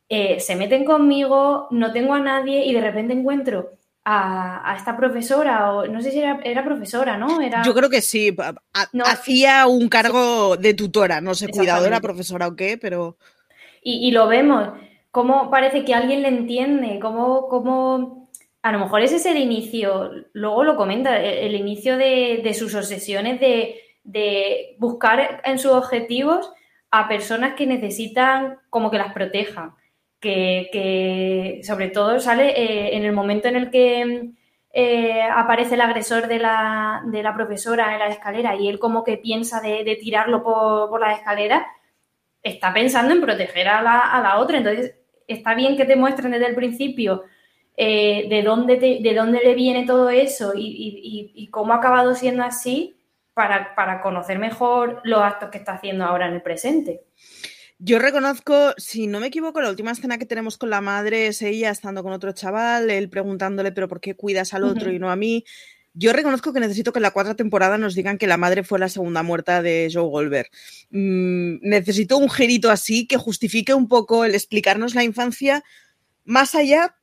se 0.09 0.55
meten 0.55 0.85
conmigo, 0.85 1.67
no 1.71 1.91
tengo 1.91 2.13
a 2.13 2.19
nadie 2.19 2.65
y 2.65 2.73
de 2.73 2.81
repente 2.81 3.13
encuentro 3.13 3.71
a, 4.05 4.75
esta 4.77 4.97
profesora, 4.97 5.71
o 5.71 5.87
no 5.87 6.01
sé 6.01 6.11
si 6.11 6.19
era, 6.19 6.63
profesora, 6.63 7.17
¿no? 7.17 7.41
Era... 7.41 7.61
Yo 7.63 7.73
creo 7.73 7.89
que 7.89 8.01
sí, 8.01 8.35
hacía 9.05 9.67
un 9.67 9.87
cargo 9.89 10.57
de 10.57 10.73
tutora, 10.73 11.21
no 11.21 11.35
sé, 11.35 11.49
cuidadora, 11.49 11.99
profesora 11.99 12.47
o 12.47 12.55
qué, 12.55 12.77
pero... 12.77 13.17
Y, 13.81 14.11
lo 14.11 14.27
vemos, 14.27 14.69
cómo 15.11 15.49
parece 15.49 15.85
que 15.85 15.93
alguien 15.93 16.21
le 16.21 16.29
entiende, 16.29 16.99
cómo, 16.99 17.47
cómo... 17.47 18.18
A 18.61 18.71
lo 18.71 18.79
mejor 18.79 19.01
ese 19.01 19.17
es 19.17 19.25
el 19.25 19.37
inicio, 19.37 20.11
luego 20.33 20.63
lo 20.63 20.75
comenta, 20.75 21.17
el, 21.21 21.55
inicio 21.55 21.97
de, 21.97 22.53
sus 22.53 22.75
obsesiones 22.75 23.39
de, 23.39 23.79
de 24.03 24.75
buscar 24.79 25.41
en 25.45 25.59
sus 25.59 25.71
objetivos 25.71 26.51
a 26.91 27.07
personas 27.07 27.53
que 27.53 27.65
necesitan 27.65 28.57
como 28.69 28.91
que 28.91 28.97
las 28.97 29.13
protejan 29.13 29.75
que, 30.19 31.61
sobre 31.63 31.89
todo 31.89 32.19
sale 32.19 32.49
eh, 32.49 32.97
en 32.97 33.05
el 33.05 33.13
momento 33.13 33.47
en 33.47 33.55
el 33.55 33.71
que 33.71 34.31
eh, 34.71 35.21
aparece 35.21 35.75
el 35.75 35.81
agresor 35.81 36.27
de 36.27 36.39
la, 36.39 37.01
de 37.05 37.23
la, 37.23 37.33
profesora 37.33 37.93
en 37.93 37.99
la 37.99 38.07
escalera 38.07 38.55
y 38.55 38.67
él 38.67 38.79
como 38.79 39.03
que 39.03 39.17
piensa 39.17 39.61
de, 39.61 39.97
tirarlo 39.99 40.43
por, 40.43 40.89
por, 40.89 41.01
la 41.01 41.13
escalera, 41.13 41.67
está 42.43 42.73
pensando 42.73 43.13
en 43.13 43.21
proteger 43.21 43.67
a 43.67 43.81
la, 43.81 43.99
a 43.99 44.21
la, 44.21 44.39
otra. 44.39 44.57
Entonces, 44.57 44.95
está 45.27 45.55
bien 45.55 45.77
que 45.77 45.85
te 45.85 45.95
muestren 45.95 46.31
desde 46.31 46.47
el 46.47 46.55
principio 46.55 47.23
eh, 47.81 48.27
de, 48.27 48.43
dónde 48.43 48.75
de 48.75 49.13
dónde 49.15 49.39
le 49.39 49.53
viene 49.55 49.85
todo 49.85 50.09
eso 50.09 50.51
y, 50.53 51.31
y, 51.33 51.47
cómo 51.47 51.71
ha 51.71 51.77
acabado 51.77 52.13
siendo 52.13 52.43
así 52.43 52.97
para, 53.33 53.73
para 53.73 54.01
conocer 54.01 54.37
mejor 54.37 54.99
los 55.05 55.21
actos 55.21 55.49
que 55.49 55.59
está 55.59 55.75
haciendo 55.75 56.03
ahora 56.03 56.27
en 56.27 56.33
el 56.33 56.41
presente. 56.41 57.05
Yo 57.77 57.97
reconozco, 57.97 58.73
si 58.75 59.07
no 59.07 59.21
me 59.21 59.27
equivoco, 59.27 59.61
la 59.61 59.69
última 59.69 59.91
escena 59.91 60.17
que 60.17 60.25
tenemos 60.25 60.57
con 60.57 60.69
la 60.69 60.81
madre 60.81 61.27
es 61.27 61.41
ella 61.41 61.69
estando 61.69 62.03
con 62.03 62.11
otro 62.11 62.33
chaval, 62.33 62.89
él 62.89 63.09
preguntándole, 63.09 63.71
pero 63.71 63.87
¿por 63.87 64.01
qué 64.01 64.13
cuidas 64.13 64.53
al 64.53 64.65
otro 64.65 64.91
y 64.91 64.99
no 64.99 65.09
a 65.09 65.15
mí? 65.15 65.45
Yo 65.93 66.11
reconozco 66.11 66.51
que 66.51 66.59
necesito 66.59 66.91
que 66.91 66.99
en 66.99 67.03
la 67.03 67.11
cuarta 67.11 67.35
temporada 67.35 67.77
nos 67.77 67.95
digan 67.95 68.17
que 68.17 68.27
la 68.27 68.35
madre 68.35 68.63
fue 68.63 68.77
la 68.77 68.89
segunda 68.89 69.23
muerta 69.23 69.61
de 69.61 69.89
Joe 69.89 70.03
Goldberg. 70.03 70.49
Mm, 70.89 71.59
necesito 71.61 72.17
un 72.17 72.29
gerito 72.29 72.69
así 72.69 73.07
que 73.07 73.15
justifique 73.15 73.73
un 73.73 73.87
poco 73.87 74.25
el 74.25 74.35
explicarnos 74.35 74.95
la 74.95 75.05
infancia 75.05 75.63
más 76.25 76.55
allá, 76.55 76.98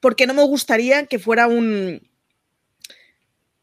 porque 0.00 0.26
no 0.26 0.34
me 0.34 0.44
gustaría 0.44 1.06
que 1.06 1.18
fuera 1.18 1.46
un... 1.46 2.08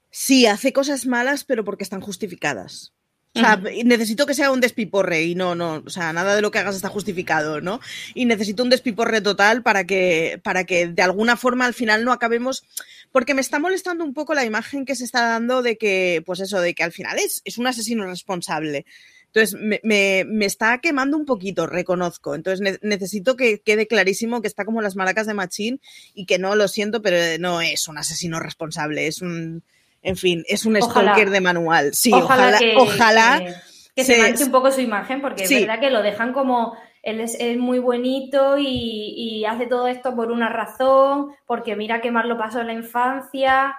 Sí, 0.09 0.45
hace 0.45 0.71
cosas 0.71 1.05
malas, 1.05 1.43
pero 1.43 1.65
porque 1.65 1.83
están 1.83 2.01
justificadas. 2.01 2.93
O 3.35 3.39
sea, 3.39 3.57
necesito 3.57 4.25
que 4.25 4.33
sea 4.33 4.49
un 4.49 4.61
despiporre 4.61 5.23
y 5.23 5.35
no, 5.35 5.55
no, 5.55 5.83
o 5.85 5.89
sea, 5.89 6.13
nada 6.13 6.37
de 6.37 6.41
lo 6.41 6.51
que 6.51 6.59
hagas 6.59 6.77
está 6.77 6.87
justificado, 6.87 7.59
¿no? 7.59 7.81
Y 8.13 8.23
necesito 8.23 8.63
un 8.63 8.69
despiporre 8.69 9.19
total 9.19 9.61
para 9.61 9.83
que, 9.83 10.39
para 10.41 10.63
que 10.63 10.87
de 10.87 11.01
alguna 11.01 11.35
forma 11.35 11.65
al 11.65 11.73
final 11.73 12.05
no 12.05 12.13
acabemos, 12.13 12.63
porque 13.11 13.33
me 13.33 13.41
está 13.41 13.59
molestando 13.59 14.05
un 14.05 14.13
poco 14.13 14.33
la 14.35 14.45
imagen 14.45 14.85
que 14.85 14.95
se 14.95 15.03
está 15.03 15.27
dando 15.27 15.63
de 15.63 15.77
que, 15.77 16.23
pues 16.25 16.39
eso, 16.39 16.61
de 16.61 16.73
que 16.73 16.83
al 16.83 16.93
final 16.93 17.19
es, 17.19 17.41
es 17.43 17.57
un 17.57 17.67
asesino 17.67 18.05
responsable. 18.05 18.85
Entonces, 19.35 19.59
me, 19.59 19.81
me, 19.83 20.23
me, 20.25 20.45
está 20.45 20.77
quemando 20.77 21.17
un 21.17 21.25
poquito, 21.25 21.67
reconozco. 21.67 22.35
Entonces, 22.35 22.79
necesito 22.81 23.35
que 23.35 23.59
quede 23.59 23.85
clarísimo 23.85 24.41
que 24.41 24.47
está 24.47 24.63
como 24.63 24.81
las 24.81 24.95
maracas 24.95 25.27
de 25.27 25.33
Machín 25.33 25.81
y 26.13 26.25
que 26.25 26.39
no, 26.39 26.55
lo 26.55 26.69
siento, 26.69 27.01
pero 27.01 27.17
no 27.41 27.59
es 27.59 27.89
un 27.89 27.97
asesino 27.97 28.39
responsable, 28.39 29.07
es 29.07 29.21
un, 29.21 29.61
en 30.03 30.15
fin, 30.15 30.45
es 30.47 30.65
un 30.65 30.81
stalker 30.81 31.31
de 31.31 31.41
manual. 31.41 31.93
Sí, 31.93 32.13
ojalá. 32.13 32.57
Ojalá, 32.77 33.43
que, 33.93 34.05
se, 34.05 34.17
manche 34.19 34.45
un 34.45 34.51
poco 34.51 34.71
su 34.71 34.79
imagen, 34.79 35.19
porque 35.19 35.43
es 35.43 35.49
verdad 35.49 35.81
que 35.81 35.89
lo 35.89 36.01
dejan 36.01 36.31
como. 36.31 36.77
Él 37.03 37.19
es, 37.19 37.37
muy 37.57 37.79
bonito 37.79 38.57
y, 38.57 39.43
hace 39.45 39.67
todo 39.67 39.87
esto 39.87 40.15
por 40.15 40.31
una 40.31 40.47
razón, 40.47 41.31
porque 41.45 41.75
mira 41.75 41.99
qué 41.99 42.09
mal 42.09 42.29
lo 42.29 42.37
pasó 42.37 42.61
en 42.61 42.67
la 42.67 42.73
infancia 42.73 43.75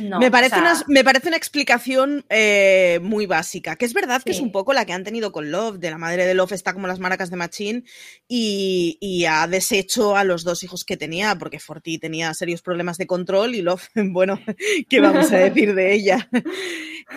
me, 0.00 0.30
parece 0.30 0.58
una, 0.58 0.82
me 0.88 1.04
parece 1.04 1.28
una 1.28 1.36
explicación 1.36 2.24
eh, 2.28 2.98
muy 3.02 3.26
básica, 3.26 3.76
que 3.76 3.84
es 3.84 3.92
verdad 3.92 4.22
que 4.22 4.30
es 4.30 4.40
un 4.40 4.52
poco 4.52 4.72
la 4.72 4.84
que 4.84 4.92
han 4.92 5.04
tenido 5.04 5.32
con 5.32 5.50
Love, 5.50 5.78
de 5.78 5.90
la 5.90 5.98
madre 5.98 6.24
de 6.26 6.34
Love 6.34 6.52
está 6.52 6.72
como 6.72 6.86
las 6.86 6.98
maracas 6.98 7.30
de 7.30 7.36
Machine 7.36 7.84
y, 8.28 8.98
y, 9.00 9.26
ha 9.26 9.46
deshecho 9.46 10.16
a 10.16 10.24
los 10.24 10.44
dos 10.44 10.62
hijos 10.62 10.84
que 10.84 10.96
tenía, 10.96 11.36
porque 11.36 11.58
Forti 11.58 11.98
tenía 11.98 12.32
serios 12.34 12.62
problemas 12.62 12.96
de 12.98 13.06
control 13.06 13.54
y 13.54 13.62
Love, 13.62 13.88
bueno, 13.94 14.40
¿qué 14.88 15.00
vamos 15.00 15.30
a 15.32 15.38
decir 15.38 15.74
de 15.74 15.94
ella? 15.94 16.28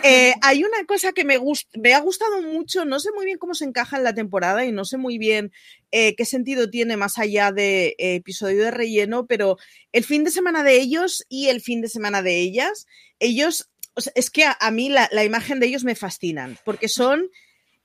Eh, 0.04 0.34
hay 0.42 0.64
una 0.64 0.84
cosa 0.88 1.14
que 1.14 1.24
me, 1.24 1.38
me 1.76 1.94
ha 1.94 2.00
gustado 2.00 2.42
mucho, 2.42 2.86
no 2.86 3.00
sé 3.00 3.12
muy 3.16 3.24
bien 3.24 3.38
cómo 3.38 3.54
se 3.54 3.66
encaja 3.66 3.98
en 3.98 4.04
la 4.04 4.14
temporada 4.14 4.66
y 4.66 4.72
no 4.72 4.84
sé 4.84 4.98
muy 4.98 5.18
bien 5.18 5.52
eh, 5.98 6.14
qué 6.18 6.26
sentido 6.26 6.70
tiene 6.70 6.98
más 6.98 7.18
allá 7.18 7.54
de 7.54 7.96
episodio 7.98 8.66
de 8.66 8.72
relleno, 8.72 9.28
pero 9.28 9.58
el 9.94 10.04
fin 10.04 10.26
de 10.26 10.32
semana 10.32 10.62
de 10.62 10.76
ellos 10.78 11.26
y 11.30 11.48
el 11.48 11.62
fin 11.62 11.80
de 11.80 11.88
semana 11.88 12.22
de 12.22 12.42
ellas, 12.42 12.86
ellos, 13.20 13.70
es 14.14 14.30
que 14.30 14.44
a, 14.44 14.72
mí 14.72 14.90
la, 14.90 15.24
imagen 15.24 15.62
de 15.62 15.68
ellos 15.68 15.86
me 15.86 15.96
fascinan, 15.96 16.58
porque 16.66 16.90
son 16.90 17.30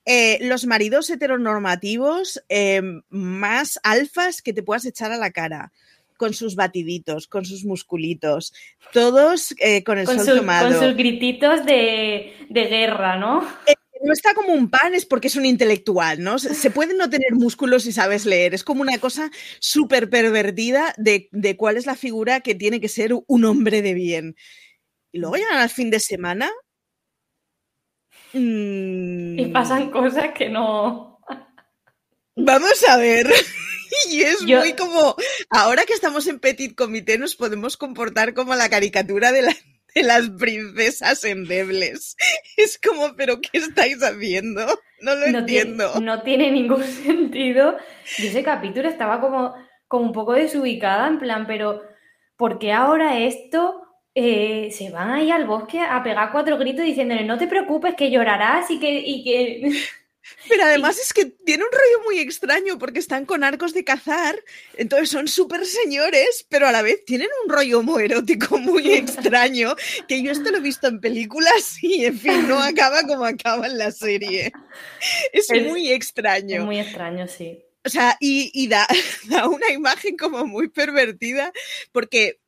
eh, 0.05 0.39
los 0.41 0.65
maridos 0.65 1.09
heteronormativos 1.09 2.43
más 3.09 3.79
alfas 3.83 4.41
que 4.41 4.51
te 4.51 4.61
puedas 4.61 4.85
echar 4.85 5.13
a 5.13 5.17
la 5.17 5.31
cara 5.31 5.71
con 6.21 6.35
sus 6.35 6.55
batiditos, 6.55 7.25
con 7.25 7.45
sus 7.45 7.65
musculitos, 7.65 8.53
todos 8.93 9.55
eh, 9.57 9.83
con 9.83 9.97
el 9.97 10.05
sol 10.05 10.37
tomado. 10.37 10.69
Con 10.69 10.79
sus 10.79 10.95
grititos 10.95 11.65
de, 11.65 12.33
guerra, 12.47 13.17
¿no? 13.17 13.41
Eh, 13.65 13.73
no 14.03 14.13
está 14.13 14.33
como 14.33 14.53
un 14.53 14.69
pan, 14.69 14.93
es 14.93 15.05
porque 15.05 15.27
es 15.27 15.35
un 15.35 15.45
intelectual, 15.45 16.21
¿no? 16.21 16.39
Se 16.39 16.71
puede 16.71 16.95
no 16.95 17.09
tener 17.09 17.33
músculos 17.33 17.83
si 17.83 17.91
sabes 17.91 18.25
leer. 18.25 18.53
Es 18.53 18.63
como 18.63 18.81
una 18.81 18.97
cosa 18.99 19.31
súper 19.59 20.09
pervertida 20.09 20.93
de, 20.97 21.29
cuál 21.57 21.77
es 21.77 21.85
la 21.85 21.95
figura 21.95 22.41
que 22.41 22.55
tiene 22.55 22.81
que 22.81 22.89
ser 22.89 23.13
un 23.27 23.45
hombre 23.45 23.81
de 23.81 23.93
bien. 23.93 24.35
Y 25.11 25.19
luego 25.19 25.35
llegan 25.35 25.57
al 25.57 25.69
fin 25.69 25.89
de 25.89 25.99
semana. 25.99 26.49
Y 28.33 29.45
pasan 29.47 29.91
cosas 29.91 30.33
que 30.33 30.49
no. 30.49 31.19
Vamos 32.35 32.83
a 32.87 32.97
ver. 32.97 33.27
Y 34.09 34.21
es 34.21 34.41
muy 34.43 34.73
como, 34.73 35.17
ahora 35.49 35.83
que 35.85 35.91
estamos 35.91 36.25
en 36.27 36.39
Petit 36.39 36.75
Comité 36.75 37.17
nos 37.17 37.35
podemos 37.35 37.75
comportar 37.75 38.33
como 38.33 38.55
la 38.55 38.69
caricatura 38.69 39.33
de 39.33 39.41
la, 39.41 39.55
de 39.95 40.03
las 40.03 40.29
princesas 40.29 41.23
endebles. 41.23 42.15
Es 42.57 42.79
como, 42.79 43.15
pero 43.15 43.41
¿qué 43.41 43.57
estáis 43.57 44.03
haciendo? 44.03 44.65
No 45.01 45.15
lo 45.15 45.25
entiendo. 45.25 45.99
no 45.99 46.21
tiene 46.21 46.51
ningún 46.51 46.83
sentido. 47.05 47.77
Y 48.17 48.27
ese 48.27 48.43
capítulo 48.43 48.87
estaba 48.87 49.19
como, 49.19 49.55
como 49.87 50.05
un 50.05 50.11
poco 50.11 50.33
desubicada, 50.33 51.07
en 51.07 51.19
plan, 51.19 51.47
pero 51.47 51.81
¿por 52.35 52.59
qué 52.59 52.71
ahora 52.71 53.19
esto? 53.19 53.81
Eh, 54.13 54.69
se 54.71 54.91
van 54.91 55.09
ahí 55.09 55.31
al 55.31 55.47
bosque 55.47 55.79
a 55.79 56.03
pegar 56.03 56.33
cuatro 56.33 56.57
gritos 56.57 56.83
diciéndole 56.83 57.23
no 57.23 57.37
te 57.37 57.47
preocupes 57.47 57.95
que 57.95 58.11
llorarás 58.11 58.69
y 58.69 58.77
que, 58.77 58.99
y 58.99 59.23
que... 59.23 59.71
Pero 60.47 60.63
además 60.63 60.99
es 60.99 61.13
que 61.13 61.25
tiene 61.25 61.63
un 61.63 61.71
rollo 61.71 62.05
muy 62.05 62.19
extraño 62.19 62.77
porque 62.77 62.99
están 62.99 63.25
con 63.25 63.43
arcos 63.43 63.73
de 63.73 63.83
cazar, 63.83 64.35
entonces 64.75 65.09
son 65.09 65.27
súper 65.27 65.65
señores, 65.65 66.45
pero 66.49 66.67
a 66.67 66.71
la 66.71 66.81
vez 66.81 67.03
tienen 67.05 67.29
un 67.43 67.51
rollo 67.51 67.81
muy 67.81 68.03
erótico 68.03 68.57
muy 68.59 68.91
extraño, 68.93 69.75
que 70.07 70.21
yo 70.21 70.31
esto 70.31 70.51
lo 70.51 70.57
he 70.57 70.61
visto 70.61 70.87
en 70.87 70.99
películas 70.99 71.81
y 71.81 72.05
en 72.05 72.19
fin, 72.19 72.47
no 72.47 72.59
acaba 72.61 73.03
como 73.03 73.25
acaba 73.25 73.67
en 73.67 73.77
la 73.77 73.91
serie. 73.91 74.51
Es, 75.33 75.49
muy 75.67 75.91
extraño. 75.91 76.59
Es 76.59 76.65
muy 76.65 76.79
extraño, 76.79 77.27
sí. 77.27 77.63
O 77.83 77.89
sea, 77.89 78.15
y, 78.19 78.67
da, 78.67 78.87
una 79.47 79.71
imagen 79.71 80.17
como 80.17 80.45
muy 80.45 80.69
pervertida, 80.69 81.51
porque 81.91 82.39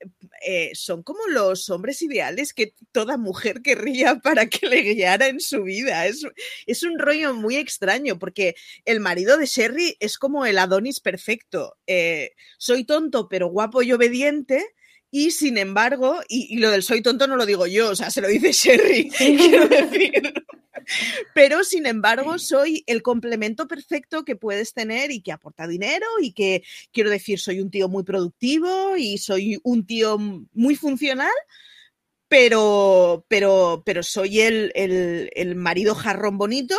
eh, 0.45 0.71
son 0.73 1.03
como 1.03 1.27
los 1.27 1.69
hombres 1.69 2.01
ideales 2.01 2.53
que 2.53 2.73
toda 2.91 3.17
mujer 3.17 3.61
querría 3.61 4.15
para 4.23 4.47
que 4.47 4.67
le 4.67 4.81
guiara 4.81 5.27
en 5.27 5.39
su 5.39 5.63
vida. 5.63 6.05
Es, 6.07 6.23
es 6.65 6.83
un 6.83 6.99
rollo 6.99 7.33
muy 7.33 7.55
extraño, 7.57 8.19
porque 8.19 8.55
el 8.85 8.99
marido 8.99 9.37
de 9.37 9.45
Sherry 9.45 9.95
es 9.99 10.17
como 10.17 10.45
el 10.45 10.57
Adonis 10.57 10.99
perfecto. 10.99 11.75
Eh, 11.87 12.31
soy 12.57 12.85
tonto, 12.85 13.27
pero 13.29 13.47
guapo 13.47 13.81
y 13.83 13.91
obediente. 13.93 14.65
Y 15.15 15.29
sin 15.29 15.59
embargo, 15.59 16.21
y, 16.27 16.57
lo 16.57 16.71
del 16.71 16.81
soy 16.81 17.03
tonto 17.03 17.27
no 17.27 17.35
lo 17.35 17.45
digo 17.45 17.67
yo, 17.67 17.91
o 17.91 17.95
sea, 17.95 18.09
se 18.09 18.19
lo 18.19 18.27
dice 18.27 18.51
Sherry, 18.51 19.09
quiero 19.17 19.67
decir. 19.67 20.33
Pero, 21.35 21.63
sin 21.63 21.85
embargo, 21.85 22.39
soy 22.39 22.83
el 22.87 23.03
complemento 23.03 23.67
perfecto 23.67 24.25
que 24.25 24.35
puedes 24.35 24.73
tener 24.73 25.11
y 25.11 25.21
que 25.21 25.31
aporta 25.31 25.67
dinero 25.67 26.07
y 26.19 26.33
que, 26.33 26.63
quiero 26.91 27.11
decir, 27.11 27.39
soy 27.39 27.59
un 27.59 27.69
tío 27.69 27.89
muy 27.89 28.03
productivo 28.03 28.97
y 28.97 29.19
soy 29.19 29.59
un 29.61 29.85
tío 29.85 30.17
muy 30.17 30.75
funcional, 30.75 31.29
pero, 32.27 33.23
pero, 33.27 33.83
pero 33.85 34.01
soy 34.01 34.41
el, 34.41 34.71
el, 34.73 35.29
el 35.35 35.55
marido 35.55 35.93
jarrón 35.93 36.39
bonito 36.39 36.75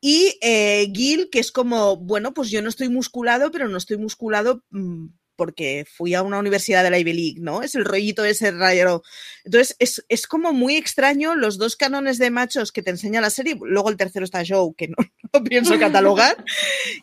Y 0.00 0.38
eh, 0.40 0.86
Gil, 0.94 1.30
que 1.32 1.40
es 1.40 1.50
como, 1.50 1.96
bueno, 1.96 2.32
pues 2.32 2.48
yo 2.48 2.62
no 2.62 2.68
estoy 2.68 2.90
musculado, 2.90 3.50
pero 3.50 3.66
no 3.68 3.76
estoy 3.76 3.96
musculado 3.96 4.62
mm, 4.70 5.06
porque 5.36 5.86
fui 5.88 6.14
a 6.14 6.22
una 6.22 6.38
universidad 6.38 6.82
de 6.82 6.90
la 6.90 6.98
Ivy 6.98 7.12
League, 7.12 7.40
¿no? 7.40 7.62
Es 7.62 7.74
el 7.74 7.84
rollito 7.84 8.24
ese 8.24 8.50
raro. 8.50 9.02
Entonces, 9.44 9.76
es, 9.78 10.04
es, 10.08 10.26
como 10.26 10.52
muy 10.52 10.76
extraño 10.76 11.34
los 11.34 11.58
dos 11.58 11.76
canones 11.76 12.18
de 12.18 12.30
machos 12.30 12.72
que 12.72 12.82
te 12.82 12.90
enseña 12.90 13.20
la 13.20 13.30
serie. 13.30 13.58
Luego 13.60 13.90
el 13.90 13.96
tercero 13.96 14.24
está 14.24 14.42
Joe, 14.46 14.72
que 14.76 14.88
no, 14.88 14.96
no 15.32 15.44
pienso 15.44 15.78
catalogar. 15.78 16.42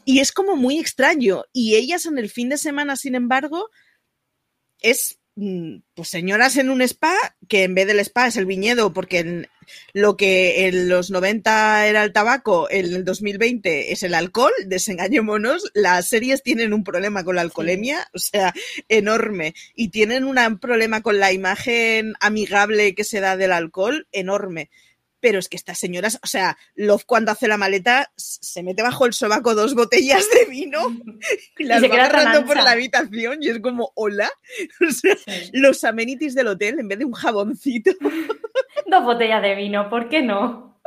y 0.05 0.19
es 0.19 0.31
como 0.31 0.55
muy 0.55 0.79
extraño. 0.79 1.43
Y 1.53 1.75
ellas 1.75 2.05
en 2.05 2.17
el 2.17 2.29
fin 2.29 2.49
de 2.49 2.57
semana, 2.57 2.95
sin 2.95 3.15
embargo, 3.15 3.69
es 4.79 5.19
Mm, 5.35 5.77
pues 5.95 6.09
señoras 6.09 6.57
en 6.57 6.69
un 6.69 6.81
spa, 6.83 7.15
que 7.47 7.63
en 7.63 7.73
vez 7.73 7.87
del 7.87 7.99
spa 7.99 8.27
es 8.27 8.37
el 8.37 8.45
viñedo, 8.45 8.93
porque 8.93 9.19
en 9.19 9.47
lo 9.93 10.17
que 10.17 10.67
en 10.67 10.89
los 10.89 11.11
90 11.11 11.87
era 11.87 12.03
el 12.03 12.13
tabaco, 12.13 12.69
en 12.69 12.85
el 12.85 13.05
2020 13.05 13.91
es 13.91 14.03
el 14.03 14.13
alcohol, 14.13 14.51
desengañémonos, 14.65 15.71
las 15.73 16.07
series 16.07 16.43
tienen 16.43 16.73
un 16.73 16.83
problema 16.83 17.23
con 17.23 17.35
la 17.35 17.41
alcoholemia, 17.41 18.07
o 18.13 18.19
sea, 18.19 18.53
enorme, 18.89 19.53
y 19.75 19.89
tienen 19.89 20.23
un 20.23 20.59
problema 20.59 21.01
con 21.01 21.19
la 21.19 21.31
imagen 21.31 22.13
amigable 22.19 22.95
que 22.95 23.03
se 23.03 23.19
da 23.19 23.37
del 23.37 23.51
alcohol, 23.51 24.07
enorme 24.11 24.69
pero 25.23 25.39
es 25.39 25.47
que 25.47 25.55
estas 25.55 25.79
señoras, 25.79 26.19
o 26.21 26.27
sea, 26.27 26.57
Love 26.75 27.05
cuando 27.05 27.31
hace 27.31 27.47
la 27.47 27.55
maleta 27.55 28.11
se 28.17 28.61
mete 28.61 28.83
bajo 28.83 29.05
el 29.05 29.13
sobaco 29.13 29.55
dos 29.55 29.73
botellas 29.73 30.25
de 30.29 30.51
vino 30.51 30.79
y 31.57 31.63
las 31.63 31.81
y 31.81 31.87
va 31.87 31.95
agarrando 31.95 32.45
por 32.45 32.57
la 32.57 32.71
habitación 32.71 33.41
y 33.41 33.47
es 33.47 33.61
como, 33.61 33.93
hola, 33.95 34.29
o 34.85 34.91
sea, 34.91 35.15
sí. 35.15 35.49
los 35.53 35.81
amenities 35.85 36.35
del 36.35 36.47
hotel 36.47 36.77
en 36.77 36.89
vez 36.89 36.99
de 36.99 37.05
un 37.05 37.13
jaboncito. 37.13 37.91
Dos 38.85 39.05
botellas 39.05 39.41
de 39.41 39.55
vino, 39.55 39.89
¿por 39.89 40.09
qué 40.09 40.21
no? 40.21 40.77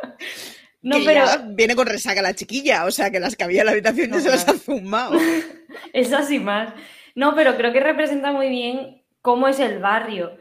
No, 0.83 0.99
que 0.99 1.05
pero 1.07 1.25
viene 1.55 1.75
con 1.75 1.87
resaca 1.87 2.21
la 2.21 2.35
chiquilla, 2.35 2.85
o 2.85 2.91
sea, 2.91 3.11
que 3.11 3.21
las 3.21 3.37
que 3.37 3.45
había 3.45 3.63
en 3.63 3.67
la 3.67 3.73
habitación 3.73 4.11
no, 4.11 4.17
ya 4.17 4.23
se 4.23 4.29
las 4.29 4.49
ha 4.49 4.53
fumado. 4.53 5.19
Eso 5.95 6.23
sí 6.25 6.39
más. 6.39 6.75
No, 7.15 7.35
pero 7.35 7.57
creo 7.57 7.73
que 7.73 7.81
representa 7.81 8.33
muy 8.33 8.51
bien 8.51 9.03
cómo 9.23 9.49
es 9.49 9.61
el 9.61 9.79
barrio, 9.79 10.37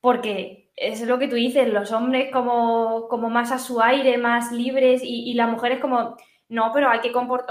porque 0.00 0.65
es 0.76 1.00
lo 1.02 1.18
que 1.18 1.28
tú 1.28 1.36
dices, 1.36 1.68
los 1.68 1.90
hombres 1.92 2.30
como, 2.30 3.08
como 3.08 3.30
más 3.30 3.50
a 3.50 3.58
su 3.58 3.80
aire, 3.80 4.18
más 4.18 4.52
libres, 4.52 5.00
y, 5.02 5.32
las 5.34 5.48
mujeres 5.48 5.80
como, 5.80 6.16
no, 6.48 6.70
pero 6.72 6.90
hay 6.90 7.00
que, 7.00 7.12
comport 7.12 7.48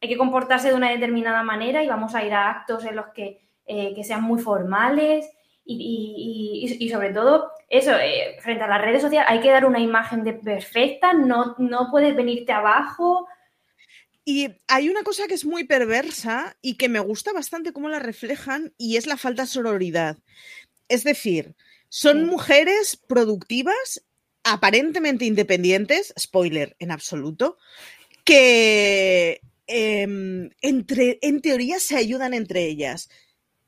hay 0.00 0.08
que 0.08 0.16
comportarse 0.16 0.68
de 0.68 0.74
una 0.74 0.90
determinada 0.90 1.42
manera 1.42 1.82
y 1.82 1.88
vamos 1.88 2.14
a 2.14 2.24
ir 2.24 2.34
a 2.34 2.50
actos 2.50 2.84
en 2.84 2.96
los 2.96 3.06
que, 3.14 3.40
eh, 3.66 3.94
que 3.94 4.04
sean 4.04 4.22
muy 4.22 4.40
formales 4.40 5.30
y, 5.64 6.66
y, 6.68 6.84
y 6.84 6.88
sobre 6.88 7.12
todo 7.12 7.50
eso, 7.68 7.92
eh, 7.96 8.36
frente 8.40 8.62
a 8.62 8.68
las 8.68 8.80
redes 8.80 9.02
sociales 9.02 9.28
hay 9.28 9.40
que 9.40 9.50
dar 9.50 9.64
una 9.64 9.80
imagen 9.80 10.22
de 10.22 10.34
perfecta, 10.34 11.12
no, 11.12 11.56
no 11.58 11.88
puedes 11.90 12.14
venirte 12.14 12.52
abajo. 12.52 13.26
Y 14.24 14.48
hay 14.68 14.88
una 14.88 15.02
cosa 15.02 15.26
que 15.26 15.34
es 15.34 15.44
muy 15.44 15.64
perversa 15.64 16.56
y 16.60 16.76
que 16.76 16.88
me 16.88 17.00
gusta 17.00 17.32
bastante 17.32 17.72
cómo 17.72 17.88
la 17.88 17.98
reflejan 17.98 18.72
y 18.76 18.96
es 18.96 19.06
la 19.06 19.16
falta 19.16 19.42
de 19.42 19.48
sororidad. 19.48 20.18
Es 20.88 21.04
decir, 21.04 21.54
son 21.96 22.18
sí. 22.18 22.24
mujeres 22.26 22.98
productivas, 23.08 24.04
aparentemente 24.44 25.24
independientes, 25.24 26.12
spoiler 26.20 26.76
en 26.78 26.90
absoluto, 26.90 27.56
que 28.22 29.40
eh, 29.66 30.50
entre, 30.60 31.18
en 31.22 31.40
teoría 31.40 31.80
se 31.80 31.96
ayudan 31.96 32.34
entre 32.34 32.66
ellas. 32.66 33.08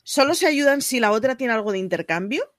Solo 0.02 0.34
se 0.34 0.46
ayudan 0.46 0.82
si 0.82 1.00
la 1.00 1.10
otra 1.10 1.38
tiene 1.38 1.54
algo 1.54 1.72
de 1.72 1.78
intercambio. 1.78 2.52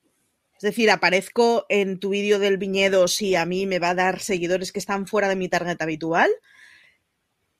Es 0.55 0.63
decir, 0.63 0.89
aparezco 0.89 1.67
en 1.69 1.99
tu 1.99 2.09
vídeo 2.09 2.39
del 2.39 2.57
viñedo 2.57 3.07
si 3.07 3.35
a 3.35 3.45
mí 3.45 3.67
me 3.67 3.77
va 3.77 3.91
a 3.91 3.95
dar 3.95 4.21
seguidores 4.21 4.71
que 4.71 4.79
están 4.79 5.05
fuera 5.05 5.29
de 5.29 5.35
mi 5.35 5.49
target 5.49 5.79
habitual. 5.83 6.31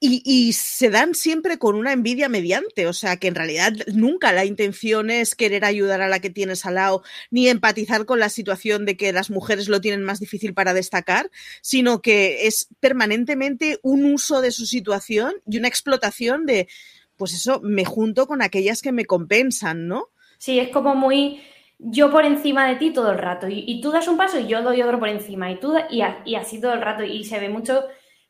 Y, 0.02 0.54
se 0.54 0.90
dan 0.90 1.14
siempre 1.14 1.58
con 1.58 1.76
una 1.76 1.92
envidia 1.92 2.30
mediante, 2.30 2.88
o 2.88 2.94
sea 2.94 3.18
que 3.18 3.28
en 3.28 3.36
realidad 3.36 3.74
nunca 3.94 4.32
la 4.32 4.46
intención 4.46 5.10
es 5.10 5.36
querer 5.36 5.66
ayudar 5.66 6.00
a 6.00 6.08
la 6.08 6.22
que 6.22 6.30
tienes 6.30 6.66
al 6.66 6.76
lado, 6.76 7.04
ni 7.32 7.50
empatizar 7.50 8.06
con 8.06 8.18
la 8.18 8.30
situación 8.30 8.86
de 8.86 8.96
que 8.96 9.12
las 9.12 9.30
mujeres 9.30 9.68
lo 9.68 9.82
tienen 9.82 10.04
más 10.04 10.22
difícil 10.22 10.54
para 10.54 10.74
destacar, 10.74 11.30
sino 11.62 12.02
que 12.02 12.48
es 12.48 12.70
permanentemente 12.80 13.80
un 13.82 14.06
uso 14.06 14.40
de 14.40 14.52
su 14.52 14.66
situación 14.66 15.34
y 15.46 15.58
una 15.58 15.68
explotación 15.68 16.46
de, 16.46 16.70
pues 17.18 17.34
eso, 17.34 17.60
me 17.62 17.84
junto 17.84 18.26
con 18.26 18.42
aquellas 18.42 18.82
que 18.82 18.94
me 18.94 19.04
compensan, 19.04 19.88
¿no? 19.90 20.08
Sí, 20.38 20.60
es 20.60 20.70
como 20.70 20.96
muy 20.96 21.42
yo 21.78 22.10
por 22.10 22.26
encima 22.26 22.68
de 22.68 22.76
ti 22.76 22.92
todo 22.92 23.12
el 23.12 23.18
rato, 23.18 23.48
y, 23.50 23.82
tú 23.82 23.92
das 23.92 24.08
un 24.08 24.18
paso 24.18 24.40
y 24.40 24.48
yo 24.48 24.62
doy 24.62 24.82
otro 24.82 25.00
por 25.00 25.10
encima, 25.10 25.52
y 25.52 25.60
tú, 25.60 25.74
y, 25.90 26.02
y 26.26 26.36
así 26.36 26.62
todo 26.62 26.74
el 26.74 26.82
rato, 26.82 27.04
y 27.04 27.24
se 27.24 27.40
ve 27.40 27.50
mucho 27.50 27.86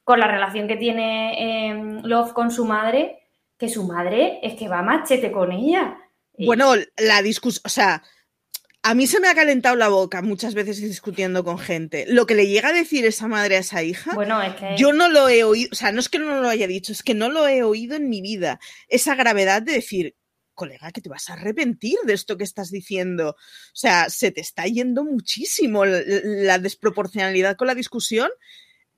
con 0.10 0.19
la 0.19 0.28
relación 0.28 0.67
que 0.67 0.76
tiene 0.76 1.69
eh, 1.69 2.02
Love 2.02 2.34
con 2.34 2.50
su 2.50 2.65
madre, 2.65 3.19
que 3.60 3.69
su 3.69 3.84
madre 3.84 4.39
es 4.41 4.56
que 4.56 4.67
va 4.67 4.80
a 4.80 4.82
machete 4.82 5.32
con 5.32 5.52
ella. 5.52 6.00
Bueno, 6.36 6.74
la 6.98 7.22
discusión, 7.22 7.62
o 7.63 7.69
sea, 7.69 8.02
a 8.82 8.95
mí 8.95 9.06
se 9.06 9.19
me 9.19 9.28
ha 9.28 9.36
calentado 9.36 9.76
la 9.76 9.88
boca 9.89 10.24
muchas 10.24 10.56
veces 10.56 10.82
discutiendo 10.82 11.43
con 11.43 11.60
gente. 11.60 12.08
Lo 12.08 12.26
que 12.26 12.34
le 12.34 12.48
llega 12.48 12.69
a 12.69 12.74
decir 12.74 13.06
esa 13.06 13.28
madre 13.28 13.58
a 13.58 13.60
esa 13.60 13.84
hija, 13.84 14.15
bueno, 14.15 14.41
es 14.41 14.56
que... 14.56 14.76
yo 14.80 14.93
no 14.93 15.10
lo 15.10 15.30
he 15.30 15.43
oído, 15.43 15.69
o 15.74 15.76
sea, 15.76 15.91
no 15.91 16.00
es 16.00 16.10
que 16.10 16.17
no 16.17 16.41
lo 16.41 16.50
haya 16.50 16.65
dicho, 16.65 16.91
es 16.91 17.04
que 17.04 17.13
no 17.13 17.30
lo 17.30 17.48
he 17.48 17.62
oído 17.62 17.95
en 17.95 18.10
mi 18.10 18.19
vida. 18.19 18.60
Esa 18.88 19.13
gravedad 19.13 19.62
de 19.62 19.74
decir, 19.74 20.15
colega, 20.56 20.91
que 20.91 21.02
te 21.02 21.10
vas 21.10 21.30
a 21.30 21.34
arrepentir 21.34 22.00
de 22.04 22.13
esto 22.13 22.36
que 22.36 22.45
estás 22.45 22.72
diciendo. 22.72 23.36
O 23.38 23.76
sea, 23.76 24.10
se 24.10 24.32
te 24.32 24.41
está 24.41 24.65
yendo 24.65 25.04
muchísimo 25.04 25.86
la, 25.86 26.02
la 26.24 26.58
desproporcionalidad 26.58 27.58
con 27.58 27.67
la 27.67 27.76
discusión 27.76 28.32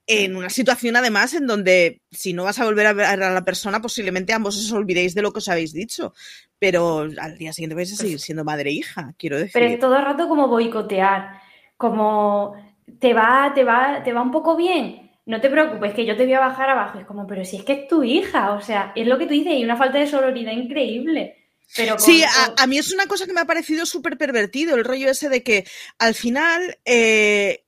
en 0.08 0.36
una 0.36 0.50
situación 0.50 0.96
además 0.96 1.34
en 1.34 1.48
donde 1.48 2.02
si 2.12 2.34
no 2.34 2.44
vas 2.44 2.60
a 2.60 2.66
volver 2.66 2.88
a 2.88 2.94
ver 2.94 3.24
a 3.24 3.34
la 3.34 3.46
persona, 3.46 3.82
posiblemente 3.82 4.34
ambos 4.34 4.58
os 4.58 4.72
olvidéis 4.72 5.16
de 5.16 5.22
lo 5.22 5.32
que 5.32 5.40
os 5.40 5.50
habéis 5.50 5.74
dicho, 5.74 6.14
pero 6.60 7.08
al 7.20 7.38
día 7.38 7.54
siguiente 7.54 7.76
vais 7.76 7.94
a 7.94 7.96
seguir 7.96 8.20
siendo 8.20 8.44
madre 8.44 8.70
e 8.70 8.74
hija, 8.74 9.14
quiero 9.18 9.38
decir. 9.38 9.54
Pero 9.54 9.66
es 9.68 9.80
todo 9.80 9.96
el 9.96 10.06
rato 10.06 10.28
como 10.28 10.48
boicotear, 10.48 11.42
como 11.78 12.56
te 13.00 13.14
va, 13.14 13.52
te 13.54 13.64
va, 13.64 14.04
te 14.04 14.14
va 14.14 14.22
un 14.22 14.32
poco 14.32 14.56
bien, 14.56 15.12
no 15.26 15.40
te 15.40 15.50
preocupes, 15.50 15.94
que 15.94 16.06
yo 16.06 16.18
te 16.18 16.26
voy 16.26 16.34
a 16.34 16.40
bajar 16.40 16.70
abajo. 16.70 17.00
Es 17.00 17.06
como, 17.06 17.26
pero 17.28 17.46
si 17.46 17.58
es 17.58 17.64
que 17.64 17.74
es 17.74 17.88
tu 17.88 18.04
hija, 18.04 18.54
o 18.54 18.62
sea, 18.62 18.92
es 18.96 19.08
lo 19.08 19.18
que 19.18 19.26
tú 19.26 19.34
dices, 19.34 19.54
y 19.54 19.64
una 19.64 19.78
falta 19.78 19.98
de 19.98 20.08
sororidad 20.08 20.52
increíble. 20.52 21.38
Pero 21.76 21.96
con, 21.96 22.06
sí, 22.06 22.24
a, 22.24 22.62
a, 22.62 22.68
mí 22.68 22.78
es 22.78 22.92
una 22.92 23.06
cosa 23.06 23.26
que 23.26 23.34
me 23.34 23.42
ha 23.42 23.46
parecido 23.46 23.86
súper 23.86 24.18
pervertido, 24.18 24.76
el 24.76 24.84
rollo 24.84 25.10
ese 25.10 25.30
de 25.30 25.42
que 25.42 25.66
al 26.00 26.16
final 26.16 26.78
eh, 26.84 27.64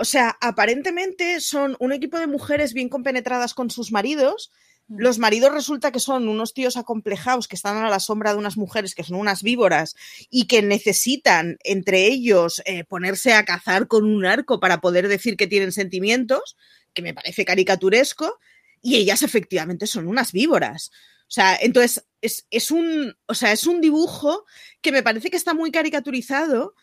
o 0.00 0.04
sea, 0.04 0.38
aparentemente 0.40 1.40
son 1.40 1.76
un 1.80 1.90
equipo 1.90 2.20
de 2.20 2.28
mujeres 2.28 2.72
bien 2.72 2.88
compenetradas 2.88 3.52
con 3.52 3.68
sus 3.68 3.90
maridos. 3.90 4.52
Los 4.86 5.18
maridos 5.18 5.52
resulta 5.52 5.90
que 5.90 5.98
son 5.98 6.28
unos 6.28 6.54
tíos 6.54 6.76
acomplejados 6.76 7.48
que 7.48 7.56
están 7.56 7.76
a 7.78 7.90
la 7.90 7.98
sombra 7.98 8.30
de 8.30 8.38
unas 8.38 8.56
mujeres 8.56 8.94
que 8.94 9.02
son 9.02 9.16
unas 9.16 9.42
víboras 9.42 9.96
y 10.30 10.46
que 10.46 10.62
necesitan 10.62 11.58
entre 11.64 12.06
ellos 12.06 12.62
eh, 12.64 12.84
ponerse 12.84 13.32
a 13.32 13.44
cazar 13.44 13.88
con 13.88 14.04
un 14.04 14.24
arco 14.24 14.60
para 14.60 14.80
poder 14.80 15.08
decir 15.08 15.36
que 15.36 15.48
tienen 15.48 15.72
sentimientos, 15.72 16.56
que 16.94 17.02
me 17.02 17.12
parece 17.12 17.44
caricaturesco, 17.44 18.38
y 18.80 18.98
ellas 18.98 19.22
efectivamente 19.22 19.88
son 19.88 20.06
unas 20.06 20.30
víboras. 20.30 20.92
O 21.22 21.30
sea, 21.32 21.58
entonces 21.60 22.06
es, 22.20 22.46
es, 22.50 22.70
un, 22.70 23.16
o 23.26 23.34
sea, 23.34 23.50
es 23.50 23.66
un 23.66 23.80
dibujo 23.80 24.46
que 24.80 24.92
me 24.92 25.02
parece 25.02 25.28
que 25.28 25.36
está 25.36 25.54
muy 25.54 25.72
caricaturizado, 25.72 26.76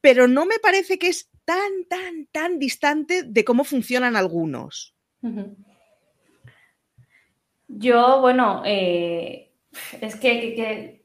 pero 0.00 0.28
no 0.28 0.46
me 0.46 0.60
parece 0.60 1.00
que 1.00 1.08
es 1.08 1.28
tan, 1.46 1.84
tan, 1.88 2.26
tan 2.32 2.58
distante 2.58 3.22
de 3.22 3.44
cómo 3.44 3.64
funcionan 3.64 4.16
algunos. 4.16 4.94
Yo, 7.68 8.20
bueno, 8.20 8.62
eh, 8.66 9.52
es 10.00 10.16
que, 10.16 10.40
que, 10.40 10.54
que, 10.54 11.04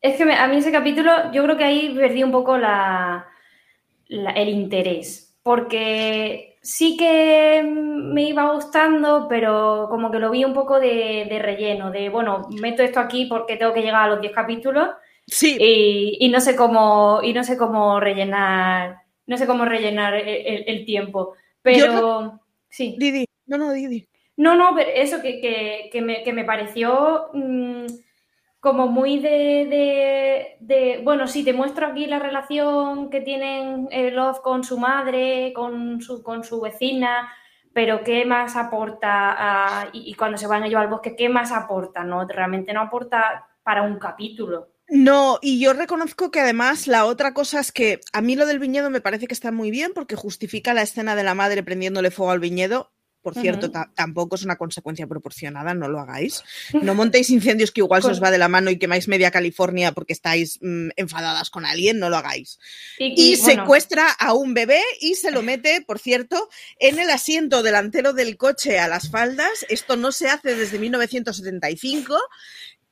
es 0.00 0.16
que 0.16 0.32
a 0.32 0.48
mí 0.48 0.56
ese 0.56 0.72
capítulo, 0.72 1.30
yo 1.32 1.42
creo 1.44 1.56
que 1.56 1.64
ahí 1.64 1.94
perdí 1.94 2.22
un 2.22 2.30
poco 2.30 2.56
la, 2.56 3.26
la, 4.06 4.30
el 4.30 4.48
interés, 4.48 5.36
porque 5.42 6.58
sí 6.62 6.96
que 6.96 7.62
me 7.64 8.22
iba 8.22 8.52
gustando, 8.52 9.26
pero 9.28 9.88
como 9.90 10.10
que 10.10 10.20
lo 10.20 10.30
vi 10.30 10.44
un 10.44 10.54
poco 10.54 10.78
de, 10.78 11.26
de 11.28 11.38
relleno, 11.40 11.90
de, 11.90 12.08
bueno, 12.08 12.48
meto 12.60 12.82
esto 12.82 13.00
aquí 13.00 13.26
porque 13.26 13.56
tengo 13.56 13.74
que 13.74 13.82
llegar 13.82 14.04
a 14.04 14.08
los 14.14 14.20
10 14.20 14.32
capítulos. 14.32 14.88
Sí. 15.26 15.56
Y, 15.60 16.16
y, 16.20 16.28
no 16.28 16.40
sé 16.40 16.56
cómo, 16.56 17.20
y 17.22 17.32
no 17.32 17.44
sé 17.44 17.56
cómo 17.56 18.00
rellenar 18.00 19.09
no 19.30 19.38
sé 19.38 19.46
cómo 19.46 19.64
rellenar 19.64 20.14
el, 20.16 20.28
el, 20.28 20.64
el 20.66 20.84
tiempo. 20.84 21.34
Pero 21.62 21.92
no, 21.92 22.40
sí. 22.68 22.96
Didi, 22.98 23.26
no, 23.46 23.58
no, 23.58 23.70
Didi. 23.70 24.08
No, 24.36 24.56
no, 24.56 24.74
pero 24.74 24.90
eso 24.92 25.22
que, 25.22 25.40
que, 25.40 25.88
que, 25.92 26.02
me, 26.02 26.24
que 26.24 26.32
me, 26.32 26.44
pareció 26.44 27.28
mmm, 27.32 27.86
como 28.58 28.88
muy 28.88 29.20
de, 29.20 29.66
de, 29.70 30.56
de, 30.58 31.00
Bueno, 31.04 31.28
sí, 31.28 31.44
te 31.44 31.52
muestro 31.52 31.86
aquí 31.86 32.06
la 32.06 32.18
relación 32.18 33.08
que 33.08 33.20
tienen 33.20 33.86
eh, 33.92 34.10
Love 34.10 34.40
con 34.40 34.64
su 34.64 34.78
madre, 34.78 35.52
con 35.54 36.00
su, 36.00 36.24
con 36.24 36.42
su 36.42 36.60
vecina, 36.60 37.32
pero 37.72 38.02
qué 38.02 38.24
más 38.24 38.56
aporta, 38.56 39.36
a, 39.38 39.90
y, 39.92 40.10
y, 40.10 40.14
cuando 40.14 40.38
se 40.38 40.48
van 40.48 40.64
ellos 40.64 40.80
al 40.80 40.88
bosque, 40.88 41.14
qué 41.14 41.28
más 41.28 41.52
aporta, 41.52 42.02
¿no? 42.02 42.26
Realmente 42.26 42.72
no 42.72 42.80
aporta 42.80 43.46
para 43.62 43.82
un 43.82 43.96
capítulo. 44.00 44.70
No, 44.90 45.38
y 45.40 45.60
yo 45.60 45.72
reconozco 45.72 46.32
que 46.32 46.40
además 46.40 46.88
la 46.88 47.06
otra 47.06 47.32
cosa 47.32 47.60
es 47.60 47.70
que 47.70 48.00
a 48.12 48.20
mí 48.20 48.34
lo 48.34 48.44
del 48.44 48.58
viñedo 48.58 48.90
me 48.90 49.00
parece 49.00 49.28
que 49.28 49.34
está 49.34 49.52
muy 49.52 49.70
bien 49.70 49.92
porque 49.94 50.16
justifica 50.16 50.74
la 50.74 50.82
escena 50.82 51.14
de 51.14 51.22
la 51.22 51.34
madre 51.34 51.62
prendiéndole 51.62 52.10
fuego 52.10 52.32
al 52.32 52.40
viñedo. 52.40 52.92
por 53.22 53.34
cierto, 53.34 53.70
tampoco 53.94 54.34
es 54.34 54.42
una 54.44 54.56
consecuencia 54.56 55.06
proporcionada, 55.06 55.74
no 55.74 55.88
lo 55.88 56.00
hagáis. 56.00 56.42
No 56.82 56.94
montéis 56.94 57.30
incendios 57.30 57.70
que 57.70 57.82
igual 57.82 58.02
se 58.02 58.10
os 58.10 58.22
va 58.22 58.30
de 58.32 58.38
la 58.38 58.48
mano 58.48 58.70
y 58.70 58.78
quemáis 58.78 59.06
media 59.06 59.30
California 59.30 59.92
porque 59.92 60.14
estáis 60.14 60.58
mm, 60.60 60.88
enfadadas 60.96 61.50
con 61.50 61.66
alguien, 61.66 62.00
no 62.00 62.08
lo 62.08 62.16
hagáis. 62.16 62.58
Y, 62.98 63.36
secuestra 63.36 64.10
a 64.10 64.32
un 64.32 64.54
bebé 64.54 64.80
y 65.00 65.14
se 65.14 65.30
lo 65.30 65.42
mete, 65.42 65.82
por 65.82 66.00
cierto, 66.00 66.48
en 66.80 66.98
el 66.98 67.10
asiento 67.10 67.62
delantero 67.62 68.12
del 68.12 68.36
coche 68.36 68.80
a 68.80 68.88
las 68.88 69.10
faldas. 69.10 69.66
Esto 69.68 69.96
no 69.96 70.10
se 70.10 70.28
hace 70.28 70.56
desde 70.56 70.80
1975. 70.80 72.18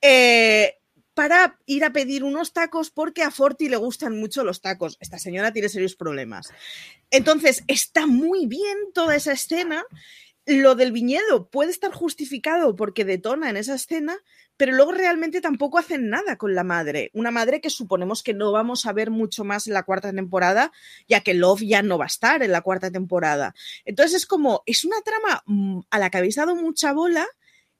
Eh, 0.00 0.77
para 1.18 1.59
ir 1.66 1.83
a 1.83 1.92
pedir 1.92 2.22
unos 2.22 2.52
tacos 2.52 2.92
porque 2.92 3.24
a 3.24 3.33
Forti 3.33 3.68
le 3.68 3.76
gustan 3.76 4.20
mucho 4.20 4.44
los 4.44 4.61
tacos. 4.61 4.96
Esta 5.00 5.18
señora 5.18 5.52
tiene 5.52 5.68
serios 5.68 5.96
problemas. 5.96 6.48
Entonces, 7.11 7.64
está 7.66 8.07
muy 8.07 8.46
bien 8.46 8.78
toda 8.94 9.16
esa 9.16 9.33
escena. 9.33 9.85
Lo 10.46 10.76
del 10.76 10.92
viñedo 10.92 11.50
puede 11.50 11.72
estar 11.72 11.90
justificado 11.90 12.76
porque 12.76 13.04
detona 13.04 13.50
en 13.50 13.57
esa 13.57 13.74
escena, 13.74 14.16
pero 14.57 14.70
luego 14.74 14.92
realmente 14.92 15.40
tampoco 15.40 15.78
hacen 15.78 16.09
nada 16.09 16.37
con 16.37 16.54
la 16.54 16.62
madre. 16.62 17.11
Una 17.14 17.33
madre 17.33 17.61
que 17.61 17.68
suponemos 17.68 18.22
que 18.22 18.33
no 18.33 18.52
vamos 18.52 18.87
a 18.87 18.92
ver 18.92 19.11
mucho 19.11 19.42
más 19.42 19.66
en 19.66 19.74
la 19.74 19.83
cuarta 19.83 20.12
temporada, 20.12 20.70
ya 21.09 21.22
que 21.22 21.35
Love 21.35 21.62
ya 21.62 21.83
no 21.83 21.98
va 21.98 22.04
a 22.04 22.07
estar 22.07 22.44
en 22.44 22.52
la 22.52 22.61
cuarta 22.61 22.92
temporada. 22.92 23.57
Entonces 23.85 24.18
es 24.18 24.26
como, 24.26 24.62
es 24.66 24.85
una 24.85 25.00
trama 25.02 25.42
mm, 25.46 25.81
a 25.90 25.98
la 25.98 26.11
que 26.11 26.18
habéis 26.18 26.37
dado 26.37 26.54
mucha 26.54 26.92
bola, 26.92 27.26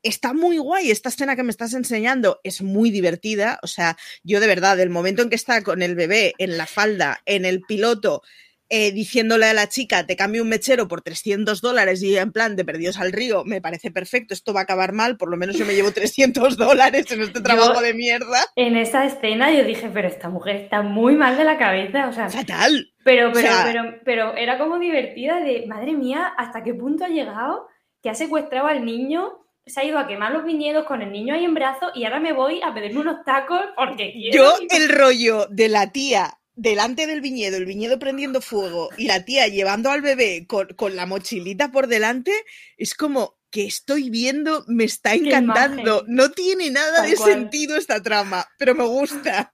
está 0.03 0.33
muy 0.33 0.59
guay. 0.59 0.91
Esta 0.91 1.09
escena 1.09 1.37
que 1.37 1.43
me 1.43 1.51
estás 1.51 1.75
enseñando 1.75 2.41
es 2.45 2.63
muy 2.63 2.91
divertida. 2.91 3.59
O 3.63 3.67
sea, 3.67 3.97
yo 4.23 4.41
de 4.41 4.47
verdad, 4.47 4.79
el 4.81 4.91
momento 4.91 5.23
en 5.23 5.31
que 5.31 5.37
está 5.37 5.63
con 5.63 5.83
el 5.83 5.95
bebé 5.95 6.35
en 6.39 6.57
la 6.57 6.67
falda, 6.67 7.21
en 7.27 7.45
el 7.45 7.63
piloto, 7.63 8.23
eh, 8.71 8.93
diciéndole 8.93 9.47
a 9.47 9.55
la 9.55 9.71
chica, 9.71 10.05
te 10.05 10.15
cambio 10.15 10.43
un 10.43 10.51
mechero 10.51 10.89
por 10.89 11.01
300 11.01 11.63
dólares 11.63 12.03
y 12.03 12.19
en 12.19 12.33
plan 12.33 12.55
de 12.55 12.67
perdidos 12.67 12.99
al 12.99 13.13
río, 13.13 13.43
me 13.47 13.63
parece 13.63 13.91
perfecto, 13.91 14.35
esto 14.35 14.53
va 14.53 14.61
a 14.61 14.63
acabar 14.65 14.93
mal, 14.93 15.17
por 15.17 15.31
lo 15.31 15.39
menos 15.39 15.57
yo 15.57 15.65
me 15.65 15.75
llevo 15.75 15.91
300 15.91 16.57
dólares 16.59 17.11
en 17.11 17.23
este 17.23 17.41
trabajo 17.41 17.81
de 17.81 17.95
mierda. 17.95 18.41
En 18.57 18.77
esa 18.77 19.07
escena 19.07 19.51
yo 19.51 19.65
dije, 19.65 19.89
pero 19.91 20.09
esta 20.09 20.29
mujer 20.29 20.57
está 20.57 20.83
muy 20.83 21.17
mal 21.17 21.39
de 21.39 21.45
la 21.45 21.57
cabeza, 21.57 22.09
o 22.09 22.13
sea... 22.13 22.29
Fatal. 22.29 22.93
Pero, 23.05 23.33
pero, 23.33 23.49
pero, 23.65 23.83
pero 24.05 24.37
era 24.37 24.59
como 24.59 24.79
divertida 24.79 25.41
de, 25.41 25.65
madre 25.67 25.95
mía, 25.95 26.27
¿hasta 26.37 26.63
qué 26.63 26.75
punto 26.75 27.07
ha 27.07 27.09
llegado 27.09 27.69
que 28.03 28.11
ha 28.11 28.15
secuestrado 28.15 28.67
al 28.67 28.85
niño 28.85 29.48
se 29.69 29.81
ha 29.81 29.85
ido 29.85 29.99
a 29.99 30.07
quemar 30.07 30.33
los 30.33 30.45
viñedos 30.45 30.85
con 30.87 31.03
el 31.03 31.13
niño 31.13 31.35
ahí 31.35 31.45
en 31.45 31.55
brazos 31.55 31.91
y 31.95 32.05
ahora 32.05 32.21
me 32.21 32.33
voy 32.33 32.61
a 32.63 32.73
pedirme 32.75 33.01
unos 33.01 33.25
tacos 33.25 33.61
porque 33.77 34.13
quiero. 34.13 34.37
Yo, 34.37 34.67
el 34.71 34.89
rollo 34.89 35.47
de 35.51 35.69
la 35.69 35.93
tía 35.93 36.39
delante 36.59 37.07
del 37.07 37.21
viñedo, 37.21 37.57
el 37.57 37.67
viñedo 37.67 37.99
prendiendo 38.01 38.41
fuego 38.41 38.91
y 38.97 39.07
la 39.07 39.25
tía 39.25 39.47
llevando 39.47 39.91
al 39.91 40.03
bebé 40.03 40.47
con, 40.47 40.97
la 40.97 41.07
mochilita 41.07 41.71
por 41.71 41.87
delante, 41.87 42.33
es 42.77 42.95
como 42.95 43.39
que 43.51 43.65
estoy 43.65 44.11
viendo, 44.11 44.65
me 44.67 44.85
está 44.85 45.15
encantando. 45.15 46.05
No 46.09 46.33
tiene 46.33 46.71
nada 46.71 47.03
de 47.03 47.17
sentido 47.17 47.77
esta 47.77 48.03
trama, 48.03 48.45
pero 48.59 48.75
me 48.75 48.85
gusta. 48.85 49.53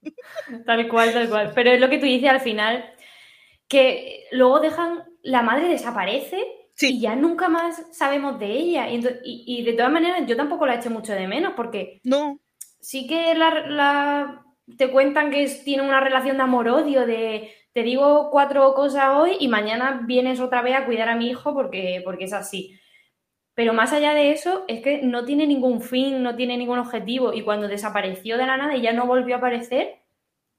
Tal 0.66 0.88
cual, 0.88 1.12
tal 1.12 1.28
cual. 1.28 1.52
Pero 1.54 1.72
es 1.72 1.80
lo 1.80 1.90
que 1.90 1.98
tú 1.98 2.06
dices 2.06 2.30
al 2.30 2.40
final, 2.40 2.90
que 3.68 4.24
luego 4.32 4.60
dejan, 4.60 5.04
la 5.22 5.42
madre 5.42 5.68
desaparece 5.68 6.42
y 6.80 7.00
ya 7.00 7.14
nunca 7.14 7.48
más 7.48 7.86
sabemos 7.92 8.38
de 8.38 8.46
ella. 8.46 8.88
Y, 8.90 9.62
de 9.62 9.72
todas 9.74 9.92
maneras, 9.92 10.22
yo 10.26 10.36
tampoco 10.36 10.66
la 10.66 10.76
echo 10.76 10.90
mucho 10.90 11.12
de 11.12 11.28
menos 11.28 11.52
porque. 11.56 12.00
No. 12.04 12.40
Sí 12.80 13.06
que 13.06 13.34
la, 13.34 14.44
te 14.76 14.90
cuentan 14.90 15.30
que 15.30 15.46
tiene 15.64 15.82
una 15.82 16.00
relación 16.00 16.36
de 16.36 16.42
amor-odio, 16.42 17.06
de 17.06 17.50
te 17.72 17.82
digo 17.82 18.28
cuatro 18.30 18.74
cosas 18.74 19.08
hoy 19.16 19.36
y 19.40 19.48
mañana 19.48 20.02
vienes 20.06 20.38
otra 20.38 20.62
vez 20.62 20.76
a 20.76 20.84
cuidar 20.84 21.08
a 21.08 21.16
mi 21.16 21.28
hijo 21.28 21.54
porque, 21.54 22.02
porque 22.04 22.24
es 22.24 22.32
así. 22.32 22.78
Pero 23.54 23.72
más 23.72 23.92
allá 23.92 24.14
de 24.14 24.32
eso, 24.32 24.64
es 24.68 24.82
que 24.82 25.00
no 25.02 25.24
tiene 25.24 25.46
ningún 25.46 25.80
fin, 25.80 26.22
no 26.22 26.36
tiene 26.36 26.56
ningún 26.56 26.78
objetivo. 26.78 27.32
Y 27.32 27.42
cuando 27.42 27.68
desapareció 27.68 28.36
de 28.36 28.46
la 28.46 28.56
nada 28.56 28.76
y 28.76 28.82
ya 28.82 28.92
no 28.92 29.06
volvió 29.06 29.36
a 29.36 29.38
aparecer, 29.38 30.03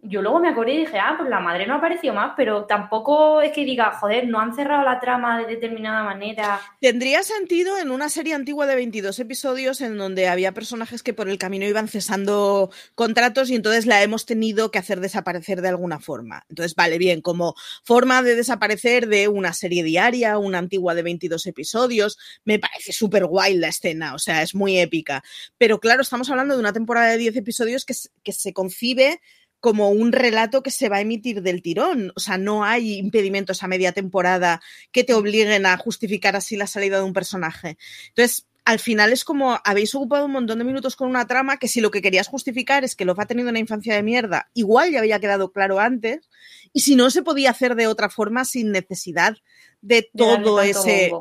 yo 0.08 0.22
luego 0.22 0.40
me 0.40 0.50
acordé 0.50 0.74
y 0.74 0.78
dije, 0.80 1.00
ah, 1.00 1.16
pues 1.18 1.30
la 1.30 1.40
madre 1.40 1.66
no 1.68 1.76
apareció 1.76 2.14
más, 2.14 2.34
pero 2.36 2.66
tampoco 2.66 3.42
es 3.42 3.52
que 3.52 3.66
diga, 3.66 3.92
joder, 3.92 4.28
no 4.28 4.40
han 4.40 4.56
cerrado 4.56 4.84
la 4.84 5.00
trama 5.00 5.40
de 5.40 5.46
determinada 5.46 6.04
manera. 6.04 6.60
Tendría 6.80 7.24
sentido 7.24 7.78
en 7.78 7.92
una 7.92 8.10
serie 8.10 8.34
antigua 8.34 8.66
de 8.66 8.76
22 8.76 9.20
episodios 9.20 9.82
en 9.82 9.98
donde 9.98 10.28
había 10.28 10.54
personajes 10.54 11.04
que 11.04 11.14
por 11.14 11.30
el 11.30 11.38
camino 11.38 11.66
iban 11.66 11.88
cesando 11.88 12.72
contratos 12.94 13.50
y 13.50 13.56
entonces 13.56 13.86
la 13.86 14.04
hemos 14.04 14.26
tenido 14.26 14.72
que 14.72 14.80
hacer 14.80 15.00
desaparecer 15.00 15.62
de 15.62 15.70
alguna 15.70 16.00
forma. 16.00 16.46
Entonces, 16.50 16.76
vale, 16.76 16.98
bien, 16.98 17.22
como 17.22 17.56
forma 17.84 18.22
de 18.22 18.36
desaparecer 18.36 19.08
de 19.08 19.28
una 19.28 19.54
serie 19.54 19.84
diaria, 19.84 20.38
una 20.38 20.60
antigua 20.60 20.96
de 20.96 21.04
22 21.04 21.46
episodios, 21.48 22.18
me 22.44 22.60
parece 22.60 22.94
súper 22.94 23.26
guay 23.26 23.58
la 23.58 23.70
escena, 23.70 24.14
o 24.14 24.20
sea, 24.20 24.42
es 24.42 24.56
muy 24.56 24.78
épica. 24.80 25.24
Pero 25.58 25.80
claro, 25.80 26.02
estamos 26.02 26.30
hablando 26.30 26.54
de 26.54 26.60
una 26.60 26.74
temporada 26.74 27.12
de 27.12 27.18
10 27.18 27.38
episodios 27.38 27.86
que, 27.86 27.94
que 28.24 28.32
se 28.32 28.54
concibe 28.54 29.20
como 29.66 29.90
un 29.90 30.12
relato 30.12 30.62
que 30.62 30.70
se 30.70 30.90
va 30.90 30.98
a 30.98 31.02
emitir 31.02 31.42
del 31.42 31.64
tirón. 31.64 32.12
O 32.16 32.20
sea, 32.20 32.38
no 32.38 32.64
hay 32.64 33.00
impedimentos 33.00 33.64
a 33.64 33.68
media 33.68 33.94
temporada 33.94 34.62
que 34.92 35.04
te 35.04 35.16
obliguen 35.16 35.66
a 35.66 35.76
justificar 35.76 36.36
así 36.36 36.56
la 36.56 36.68
salida 36.68 36.98
de 36.98 37.04
un 37.04 37.14
personaje. 37.14 37.76
Entonces, 38.10 38.46
al 38.64 38.78
final 38.78 39.12
es 39.12 39.24
como 39.24 39.60
habéis 39.66 39.96
ocupado 39.96 40.28
un 40.28 40.34
montón 40.34 40.60
de 40.60 40.66
minutos 40.66 40.96
con 40.96 41.10
una 41.10 41.26
trama 41.26 41.58
que 41.58 41.68
si 41.68 41.82
lo 41.82 41.90
que 41.90 42.04
querías 42.04 42.28
justificar 42.28 42.84
es 42.84 42.96
que 42.96 43.06
lo 43.06 43.16
ha 43.18 43.26
tenido 43.26 43.50
una 43.50 43.58
infancia 43.58 43.96
de 43.96 44.04
mierda, 44.04 44.52
igual 44.54 44.92
ya 44.92 45.00
había 45.00 45.20
quedado 45.20 45.52
claro 45.52 45.80
antes, 45.80 46.30
y 46.72 46.82
si 46.82 46.96
no 46.96 47.10
se 47.10 47.24
podía 47.24 47.50
hacer 47.50 47.74
de 47.74 47.88
otra 47.88 48.12
forma 48.12 48.46
sin 48.46 48.72
necesidad 48.72 49.36
de 49.82 50.08
todo 50.16 50.62
ese... 50.62 51.12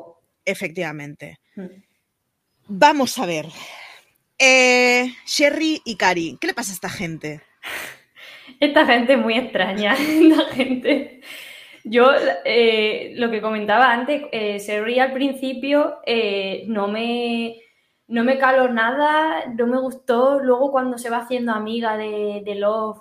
Efectivamente. 0.44 1.40
Hmm. 1.56 1.82
Vamos 2.66 3.16
a 3.16 3.24
ver. 3.24 3.46
Eh, 4.38 5.14
Sherry 5.24 5.80
y 5.86 5.96
Cari, 5.96 6.36
¿qué 6.38 6.48
le 6.48 6.52
pasa 6.52 6.72
a 6.72 6.74
esta 6.74 6.90
gente? 6.90 7.40
Esta 8.64 8.86
gente 8.86 9.12
es 9.12 9.18
muy 9.18 9.34
extraña. 9.34 9.94
La 10.22 10.44
gente. 10.46 11.20
Yo, 11.84 12.10
eh, 12.44 13.12
lo 13.16 13.30
que 13.30 13.42
comentaba 13.42 13.92
antes, 13.92 14.22
eh, 14.32 15.00
al 15.00 15.12
principio 15.12 15.98
eh, 16.06 16.64
no 16.66 16.88
me 16.88 17.58
no 18.06 18.22
me 18.24 18.38
caló 18.38 18.68
nada, 18.68 19.46
no 19.54 19.66
me 19.66 19.80
gustó. 19.80 20.40
Luego, 20.40 20.70
cuando 20.70 20.98
se 20.98 21.10
va 21.10 21.18
haciendo 21.18 21.52
amiga 21.52 21.96
de, 21.96 22.42
de 22.44 22.54
Love, 22.54 23.00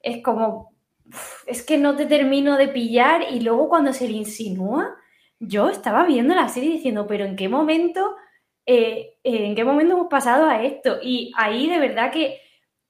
es 0.00 0.22
como. 0.22 0.72
Es 1.46 1.64
que 1.64 1.76
no 1.78 1.96
te 1.96 2.06
termino 2.06 2.56
de 2.56 2.68
pillar. 2.68 3.22
Y 3.30 3.40
luego, 3.40 3.68
cuando 3.68 3.92
se 3.92 4.08
le 4.08 4.14
insinúa, 4.14 4.96
yo 5.38 5.68
estaba 5.68 6.04
viendo 6.04 6.34
la 6.34 6.48
serie 6.48 6.70
diciendo, 6.72 7.06
pero 7.06 7.24
¿en 7.24 7.36
qué 7.36 7.48
momento? 7.48 8.16
Eh, 8.66 9.18
¿En 9.22 9.54
qué 9.54 9.64
momento 9.64 9.94
hemos 9.94 10.08
pasado 10.08 10.46
a 10.46 10.62
esto? 10.64 10.98
Y 11.02 11.32
ahí 11.36 11.68
de 11.68 11.78
verdad 11.78 12.10
que 12.10 12.40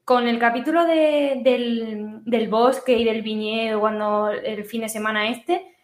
con 0.04 0.28
el 0.28 0.38
capítulo 0.38 0.84
del, 0.84 2.48
bosque 2.50 2.98
y 2.98 3.04
del 3.04 3.22
viñedo, 3.22 3.80
cuando 3.80 4.30
el 4.30 4.64
fin 4.64 4.82
de 4.82 4.88
semana 4.88 5.28
este, 5.28 5.74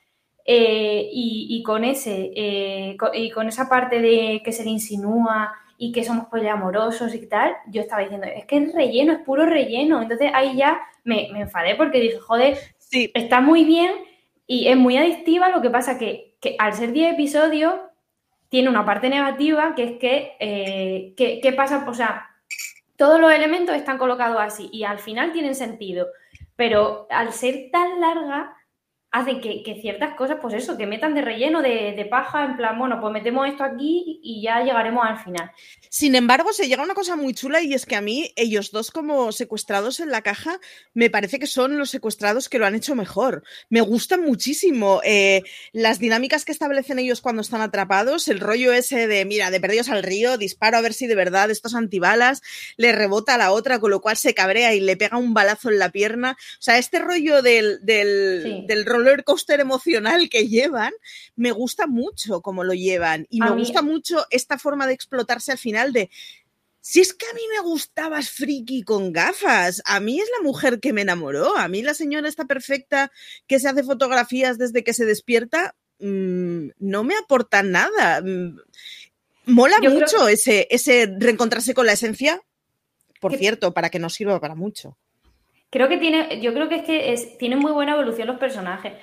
eh, 0.44 1.08
y, 1.12 1.62
con 1.62 1.84
ese, 1.84 2.30
eh, 2.34 2.96
y 3.14 3.30
con 3.30 3.48
esa 3.48 3.68
parte 3.68 4.00
de 4.00 4.42
que 4.44 4.52
se 4.52 4.64
le 4.64 4.70
insinúa 4.70 5.52
y 5.78 5.92
que 5.92 6.04
somos 6.04 6.26
poliamorosos 6.26 7.14
y 7.14 7.26
tal, 7.26 7.54
yo 7.68 7.80
estaba 7.80 8.02
diciendo, 8.02 8.26
es 8.26 8.44
que 8.44 8.58
es 8.58 8.74
relleno, 8.74 9.12
es 9.12 9.20
puro 9.20 9.46
relleno. 9.46 10.02
Entonces 10.02 10.30
ahí 10.34 10.56
ya 10.56 10.80
me, 11.04 11.28
enfadé 11.28 11.74
porque 11.76 12.00
dije, 12.00 12.18
joder, 12.18 12.58
sí. 12.78 13.10
está 13.14 13.40
muy 13.40 13.64
bien 13.64 13.92
y 14.46 14.68
es 14.68 14.76
muy 14.76 14.98
adictiva, 14.98 15.48
lo 15.48 15.62
que 15.62 15.70
pasa 15.70 15.98
que, 15.98 16.36
que 16.40 16.56
al 16.58 16.74
ser 16.74 16.92
10 16.92 17.14
episodios 17.14 17.74
tiene 18.50 18.68
una 18.68 18.84
parte 18.84 19.08
negativa, 19.08 19.74
que 19.74 19.84
es 19.84 19.92
que, 19.98 20.32
eh, 20.40 21.14
¿qué 21.16 21.52
pasa? 21.52 21.86
O 21.88 21.94
sea, 21.94 22.29
todos 23.00 23.18
los 23.18 23.32
elementos 23.32 23.74
están 23.74 23.96
colocados 23.96 24.36
así 24.38 24.68
y 24.70 24.84
al 24.84 24.98
final 24.98 25.32
tienen 25.32 25.54
sentido, 25.54 26.08
pero 26.54 27.06
al 27.08 27.32
ser 27.32 27.70
tan 27.72 27.98
larga, 27.98 28.54
hacen 29.12 29.40
que, 29.40 29.78
ciertas 29.80 30.14
cosas, 30.14 30.38
pues 30.40 30.54
eso, 30.54 30.76
que 30.76 30.86
metan 30.86 31.14
de 31.14 31.22
relleno, 31.22 31.62
de, 31.62 32.06
paja, 32.10 32.44
en 32.44 32.56
plan, 32.56 32.78
bueno, 32.78 33.00
pues 33.00 33.12
metemos 33.12 33.48
esto 33.48 33.64
aquí 33.64 34.20
y 34.22 34.42
ya 34.42 34.62
llegaremos 34.62 35.04
al 35.04 35.18
final. 35.18 35.50
Sin 35.88 36.14
embargo, 36.14 36.52
se 36.52 36.68
llega 36.68 36.82
a 36.82 36.84
una 36.84 36.94
cosa 36.94 37.16
muy 37.16 37.34
chula 37.34 37.60
y 37.60 37.74
es 37.74 37.86
que 37.86 37.96
a 37.96 38.00
mí, 38.00 38.32
ellos 38.36 38.70
dos 38.70 38.90
como 38.90 39.32
secuestrados 39.32 40.00
en 40.00 40.10
la 40.10 40.22
caja, 40.22 40.60
me 40.94 41.10
parece 41.10 41.38
que 41.38 41.48
son 41.48 41.76
los 41.76 41.90
secuestrados 41.90 42.48
que 42.48 42.58
lo 42.58 42.66
han 42.66 42.74
hecho 42.74 42.94
mejor. 42.94 43.42
Me 43.68 43.80
gustan 43.80 44.22
muchísimo 44.22 45.00
eh, 45.04 45.42
las 45.72 45.98
dinámicas 45.98 46.44
que 46.44 46.52
establecen 46.52 46.98
ellos 47.00 47.20
cuando 47.20 47.42
están 47.42 47.60
atrapados, 47.62 48.28
el 48.28 48.38
rollo 48.38 48.72
ese 48.72 49.08
de, 49.08 49.24
mira, 49.24 49.50
de 49.50 49.60
perdidos 49.60 49.88
al 49.88 50.04
río, 50.04 50.38
disparo 50.38 50.76
a 50.76 50.82
ver 50.82 50.94
si 50.94 51.08
de 51.08 51.16
verdad 51.16 51.50
estos 51.50 51.74
antibalas, 51.74 52.42
le 52.76 52.92
rebota 52.92 53.34
a 53.34 53.38
la 53.38 53.52
otra, 53.52 53.80
con 53.80 53.90
lo 53.90 54.00
cual 54.00 54.16
se 54.16 54.34
cabrea 54.34 54.74
y 54.74 54.80
le 54.80 54.96
pega 54.96 55.18
un 55.18 55.34
balazo 55.34 55.68
en 55.68 55.78
la 55.80 55.90
pierna. 55.90 56.36
O 56.38 56.62
sea, 56.62 56.78
este 56.78 57.00
rollo 57.00 57.42
del, 57.42 57.80
del, 57.82 58.66
del 58.66 58.86
roller 59.04 59.24
coaster 59.24 59.60
emocional 59.60 60.28
que 60.28 60.48
llevan, 60.48 60.92
me 61.36 61.52
gusta 61.52 61.86
mucho 61.86 62.40
cómo 62.40 62.64
lo 62.64 62.74
llevan 62.74 63.26
y 63.30 63.40
me 63.40 63.50
gusta 63.50 63.82
mucho 63.82 64.24
esta 64.30 64.58
forma 64.58 64.86
de 64.86 64.94
explotarse 64.94 65.52
al 65.52 65.58
final 65.58 65.92
de 65.92 66.10
si 66.82 67.00
es 67.00 67.12
que 67.12 67.26
a 67.26 67.34
mí 67.34 67.42
me 67.54 67.60
gustabas 67.60 68.30
friki 68.30 68.82
con 68.82 69.12
gafas, 69.12 69.82
a 69.84 70.00
mí 70.00 70.18
es 70.18 70.28
la 70.38 70.42
mujer 70.42 70.80
que 70.80 70.92
me 70.92 71.02
enamoró, 71.02 71.56
a 71.56 71.68
mí 71.68 71.82
la 71.82 71.94
señora 71.94 72.28
está 72.28 72.46
perfecta 72.46 73.12
que 73.46 73.60
se 73.60 73.68
hace 73.68 73.82
fotografías 73.82 74.56
desde 74.56 74.82
que 74.82 74.94
se 74.94 75.04
despierta, 75.04 75.74
mm, 75.98 76.68
no 76.78 77.04
me 77.04 77.14
aportan 77.16 77.70
nada. 77.70 78.22
Mm, 78.22 78.58
mola 79.44 79.76
mucho 79.82 80.28
ese, 80.28 80.68
ese 80.70 81.14
reencontrarse 81.18 81.74
con 81.74 81.84
la 81.84 81.92
esencia, 81.92 82.40
por 83.20 83.36
cierto, 83.36 83.74
para 83.74 83.90
que 83.90 83.98
nos 83.98 84.14
sirva 84.14 84.40
para 84.40 84.54
mucho. 84.54 84.96
Creo 85.70 85.88
que 85.88 85.98
tiene, 85.98 86.40
yo 86.40 86.52
creo 86.52 86.68
que 86.68 86.76
es 86.76 86.82
que 86.82 87.12
es, 87.12 87.38
tienen 87.38 87.60
muy 87.60 87.72
buena 87.72 87.92
evolución 87.92 88.26
los 88.26 88.38
personajes, 88.38 88.94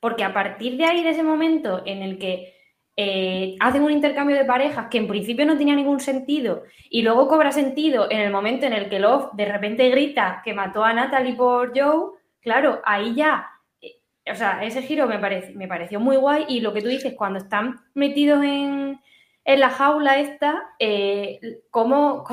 porque 0.00 0.24
a 0.24 0.32
partir 0.32 0.76
de 0.76 0.84
ahí, 0.84 1.02
de 1.02 1.10
ese 1.10 1.22
momento 1.22 1.82
en 1.84 2.02
el 2.02 2.18
que 2.18 2.54
eh, 2.96 3.56
hacen 3.60 3.82
un 3.82 3.90
intercambio 3.90 4.36
de 4.36 4.44
parejas 4.44 4.88
que 4.90 4.98
en 4.98 5.08
principio 5.08 5.46
no 5.46 5.56
tenía 5.56 5.74
ningún 5.74 5.98
sentido 6.00 6.64
y 6.90 7.00
luego 7.00 7.26
cobra 7.26 7.50
sentido 7.50 8.10
en 8.10 8.20
el 8.20 8.30
momento 8.30 8.66
en 8.66 8.74
el 8.74 8.90
que 8.90 8.98
Love 8.98 9.30
de 9.32 9.46
repente 9.46 9.88
grita 9.88 10.42
que 10.44 10.52
mató 10.52 10.84
a 10.84 10.92
Natalie 10.92 11.34
por 11.34 11.72
Joe, 11.74 12.18
claro, 12.42 12.82
ahí 12.84 13.14
ya, 13.14 13.48
eh, 13.80 14.02
o 14.30 14.34
sea, 14.34 14.62
ese 14.62 14.82
giro 14.82 15.06
me, 15.06 15.18
me 15.54 15.68
pareció 15.68 16.00
muy 16.00 16.16
guay 16.16 16.44
y 16.48 16.60
lo 16.60 16.74
que 16.74 16.82
tú 16.82 16.88
dices, 16.88 17.14
cuando 17.16 17.38
están 17.38 17.80
metidos 17.94 18.44
en, 18.44 19.00
la 19.44 19.70
jaula 19.70 20.18
esta, 20.18 20.62
eh, 20.78 21.40
cómo, 21.70 22.24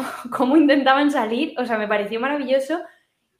intentaban 0.57 1.09
salir, 1.09 1.53
o 1.57 1.65
sea, 1.65 1.77
me 1.77 1.87
pareció 1.87 2.19
maravilloso 2.19 2.79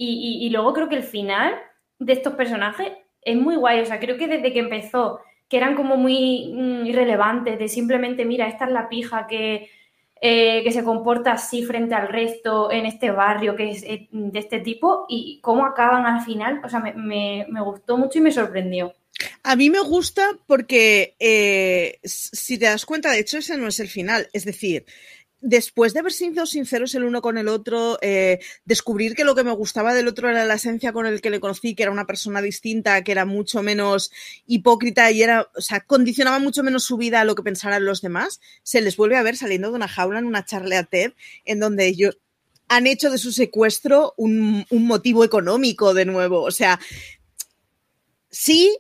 y, 0.02 0.50
luego 0.50 0.74
creo 0.74 0.90
que 0.90 0.96
el 0.96 1.04
final 1.04 1.56
de 2.00 2.14
estos 2.14 2.34
personajes 2.34 2.94
es 3.22 3.36
muy 3.36 3.58
guay, 3.58 3.82
o 3.82 3.86
sea, 3.86 4.00
creo 4.00 4.18
que 4.18 4.28
desde 4.28 4.54
que 4.54 4.60
empezó 4.60 5.20
que 5.50 5.58
eran 5.58 5.76
como 5.76 5.98
muy 5.98 6.54
mm, 6.54 6.86
irrelevantes, 6.86 7.60
de 7.60 7.68
simplemente, 7.68 8.24
mira, 8.24 8.48
esta 8.48 8.66
es 8.66 8.72
la 8.72 8.88
pija 8.88 9.28
que, 9.28 9.70
eh, 10.22 10.62
que 10.64 10.72
se 10.72 10.84
comporta 10.84 11.34
así 11.34 11.66
frente 11.66 11.96
al 11.96 12.08
resto 12.08 12.72
en 12.72 12.86
este 12.86 13.10
barrio 13.10 13.56
que 13.56 13.72
es 13.72 13.84
eh, 13.84 14.08
de 14.12 14.40
este 14.40 14.60
tipo 14.60 15.06
y 15.10 15.40
cómo 15.42 15.66
acaban 15.66 16.06
al 16.06 16.24
final, 16.24 16.62
o 16.64 16.70
sea, 16.70 16.80
me, 16.80 17.46
gustó 17.62 17.98
mucho 17.98 18.20
y 18.20 18.22
me 18.22 18.32
sorprendió. 18.32 18.94
A 19.44 19.56
mí 19.56 19.70
me 19.70 19.82
gusta 19.82 20.30
porque, 20.46 21.16
eh, 21.20 22.00
si 22.04 22.58
te 22.58 22.66
das 22.66 22.86
cuenta, 22.86 23.12
de 23.12 23.20
hecho 23.20 23.40
ese 23.40 23.58
no 23.58 23.68
es 23.68 23.80
el 23.80 23.90
final, 23.90 24.30
es 24.32 24.46
decir, 24.46 24.86
después 25.42 25.94
de 25.94 26.00
haber 26.00 26.12
sido 26.12 26.46
sinceros 26.46 26.94
el 26.96 27.04
uno 27.04 27.22
con 27.22 27.38
el 27.38 27.48
otro, 27.48 27.98
eh, 28.02 28.40
descubrir 28.66 29.16
que 29.16 29.24
lo 29.24 29.36
que 29.36 29.44
me 29.44 29.52
gustaba 29.52 29.94
del 29.94 30.08
otro 30.08 30.30
era 30.30 30.46
la 30.46 30.56
esencia 30.56 30.92
con 30.92 31.06
el 31.06 31.22
que 31.22 31.30
le 31.30 31.40
conocí, 31.40 31.76
que 31.76 31.84
era 31.84 31.92
una 31.92 32.06
persona 32.06 32.42
distinta, 32.42 33.04
que 33.04 33.12
era 33.12 33.26
mucho 33.26 33.64
menos 33.64 34.12
hipócrita 34.48 35.12
y 35.12 35.24
era, 35.24 35.50
o 35.56 35.62
sea, 35.62 35.82
condicionaba 35.82 36.40
mucho 36.40 36.64
menos 36.64 36.84
su 36.84 36.98
vida 36.98 37.22
a 37.22 37.26
lo 37.26 37.36
que 37.36 37.44
pensaran 37.44 37.86
los 37.86 38.02
demás, 38.02 38.42
se 38.64 38.82
les 38.82 38.98
vuelve 38.98 39.18
a 39.18 39.24
ver 39.24 39.38
saliendo 39.38 39.70
de 39.70 39.76
una 39.76 39.88
jaula 39.88 40.20
en 40.20 40.26
una 40.26 40.46
charla 40.46 40.84
TED 40.84 41.14
en 41.46 41.60
donde 41.60 41.88
ellos 41.88 42.18
han 42.68 42.86
hecho 42.86 43.10
de 43.10 43.18
su 43.18 43.32
secuestro 43.32 44.14
un, 44.18 44.66
un 44.70 44.88
motivo 44.88 45.24
económico 45.24 45.94
de 45.94 46.06
nuevo. 46.06 46.44
O 46.44 46.52
sea, 46.52 46.80
sí, 48.30 48.78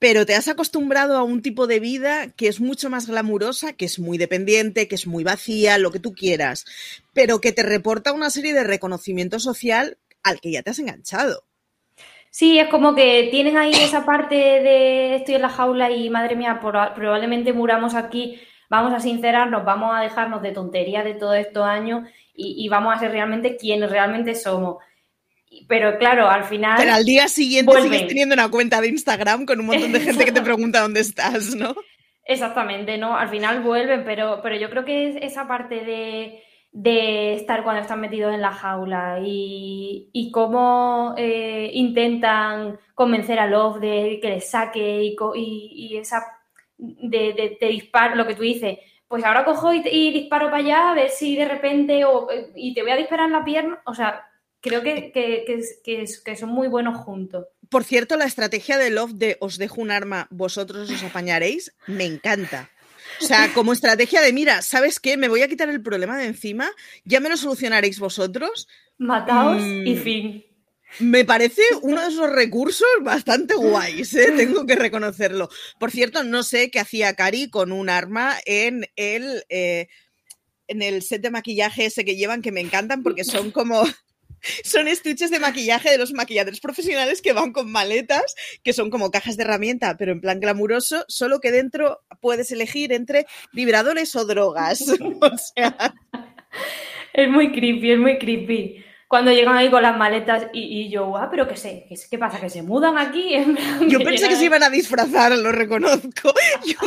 pero 0.00 0.24
te 0.24 0.34
has 0.34 0.48
acostumbrado 0.48 1.16
a 1.16 1.22
un 1.22 1.42
tipo 1.42 1.66
de 1.66 1.78
vida 1.78 2.32
que 2.34 2.48
es 2.48 2.58
mucho 2.60 2.88
más 2.88 3.06
glamurosa, 3.06 3.74
que 3.74 3.84
es 3.84 3.98
muy 4.00 4.16
dependiente, 4.16 4.88
que 4.88 4.94
es 4.94 5.06
muy 5.06 5.22
vacía, 5.22 5.78
lo 5.78 5.92
que 5.92 6.00
tú 6.00 6.14
quieras, 6.14 6.64
pero 7.12 7.40
que 7.40 7.52
te 7.52 7.62
reporta 7.62 8.12
una 8.12 8.30
serie 8.30 8.54
de 8.54 8.64
reconocimiento 8.64 9.38
social 9.38 9.98
al 10.22 10.40
que 10.40 10.52
ya 10.52 10.62
te 10.62 10.70
has 10.70 10.78
enganchado. 10.78 11.44
Sí, 12.30 12.58
es 12.58 12.68
como 12.68 12.94
que 12.94 13.28
tienen 13.30 13.58
ahí 13.58 13.72
esa 13.72 14.06
parte 14.06 14.36
de 14.36 15.16
estoy 15.16 15.34
en 15.34 15.42
la 15.42 15.48
jaula 15.50 15.90
y 15.90 16.08
madre 16.08 16.34
mía, 16.34 16.60
probablemente 16.60 17.52
muramos 17.52 17.94
aquí, 17.94 18.40
vamos 18.70 18.94
a 18.94 19.00
sincerarnos, 19.00 19.66
vamos 19.66 19.94
a 19.94 20.00
dejarnos 20.00 20.40
de 20.40 20.52
tontería 20.52 21.02
de 21.02 21.14
todos 21.14 21.36
estos 21.36 21.64
años 21.64 22.08
y, 22.34 22.64
y 22.64 22.68
vamos 22.70 22.94
a 22.94 23.00
ser 23.00 23.10
realmente 23.10 23.56
quienes 23.56 23.90
realmente 23.90 24.34
somos 24.34 24.76
pero 25.68 25.98
claro, 25.98 26.28
al 26.28 26.44
final. 26.44 26.76
Pero 26.78 26.94
al 26.94 27.04
día 27.04 27.28
siguiente 27.28 27.80
sigues 27.82 28.06
teniendo 28.06 28.34
una 28.34 28.50
cuenta 28.50 28.80
de 28.80 28.88
Instagram 28.88 29.46
con 29.46 29.60
un 29.60 29.66
montón 29.66 29.92
de 29.92 30.00
gente 30.00 30.24
que 30.24 30.32
te 30.32 30.42
pregunta 30.42 30.80
dónde 30.80 31.00
estás, 31.00 31.54
¿no? 31.54 31.74
Exactamente, 32.24 32.96
¿no? 32.96 33.16
Al 33.16 33.28
final 33.28 33.60
vuelven, 33.60 34.04
pero, 34.04 34.40
pero 34.42 34.56
yo 34.56 34.70
creo 34.70 34.84
que 34.84 35.18
esa 35.22 35.48
parte 35.48 35.84
de, 36.72 37.34
estar 37.34 37.64
cuando 37.64 37.82
están 37.82 38.00
metidos 38.00 38.32
en 38.32 38.40
la 38.40 38.52
jaula 38.52 39.18
y, 39.20 40.30
cómo 40.32 41.14
eh, 41.16 41.70
intentan 41.74 42.78
convencer 42.94 43.40
a 43.40 43.46
Love 43.46 43.80
de 43.80 44.18
que 44.22 44.28
les 44.28 44.48
saque 44.48 45.02
y, 45.02 45.16
y, 45.34 45.96
esa 45.96 46.24
de, 46.78 47.56
de, 47.60 47.68
disparo, 47.68 48.14
lo 48.14 48.26
que 48.26 48.36
tú 48.36 48.42
dices, 48.42 48.78
pues 49.08 49.24
ahora 49.24 49.44
cojo 49.44 49.72
y, 49.72 50.12
disparo 50.12 50.46
para 50.46 50.58
allá 50.58 50.90
a 50.90 50.94
ver 50.94 51.10
si 51.10 51.34
de 51.34 51.48
repente 51.48 52.04
o, 52.04 52.28
y 52.54 52.72
te 52.74 52.82
voy 52.82 52.92
a 52.92 52.96
disparar 52.96 53.26
en 53.26 53.32
la 53.32 53.44
pierna, 53.44 53.82
o 53.84 53.92
sea, 53.92 54.29
creo 54.60 54.82
que, 54.82 55.12
que, 55.84 56.36
son 56.36 56.50
muy 56.50 56.68
buenos 56.68 56.98
juntos. 56.98 57.46
Por 57.68 57.84
cierto, 57.84 58.16
la 58.16 58.24
estrategia 58.24 58.78
de 58.78 58.90
Love 58.90 59.14
de 59.14 59.36
os 59.40 59.58
dejo 59.58 59.80
un 59.80 59.90
arma, 59.90 60.28
vosotros 60.30 60.90
os 60.90 61.02
apañaréis, 61.02 61.72
me 61.86 62.04
encanta. 62.04 62.70
O 63.20 63.24
sea, 63.24 63.52
como 63.52 63.72
estrategia 63.72 64.20
de, 64.20 64.32
mira, 64.32 64.62
¿sabes 64.62 65.00
qué? 65.00 65.16
Me 65.16 65.28
voy 65.28 65.42
a 65.42 65.48
quitar 65.48 65.68
el 65.68 65.82
problema 65.82 66.16
de 66.18 66.26
encima, 66.26 66.70
ya 67.04 67.20
me 67.20 67.28
lo 67.28 67.36
solucionaréis 67.36 67.98
vosotros. 67.98 68.68
Mataos 68.98 69.62
y 69.62 69.94
mm, 69.94 70.02
fin. 70.02 70.44
Me 70.98 71.24
parece 71.24 71.62
uno 71.82 72.00
de 72.02 72.08
esos 72.08 72.30
recursos 72.30 72.88
bastante 73.02 73.54
guays, 73.54 74.12
¿eh? 74.14 74.32
tengo 74.36 74.66
que 74.66 74.74
reconocerlo. 74.74 75.48
Por 75.78 75.90
cierto, 75.90 76.24
no 76.24 76.42
sé 76.42 76.70
qué 76.70 76.80
hacía 76.80 77.14
Cari 77.14 77.48
con 77.48 77.72
un 77.72 77.88
arma 77.88 78.34
en 78.44 78.86
el, 78.96 79.44
eh, 79.48 79.88
en 80.66 80.82
el 80.82 81.02
set 81.02 81.22
de 81.22 81.30
maquillaje 81.30 81.86
ese 81.86 82.04
que 82.04 82.16
llevan, 82.16 82.42
que 82.42 82.52
me 82.52 82.60
encantan 82.60 83.02
porque 83.02 83.24
son 83.24 83.50
como 83.52 83.84
son 84.64 84.88
estuches 84.88 85.30
de 85.30 85.38
maquillaje 85.38 85.90
de 85.90 85.98
los 85.98 86.12
maquilladores 86.12 86.60
profesionales 86.60 87.22
que 87.22 87.32
van 87.32 87.52
con 87.52 87.70
maletas, 87.70 88.34
que 88.62 88.72
son 88.72 88.90
como 88.90 89.10
cajas 89.10 89.36
de 89.36 89.44
herramienta, 89.44 89.96
pero 89.96 90.12
en 90.12 90.20
plan 90.20 90.40
glamuroso, 90.40 91.04
solo 91.08 91.40
que 91.40 91.50
dentro 91.50 92.00
puedes 92.20 92.50
elegir 92.50 92.92
entre 92.92 93.26
vibradores 93.52 94.14
o 94.16 94.24
drogas. 94.24 94.80
o 95.20 95.38
sea. 95.38 95.94
Es 97.12 97.28
muy 97.28 97.52
creepy, 97.52 97.92
es 97.92 97.98
muy 97.98 98.18
creepy. 98.18 98.84
Cuando 99.10 99.32
llegan 99.32 99.56
ahí 99.56 99.68
con 99.70 99.82
las 99.82 99.98
maletas 99.98 100.46
y, 100.52 100.88
yo, 100.88 101.16
ah, 101.16 101.26
pero 101.28 101.48
qué 101.48 101.56
sé, 101.56 101.84
¿qué, 102.08 102.16
pasa? 102.16 102.40
¿Que 102.40 102.48
se 102.48 102.62
mudan 102.62 102.96
aquí? 102.96 103.34
yo 103.88 103.98
pensé 104.04 104.28
que 104.28 104.36
se 104.36 104.44
iban 104.44 104.62
a 104.62 104.70
disfrazar, 104.70 105.32
lo 105.36 105.50
reconozco. 105.50 106.32
Yo 106.64 106.78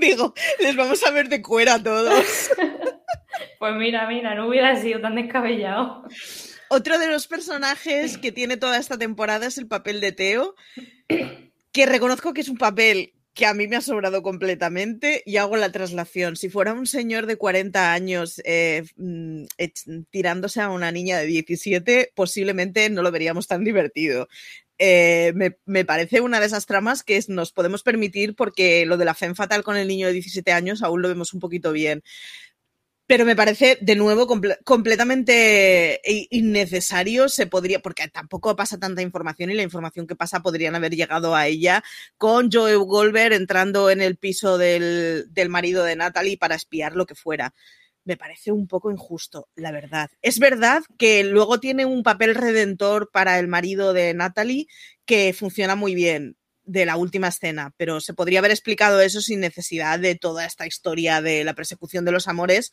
digo, 0.00 0.34
les 0.60 0.76
vamos 0.76 1.04
a 1.04 1.10
ver 1.10 1.28
de 1.28 1.42
cuera 1.42 1.74
a 1.74 1.82
todos. 1.82 2.50
pues 3.58 3.74
mira, 3.74 4.06
mira, 4.06 4.36
no 4.36 4.46
hubiera 4.46 4.76
sido 4.76 5.00
tan 5.00 5.16
descabellado. 5.16 6.04
Otro 6.74 6.98
de 6.98 7.06
los 7.06 7.28
personajes 7.28 8.18
que 8.18 8.32
tiene 8.32 8.56
toda 8.56 8.78
esta 8.78 8.98
temporada 8.98 9.46
es 9.46 9.58
el 9.58 9.68
papel 9.68 10.00
de 10.00 10.10
Teo, 10.10 10.56
que 11.70 11.86
reconozco 11.86 12.34
que 12.34 12.40
es 12.40 12.48
un 12.48 12.58
papel 12.58 13.12
que 13.32 13.46
a 13.46 13.54
mí 13.54 13.68
me 13.68 13.76
ha 13.76 13.80
sobrado 13.80 14.24
completamente 14.24 15.22
y 15.24 15.36
hago 15.36 15.56
la 15.56 15.70
traslación. 15.70 16.34
Si 16.34 16.48
fuera 16.48 16.72
un 16.72 16.88
señor 16.88 17.26
de 17.26 17.36
40 17.36 17.92
años 17.92 18.42
eh, 18.44 18.82
mm, 18.96 19.44
tirándose 20.10 20.62
a 20.62 20.70
una 20.70 20.90
niña 20.90 21.16
de 21.16 21.26
17, 21.26 22.10
posiblemente 22.12 22.90
no 22.90 23.02
lo 23.02 23.12
veríamos 23.12 23.46
tan 23.46 23.62
divertido. 23.62 24.26
Eh, 24.78 25.32
me, 25.66 25.84
parece 25.84 26.20
una 26.20 26.40
de 26.40 26.46
esas 26.46 26.66
tramas 26.66 27.04
que 27.04 27.20
nos 27.28 27.52
podemos 27.52 27.84
permitir 27.84 28.34
porque 28.34 28.84
lo 28.84 28.96
de 28.96 29.04
la 29.04 29.14
fe 29.14 29.32
fatal 29.36 29.62
con 29.62 29.76
el 29.76 29.86
niño 29.86 30.08
de 30.08 30.14
17 30.14 30.50
años 30.50 30.82
aún 30.82 31.02
lo 31.02 31.06
vemos 31.06 31.32
un 31.34 31.38
poquito 31.38 31.70
bien 31.70 32.02
pero 33.14 33.26
me 33.26 33.36
parece 33.36 33.78
de 33.80 33.94
nuevo 33.94 34.26
completamente 34.64 36.00
innecesario. 36.30 37.28
Se 37.28 37.46
podría, 37.46 37.78
porque 37.78 38.08
tampoco 38.08 38.56
pasa 38.56 38.76
tanta 38.76 39.02
información 39.02 39.52
y 39.52 39.54
la 39.54 39.62
información 39.62 40.08
que 40.08 40.16
pasa 40.16 40.40
podrían 40.40 40.74
haber 40.74 40.96
llegado 40.96 41.36
a 41.36 41.46
ella 41.46 41.84
con 42.18 42.50
Joe 42.50 42.74
Goldberg 42.74 43.32
entrando 43.32 43.88
en 43.88 44.00
el 44.00 44.16
piso 44.16 44.58
del, 44.58 45.26
del 45.30 45.48
marido 45.48 45.84
de 45.84 45.94
Natalie 45.94 46.36
para 46.36 46.56
espiar 46.56 46.96
lo 46.96 47.06
que 47.06 47.14
fuera. 47.14 47.54
Me 48.02 48.16
parece 48.16 48.50
un 48.50 48.66
poco 48.66 48.90
injusto, 48.90 49.48
la 49.54 49.70
verdad. 49.70 50.10
Es 50.20 50.40
verdad 50.40 50.82
que 50.98 51.22
luego 51.22 51.60
tiene 51.60 51.86
un 51.86 52.02
papel 52.02 52.34
redentor 52.34 53.12
para 53.12 53.38
el 53.38 53.46
marido 53.46 53.92
de 53.92 54.12
Natalie 54.12 54.66
que 55.04 55.32
funciona 55.34 55.76
muy 55.76 55.94
bien, 55.94 56.36
de 56.64 56.86
la 56.86 56.96
última 56.96 57.28
escena, 57.28 57.74
pero 57.76 58.00
se 58.00 58.14
podría 58.14 58.38
haber 58.38 58.50
explicado 58.50 59.00
eso 59.00 59.20
sin 59.20 59.40
necesidad 59.40 59.98
de 59.98 60.14
toda 60.14 60.46
esta 60.46 60.66
historia 60.66 61.20
de 61.20 61.44
la 61.44 61.54
persecución 61.54 62.04
de 62.04 62.12
los 62.12 62.26
amores. 62.26 62.72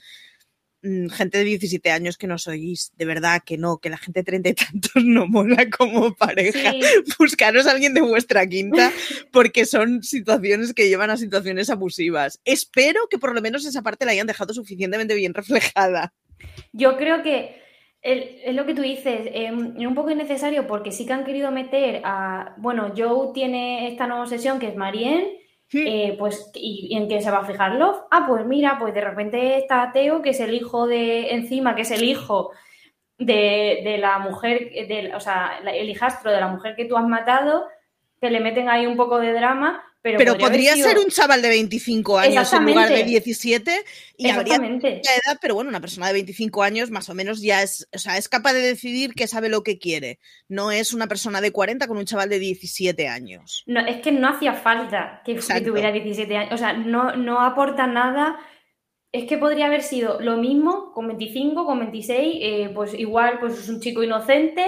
Mm, 0.84 1.10
gente 1.10 1.38
de 1.38 1.44
17 1.44 1.92
años 1.92 2.18
que 2.18 2.26
no 2.26 2.40
sois, 2.40 2.92
de 2.98 3.06
verdad 3.06 3.44
que 3.46 3.56
no, 3.58 3.78
que 3.78 3.92
la 3.92 3.98
gente 3.98 4.22
de 4.22 4.24
30 4.24 4.50
y 4.50 4.54
tantos 4.56 5.04
no 5.04 5.28
mola 5.28 5.70
como 5.70 6.16
pareja. 6.16 6.74
Buscaros 7.20 7.68
a 7.68 7.72
alguien 7.72 7.94
de 7.94 8.02
vuestra 8.02 8.48
quinta 8.48 8.92
porque 9.32 9.66
son 9.66 10.02
situaciones 10.02 10.74
que 10.74 10.90
llevan 10.90 11.12
a 11.12 11.18
situaciones 11.18 11.70
abusivas. 11.70 12.42
Espero 12.46 13.02
que 13.10 13.20
por 13.20 13.36
lo 13.36 13.42
menos 13.42 13.66
esa 13.66 13.84
parte 13.84 14.06
la 14.06 14.14
hayan 14.14 14.26
dejado 14.26 14.54
suficientemente 14.56 15.14
bien 15.14 15.36
reflejada. 15.36 16.14
Yo 16.74 16.98
creo 16.98 17.22
que 17.22 17.62
es 18.02 18.56
lo 18.56 18.66
que 18.66 18.74
tú 18.74 18.82
dices, 18.82 19.30
es 19.32 19.52
un 19.52 19.94
poco 19.94 20.10
innecesario 20.10 20.66
porque 20.66 20.92
sí 20.92 21.06
que 21.06 21.14
han 21.14 21.26
querido 21.26 21.52
meter 21.52 22.02
a. 22.04 22.56
Bueno, 22.58 22.94
Joe 22.98 23.32
tiene 23.36 23.88
esta 23.88 24.08
nueva 24.08 24.26
sesión 24.26 24.58
que 24.58 24.70
es 24.70 24.76
Eh, 25.74 26.16
pues, 26.20 26.52
¿y, 26.54 26.96
en 26.96 27.08
qué 27.08 27.22
se 27.22 27.32
va 27.32 27.40
a 27.40 27.46
fijar 27.46 27.76
Love? 27.76 28.04
Ah, 28.12 28.26
pues 28.28 28.46
mira, 28.46 28.78
pues 28.80 28.94
de 28.94 29.02
repente 29.02 29.58
está 29.58 29.92
Teo, 29.94 30.22
que 30.22 30.32
es 30.32 30.40
el 30.40 30.54
hijo 30.54 30.88
de. 30.88 31.32
Encima, 31.32 31.76
que 31.76 31.84
es 31.84 31.92
el 31.92 32.04
hijo 32.04 32.52
de, 33.18 33.98
la 34.00 34.20
mujer, 34.20 34.72
de, 34.72 35.14
o 35.16 35.20
sea, 35.20 35.60
el 35.66 35.90
hijastro 35.90 36.32
de 36.32 36.42
la 36.42 36.48
mujer 36.48 36.76
que 36.76 36.86
tú 36.86 36.98
has 36.98 37.08
matado, 37.08 37.68
que 38.20 38.30
le 38.30 38.40
meten 38.40 38.70
ahí 38.70 38.86
un 38.86 38.98
poco 38.98 39.20
de 39.20 39.34
drama, 39.34 39.84
Pero, 40.04 40.36
podría, 40.36 40.76
ser 40.76 40.98
un 40.98 41.10
chaval 41.10 41.44
de 41.44 41.50
25 41.50 42.18
años 42.18 42.52
en 42.54 42.66
lugar 42.66 42.90
de 42.90 43.04
17 43.04 43.84
y 44.18 44.30
habría 44.30 44.56
edad, 44.56 45.38
pero 45.40 45.54
bueno, 45.54 45.70
una 45.70 45.80
persona 45.80 46.08
de 46.08 46.14
25 46.14 46.64
años 46.64 46.90
más 46.90 47.08
o 47.10 47.14
menos 47.14 47.42
ya 47.42 47.62
es, 47.62 47.88
o 47.94 48.00
sea, 48.00 48.18
es 48.18 48.28
capaz 48.28 48.54
de 48.54 48.62
decidir 48.62 49.14
que 49.14 49.28
sabe 49.28 49.48
lo 49.48 49.62
que 49.62 49.78
quiere. 49.78 50.18
No 50.48 50.72
es 50.72 50.94
una 50.94 51.08
persona 51.08 51.40
de 51.40 51.52
40 51.52 51.88
con 51.88 51.98
un 51.98 52.06
chaval 52.06 52.30
de 52.30 52.40
17 52.40 53.08
años. 53.08 53.64
No, 53.68 53.82
es 53.82 54.02
que 54.02 54.12
no 54.12 54.30
hacía 54.30 54.54
falta 54.54 55.22
que, 55.24 55.36
tuviera 55.36 55.92
17 55.92 56.36
años, 56.36 56.54
o 56.54 56.58
sea, 56.58 56.74
no, 56.74 57.16
no 57.16 57.42
aporta 57.42 57.86
nada. 57.86 58.40
Es 59.12 59.26
que 59.26 59.38
podría 59.38 59.68
haber 59.68 59.84
sido 59.84 60.20
lo 60.20 60.38
mismo 60.38 60.94
con 60.94 61.08
25, 61.08 61.66
con 61.66 61.80
26, 61.80 62.38
eh, 62.42 62.72
pues 62.74 62.94
igual 62.96 63.40
pues 63.40 63.60
es 63.60 63.70
un 63.70 63.82
chico 63.82 64.02
inocente 64.02 64.66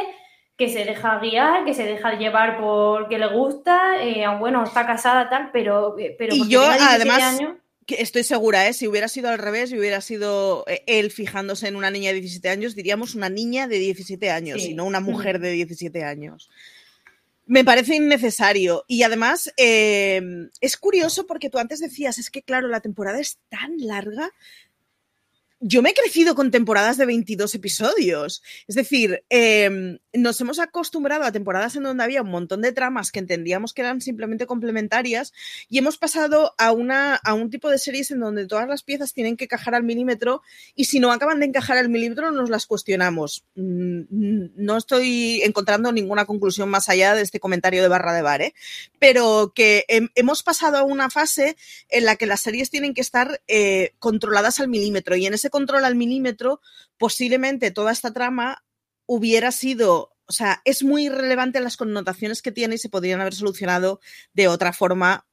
que 0.57 0.69
se 0.69 0.85
deja 0.85 1.19
guiar, 1.19 1.65
que 1.65 1.73
se 1.73 1.83
deja 1.83 2.17
llevar 2.17 2.59
porque 2.59 3.17
le 3.17 3.27
gusta, 3.27 4.03
eh, 4.03 4.25
bueno, 4.39 4.63
está 4.63 4.85
casada 4.85 5.29
tal, 5.29 5.49
pero... 5.51 5.97
Eh, 5.97 6.15
pero 6.17 6.35
y 6.35 6.47
yo 6.47 6.63
además... 6.63 7.39
estoy 7.87 8.23
segura, 8.23 8.67
¿eh? 8.67 8.73
si 8.73 8.87
hubiera 8.87 9.07
sido 9.07 9.29
al 9.29 9.39
revés, 9.39 9.71
si 9.71 9.79
hubiera 9.79 9.99
sido 9.99 10.63
eh, 10.67 10.83
él 10.85 11.11
fijándose 11.11 11.67
en 11.67 11.75
una 11.75 11.89
niña 11.89 12.09
de 12.13 12.21
17 12.21 12.49
años, 12.49 12.75
diríamos 12.75 13.15
una 13.15 13.29
niña 13.29 13.67
de 13.67 13.79
17 13.79 14.29
años 14.29 14.63
y 14.63 14.75
no 14.75 14.85
una 14.85 14.99
mujer 14.99 15.39
de 15.39 15.51
17 15.51 16.03
años. 16.03 16.51
Me 17.45 17.65
parece 17.65 17.95
innecesario. 17.95 18.85
Y 18.87 19.03
además, 19.03 19.51
es 19.57 20.77
curioso 20.79 21.27
porque 21.27 21.49
tú 21.49 21.57
antes 21.57 21.81
decías, 21.81 22.17
es 22.17 22.29
que 22.29 22.41
claro, 22.41 22.69
la 22.69 22.79
temporada 22.79 23.19
es 23.19 23.39
tan 23.49 23.75
larga 23.79 24.31
yo 25.65 25.81
me 25.81 25.91
he 25.91 25.93
crecido 25.93 26.35
con 26.35 26.51
temporadas 26.51 26.97
de 26.97 27.05
22 27.05 27.55
episodios. 27.55 28.43
Es 28.67 28.75
decir, 28.75 29.23
em, 29.29 29.97
nos 30.13 30.39
hemos 30.41 30.59
acostumbrado 30.59 31.23
a 31.23 31.31
temporadas 31.31 31.75
en 31.75 31.83
donde 31.83 32.03
había 32.03 32.21
un 32.21 32.29
montón 32.29 32.61
de 32.61 32.71
tramas 32.71 33.11
que 33.11 33.19
entendíamos 33.19 33.73
que 33.73 33.81
eran 33.81 33.99
simplemente 33.99 34.45
complementarias 34.45 35.33
y 35.69 35.79
hemos 35.79 35.97
pasado 35.97 36.53
a, 36.57 36.71
una, 36.71 37.15
a 37.15 37.33
un 37.33 37.49
tipo 37.49 37.69
de 37.69 37.79
series 37.79 38.11
en 38.11 38.19
donde 38.19 38.47
todas 38.47 38.67
las 38.67 38.83
piezas 38.83 39.13
tienen 39.13 39.37
que 39.37 39.45
encajar 39.45 39.73
al 39.75 39.83
milímetro 39.83 40.41
y 40.75 40.85
si 40.85 40.99
no 40.99 41.11
acaban 41.11 41.39
de 41.39 41.47
encajar 41.47 41.77
al 41.77 41.89
milímetro 41.89 42.31
nos 42.31 42.49
las 42.49 42.67
cuestionamos. 42.67 43.43
Mm, 43.55 44.01
no 44.55 44.77
estoy 44.77 45.41
encontrando 45.43 45.91
ninguna 45.91 46.25
conclusión 46.25 46.69
más 46.69 46.89
allá 46.89 47.15
de 47.15 47.21
este 47.23 47.39
comentario 47.39 47.81
de 47.81 47.87
barra 47.87 48.13
de 48.13 48.21
bar, 48.21 48.41
¿eh? 48.41 48.53
pero 48.99 49.51
que 49.55 49.85
hemos 50.15 50.43
pasado 50.43 50.77
a 50.77 50.83
una 50.83 51.09
fase 51.09 51.57
en 51.89 52.05
la 52.05 52.15
que 52.15 52.27
las 52.27 52.41
series 52.41 52.69
tienen 52.69 52.93
que 52.93 53.01
estar 53.01 53.41
eh, 53.47 53.93
controladas 53.99 54.59
al 54.59 54.67
milímetro 54.67 55.15
y 55.15 55.25
en 55.25 55.33
ese 55.33 55.49
control 55.49 55.85
al 55.85 55.95
milímetro, 55.95 56.61
posiblemente 56.97 57.71
toda 57.71 57.91
esta 57.91 58.13
trama 58.13 58.62
hubiera 59.05 59.51
sido, 59.51 60.15
o 60.25 60.31
sea, 60.31 60.61
es 60.65 60.83
muy 60.83 61.09
relevante 61.09 61.59
las 61.61 61.77
connotaciones 61.77 62.41
que 62.41 62.51
tiene 62.51 62.75
y 62.75 62.79
se 62.79 62.89
podrían 62.89 63.21
haber 63.21 63.33
solucionado 63.33 63.99
de 64.33 64.47
otra 64.47 64.73
forma 64.73 65.25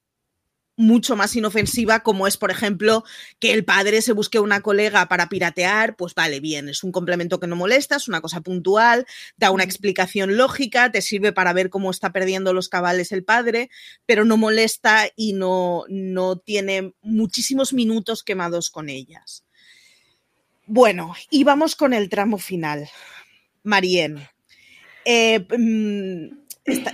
mucho 0.80 1.14
más 1.14 1.36
inofensiva, 1.36 2.00
como 2.00 2.26
es, 2.26 2.38
por 2.38 2.50
ejemplo, 2.50 3.04
que 3.38 3.52
el 3.52 3.64
padre 3.64 4.00
se 4.00 4.12
busque 4.12 4.40
una 4.40 4.62
colega 4.62 5.06
para 5.08 5.28
piratear, 5.28 5.94
pues 5.94 6.14
vale, 6.14 6.40
bien, 6.40 6.70
es 6.70 6.82
un 6.82 6.90
complemento 6.90 7.38
que 7.38 7.46
no 7.46 7.54
molesta, 7.54 7.96
es 7.96 8.08
una 8.08 8.22
cosa 8.22 8.40
puntual, 8.40 9.06
da 9.36 9.50
una 9.50 9.62
explicación 9.62 10.38
lógica, 10.38 10.90
te 10.90 11.02
sirve 11.02 11.32
para 11.32 11.52
ver 11.52 11.68
cómo 11.68 11.90
está 11.90 12.12
perdiendo 12.12 12.54
los 12.54 12.70
cabales 12.70 13.12
el 13.12 13.24
padre, 13.24 13.68
pero 14.06 14.24
no 14.24 14.38
molesta 14.38 15.06
y 15.16 15.34
no, 15.34 15.84
no 15.88 16.38
tiene 16.38 16.94
muchísimos 17.02 17.74
minutos 17.74 18.22
quemados 18.22 18.70
con 18.70 18.88
ellas. 18.88 19.44
Bueno, 20.66 21.14
y 21.30 21.44
vamos 21.44 21.76
con 21.76 21.92
el 21.92 22.08
tramo 22.08 22.38
final. 22.38 22.88
Marien. 23.62 24.20
Eh, 25.04 25.40
mm, 25.40 26.40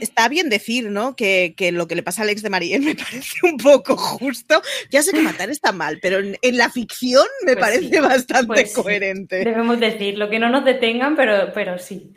está, 0.01 0.29
bien 0.29 0.49
decir, 0.49 0.91
¿no? 0.91 1.17
Que, 1.17 1.55
lo 1.73 1.87
que 1.87 1.95
le 1.95 2.03
pasa 2.03 2.23
a 2.23 2.25
Alex 2.25 2.43
de 2.43 2.51
Marien 2.51 2.85
me 2.85 2.95
parece 2.95 3.39
un 3.43 3.57
poco 3.57 3.97
justo. 3.97 4.63
Ya 4.91 5.03
sé 5.03 5.13
que 5.13 5.23
matar 5.23 5.51
está 5.51 5.73
mal, 5.73 5.99
pero 6.01 6.19
en, 6.19 6.57
la 6.57 6.71
ficción 6.71 7.27
me 7.45 7.55
pues 7.55 7.65
parece 7.65 8.01
bastante 8.01 8.47
pues 8.47 8.73
coherente. 8.73 9.45
Debemos 9.45 9.81
decirlo, 9.81 10.31
que 10.31 10.39
no 10.39 10.49
nos 10.49 10.65
detengan, 10.65 11.17
pero, 11.17 11.53
pero 11.53 11.79
sí. 11.79 12.15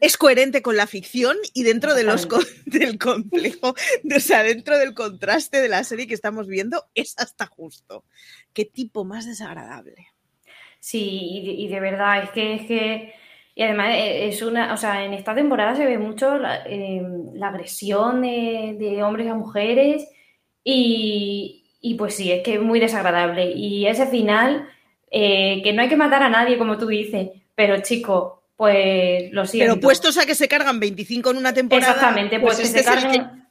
Es 0.00 0.16
coherente 0.18 0.60
con 0.60 0.76
la 0.76 0.86
ficción 0.86 1.36
y 1.54 1.62
dentro 1.62 1.94
de 1.94 2.04
los, 2.04 2.28
del 2.66 2.98
complejo, 2.98 3.74
o 4.14 4.20
sea, 4.20 4.42
dentro 4.42 4.78
del 4.78 4.94
contraste 4.94 5.60
de 5.60 5.68
la 5.68 5.84
serie 5.84 6.06
que 6.06 6.14
estamos 6.14 6.46
viendo, 6.48 6.86
es 6.94 7.14
hasta 7.18 7.46
justo. 7.46 8.04
Qué 8.52 8.64
tipo 8.64 9.04
más 9.04 9.26
desagradable. 9.26 10.08
Sí, 10.80 11.56
y 11.58 11.68
de, 11.68 11.80
verdad, 11.80 12.24
es 12.24 12.30
que, 12.30 12.54
es 12.54 12.62
que. 12.66 13.14
Y 13.54 13.62
además 13.62 13.90
eh, 13.90 14.28
es 14.28 14.42
una. 14.42 14.72
O 14.72 14.76
sea, 14.76 15.04
en 15.04 15.12
esta 15.14 15.34
temporada 15.34 15.74
se 15.74 15.84
ve 15.84 15.98
mucho 15.98 16.38
la, 16.38 16.62
em, 16.64 17.42
agresión 17.42 18.22
de, 18.22 19.00
hombres 19.02 19.28
a 19.28 19.34
mujeres. 19.34 20.08
Y, 20.64 21.64
y, 21.80 21.94
pues 21.94 22.14
sí, 22.14 22.30
es 22.30 22.42
que 22.42 22.54
es 22.54 22.62
muy 22.62 22.80
desagradable. 22.80 23.50
Y 23.50 23.86
ese 23.86 24.06
final, 24.06 24.68
eh, 25.10 25.60
que 25.62 25.72
no 25.72 25.82
hay 25.82 25.88
que 25.88 25.96
matar 25.96 26.22
a 26.22 26.30
nadie, 26.30 26.56
como 26.56 26.78
tú 26.78 26.86
dices, 26.86 27.28
pero 27.54 27.82
chico, 27.82 28.44
pues 28.56 29.30
lo 29.32 29.44
siento. 29.44 29.74
Pero 29.74 29.80
puestos 29.80 30.16
a 30.18 30.24
que 30.24 30.34
se 30.34 30.48
cargan 30.48 30.80
25 30.80 31.32
en 31.32 31.36
una 31.36 31.52
temporada. 31.52 31.92
Exactamente, 31.92 32.40
pues, 32.40 32.56
que 32.56 32.62
este 32.62 32.78
se 32.78 32.84
carguen. 32.84 33.42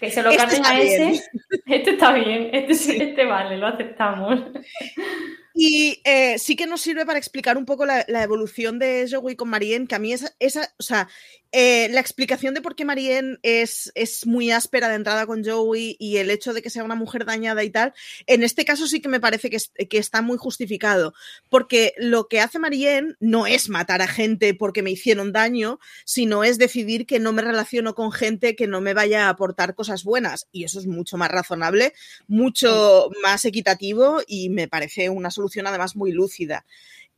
Que... 0.00 0.10
se 0.10 0.22
lo 0.22 0.30
este 0.30 0.42
carguen 0.42 0.66
a 0.66 0.80
ese. 0.80 1.22
Este 1.66 1.90
está 1.90 2.12
bien, 2.12 2.50
este, 2.52 3.04
este 3.10 3.24
vale, 3.24 3.56
lo 3.56 3.66
aceptamos. 3.66 4.40
Y 5.58 6.02
eh, 6.04 6.38
sí 6.38 6.54
que 6.54 6.66
nos 6.66 6.82
sirve 6.82 7.06
para 7.06 7.18
explicar 7.18 7.56
un 7.56 7.64
poco 7.64 7.86
la, 7.86 8.04
evolución 8.22 8.78
de 8.78 9.08
Joey 9.10 9.36
con 9.36 9.48
Marien, 9.48 9.86
que 9.86 9.94
a 9.94 9.98
mí 9.98 10.12
esa, 10.12 10.30
esa 10.38 10.70
o 10.78 10.82
sea, 10.82 11.08
eh, 11.50 11.88
la 11.92 12.00
explicación 12.00 12.52
de 12.52 12.60
por 12.60 12.76
qué 12.76 12.84
Marien 12.84 13.38
es, 13.42 13.90
es, 13.94 14.26
muy 14.26 14.50
áspera 14.50 14.90
de 14.90 14.96
entrada 14.96 15.24
con 15.24 15.42
Joey 15.42 15.96
y 15.98 16.18
el 16.18 16.30
hecho 16.30 16.52
de 16.52 16.60
que 16.60 16.68
sea 16.68 16.84
una 16.84 16.94
mujer 16.94 17.24
dañada 17.24 17.64
y 17.64 17.70
tal, 17.70 17.94
en 18.26 18.42
este 18.42 18.66
caso 18.66 18.86
sí 18.86 19.00
que 19.00 19.08
me 19.08 19.18
parece 19.18 19.48
que, 19.48 19.58
que 19.88 19.96
está 19.96 20.20
muy 20.20 20.36
justificado, 20.36 21.14
porque 21.48 21.94
lo 21.96 22.28
que 22.28 22.42
hace 22.42 22.58
Marien 22.58 23.16
no 23.20 23.46
es 23.46 23.70
matar 23.70 24.02
a 24.02 24.08
gente 24.08 24.52
porque 24.52 24.82
me 24.82 24.90
hicieron 24.90 25.32
daño, 25.32 25.78
sino 26.04 26.44
es 26.44 26.58
decidir 26.58 27.06
que 27.06 27.18
no 27.18 27.32
me 27.32 27.40
relaciono 27.40 27.94
con 27.94 28.12
gente 28.12 28.56
que 28.56 28.66
no 28.66 28.82
me 28.82 28.92
vaya 28.92 29.26
a 29.26 29.30
aportar 29.30 29.74
cosas 29.74 30.04
buenas. 30.04 30.48
Y 30.52 30.64
eso 30.64 30.78
es 30.78 30.86
mucho 30.86 31.16
más 31.16 31.30
razonable, 31.30 31.94
mucho 32.26 33.08
más 33.22 33.46
equitativo 33.46 34.20
y 34.26 34.50
me 34.50 34.68
parece 34.68 35.08
una 35.08 35.30
solución 35.30 35.45
además 35.66 35.96
muy 35.96 36.12
lúcida. 36.12 36.64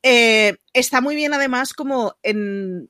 Eh, 0.01 0.55
está 0.73 1.01
muy 1.01 1.15
bien 1.15 1.33
además 1.33 1.73
como 1.73 2.15
en 2.23 2.89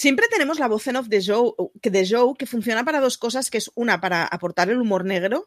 Siempre 0.00 0.28
tenemos 0.30 0.58
la 0.58 0.66
voz 0.66 0.86
en 0.86 0.96
off 0.96 1.08
de 1.08 1.22
Joe, 1.22 1.52
de 1.82 2.08
Joe 2.08 2.32
que 2.38 2.46
funciona 2.46 2.86
para 2.86 3.00
dos 3.00 3.18
cosas, 3.18 3.50
que 3.50 3.58
es 3.58 3.70
una 3.74 4.00
para 4.00 4.24
aportar 4.24 4.70
el 4.70 4.80
humor 4.80 5.04
negro, 5.04 5.46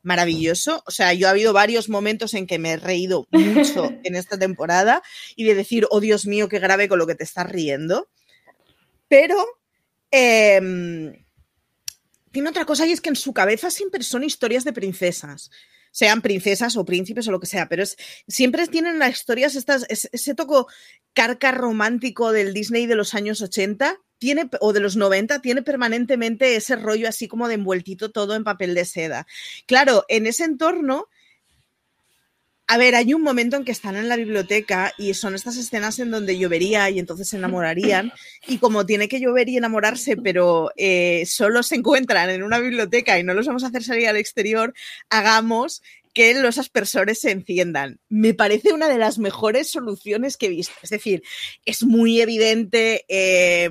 maravilloso. 0.00 0.82
O 0.86 0.90
sea, 0.90 1.12
yo 1.12 1.26
ha 1.26 1.32
habido 1.32 1.52
varios 1.52 1.90
momentos 1.90 2.32
en 2.32 2.46
que 2.46 2.58
me 2.58 2.72
he 2.72 2.76
reído 2.78 3.28
mucho 3.30 3.90
en 4.02 4.16
esta 4.16 4.38
temporada 4.38 5.02
y 5.36 5.44
de 5.44 5.54
decir, 5.54 5.86
oh 5.90 6.00
Dios 6.00 6.24
mío, 6.24 6.48
qué 6.48 6.58
grave 6.60 6.88
con 6.88 6.98
lo 6.98 7.06
que 7.06 7.14
te 7.14 7.24
estás 7.24 7.50
riendo. 7.50 8.08
Pero 9.06 9.36
em, 10.10 11.22
tiene 12.30 12.48
otra 12.48 12.64
cosa 12.64 12.86
y 12.86 12.92
es 12.92 13.02
que 13.02 13.10
en 13.10 13.16
su 13.16 13.34
cabeza 13.34 13.70
siempre 13.70 14.02
son 14.02 14.24
historias 14.24 14.64
de 14.64 14.72
princesas 14.72 15.50
sean 15.90 16.22
princesas 16.22 16.76
o 16.76 16.84
príncipes 16.84 17.26
o 17.28 17.32
lo 17.32 17.40
que 17.40 17.46
sea, 17.46 17.68
pero 17.68 17.82
es, 17.82 17.96
siempre 18.28 18.66
tienen 18.68 18.98
las 18.98 19.12
historias, 19.12 19.54
estas, 19.54 19.86
ese, 19.88 20.34
toco 20.34 20.68
carca 21.14 21.52
romántico 21.52 22.32
del 22.32 22.54
Disney 22.54 22.86
de 22.86 22.94
los 22.94 23.14
años 23.14 23.42
80 23.42 23.98
tiene, 24.18 24.50
o 24.60 24.72
de 24.72 24.80
los 24.80 24.96
90 24.96 25.40
tiene 25.40 25.62
permanentemente 25.62 26.54
ese 26.54 26.76
rollo 26.76 27.08
así 27.08 27.26
como 27.26 27.48
de 27.48 27.54
envueltito 27.54 28.10
todo 28.10 28.34
en 28.34 28.44
papel 28.44 28.74
de 28.74 28.84
seda. 28.84 29.26
Claro, 29.66 30.04
en 30.08 30.26
ese 30.26 30.44
entorno 30.44 31.08
a 32.72 32.78
ver, 32.78 32.94
hay 32.94 33.14
un 33.14 33.22
momento 33.22 33.56
en 33.56 33.64
que 33.64 33.72
están 33.72 33.96
en 33.96 34.08
la 34.08 34.14
biblioteca 34.14 34.92
y 34.96 35.12
son 35.14 35.34
estas 35.34 35.56
escenas 35.56 35.98
en 35.98 36.12
donde 36.12 36.38
llovería 36.38 36.88
y 36.88 37.00
entonces 37.00 37.28
se 37.28 37.36
enamorarían. 37.36 38.12
Y 38.46 38.58
como 38.58 38.86
tiene 38.86 39.08
que 39.08 39.18
llover 39.18 39.48
y 39.48 39.56
enamorarse, 39.56 40.16
pero 40.16 40.70
eh, 40.76 41.24
solo 41.26 41.64
se 41.64 41.74
encuentran 41.74 42.30
en 42.30 42.44
una 42.44 42.60
biblioteca 42.60 43.18
y 43.18 43.24
no 43.24 43.34
los 43.34 43.48
vamos 43.48 43.64
a 43.64 43.66
hacer 43.66 43.82
salir 43.82 44.06
al 44.06 44.18
exterior, 44.18 44.72
hagamos 45.08 45.82
que 46.12 46.32
los 46.34 46.58
aspersores 46.58 47.20
se 47.20 47.32
enciendan. 47.32 47.98
Me 48.08 48.34
parece 48.34 48.72
una 48.72 48.88
de 48.88 48.98
las 48.98 49.18
mejores 49.18 49.68
soluciones 49.68 50.36
que 50.36 50.46
he 50.46 50.50
visto. 50.50 50.74
Es 50.80 50.90
decir, 50.90 51.24
es 51.64 51.82
muy 51.82 52.20
evidente, 52.20 53.04
eh, 53.08 53.70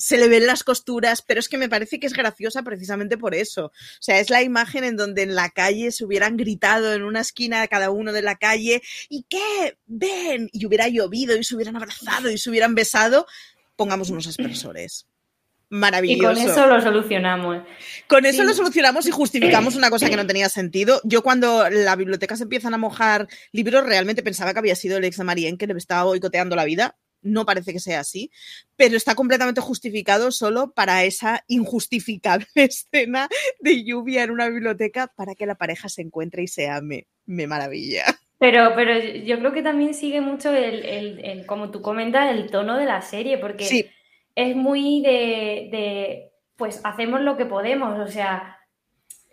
se 0.00 0.16
le 0.16 0.28
ven 0.28 0.46
las 0.46 0.64
costuras, 0.64 1.20
pero 1.20 1.40
es 1.40 1.48
que 1.48 1.58
me 1.58 1.68
parece 1.68 2.00
que 2.00 2.06
es 2.06 2.14
graciosa 2.14 2.62
precisamente 2.62 3.18
por 3.18 3.34
eso. 3.34 3.66
O 3.66 3.72
sea, 4.00 4.18
es 4.18 4.30
la 4.30 4.42
imagen 4.42 4.82
en 4.82 4.96
donde 4.96 5.22
en 5.22 5.34
la 5.34 5.50
calle 5.50 5.92
se 5.92 6.06
hubieran 6.06 6.38
gritado 6.38 6.94
en 6.94 7.02
una 7.02 7.20
esquina 7.20 7.66
cada 7.68 7.90
uno 7.90 8.12
de 8.12 8.22
la 8.22 8.36
calle, 8.36 8.80
¿y 9.10 9.26
qué? 9.28 9.76
Ven, 9.86 10.48
y 10.52 10.64
hubiera 10.64 10.88
llovido 10.88 11.36
y 11.36 11.44
se 11.44 11.54
hubieran 11.54 11.76
abrazado 11.76 12.30
y 12.30 12.38
se 12.38 12.48
hubieran 12.48 12.74
besado, 12.74 13.26
pongamos 13.76 14.08
unos 14.08 14.26
expresores. 14.26 15.06
Maravilloso. 15.68 16.32
Y 16.32 16.34
con 16.34 16.50
eso 16.50 16.66
lo 16.66 16.80
solucionamos. 16.80 17.62
Con 18.08 18.24
eso 18.24 18.42
lo 18.42 18.54
solucionamos 18.54 19.06
y 19.06 19.10
justificamos 19.10 19.76
una 19.76 19.90
cosa 19.90 20.08
que 20.08 20.16
no 20.16 20.26
tenía 20.26 20.48
sentido. 20.48 21.00
Yo 21.04 21.22
cuando 21.22 21.68
la 21.68 21.94
biblioteca 21.94 22.36
se 22.36 22.44
empiezan 22.44 22.72
a 22.72 22.78
mojar 22.78 23.28
libros, 23.52 23.84
realmente 23.84 24.22
pensaba 24.22 24.54
que 24.54 24.58
había 24.58 24.74
sido 24.74 24.96
el 24.96 25.04
ex 25.04 25.18
de 25.18 25.24
Marien 25.24 25.58
que 25.58 25.66
le 25.66 25.74
estaba 25.74 26.04
boicoteando 26.04 26.56
la 26.56 26.64
vida 26.64 26.96
no 27.22 27.44
parece 27.44 27.72
que 27.72 27.80
sea 27.80 28.00
así, 28.00 28.30
pero 28.76 28.96
está 28.96 29.14
completamente 29.14 29.60
justificado 29.60 30.30
solo 30.30 30.72
para 30.72 31.04
esa 31.04 31.44
injustificable 31.48 32.46
escena 32.54 33.28
de 33.60 33.84
lluvia 33.84 34.24
en 34.24 34.30
una 34.30 34.48
biblioteca 34.48 35.12
para 35.14 35.34
que 35.34 35.46
la 35.46 35.56
pareja 35.56 35.88
se 35.88 36.02
encuentre 36.02 36.42
y 36.42 36.48
se 36.48 36.68
ame. 36.68 37.06
Me 37.26 37.46
maravilla. 37.46 38.04
Pero, 38.40 38.72
pero 38.74 38.98
yo 38.98 39.38
creo 39.38 39.52
que 39.52 39.62
también 39.62 39.92
sigue 39.92 40.22
mucho 40.22 40.50
el, 40.50 41.44
como 41.46 41.70
tú 41.70 41.82
comentas, 41.82 42.34
el 42.34 42.50
tono 42.50 42.78
de 42.78 42.86
la 42.86 43.02
serie, 43.02 43.36
porque 43.36 43.90
es 44.34 44.56
muy 44.56 45.02
de, 45.02 46.32
pues 46.56 46.80
hacemos 46.84 47.20
lo 47.20 47.36
que 47.36 47.44
podemos, 47.44 47.98
o 47.98 48.10
sea, 48.10 48.58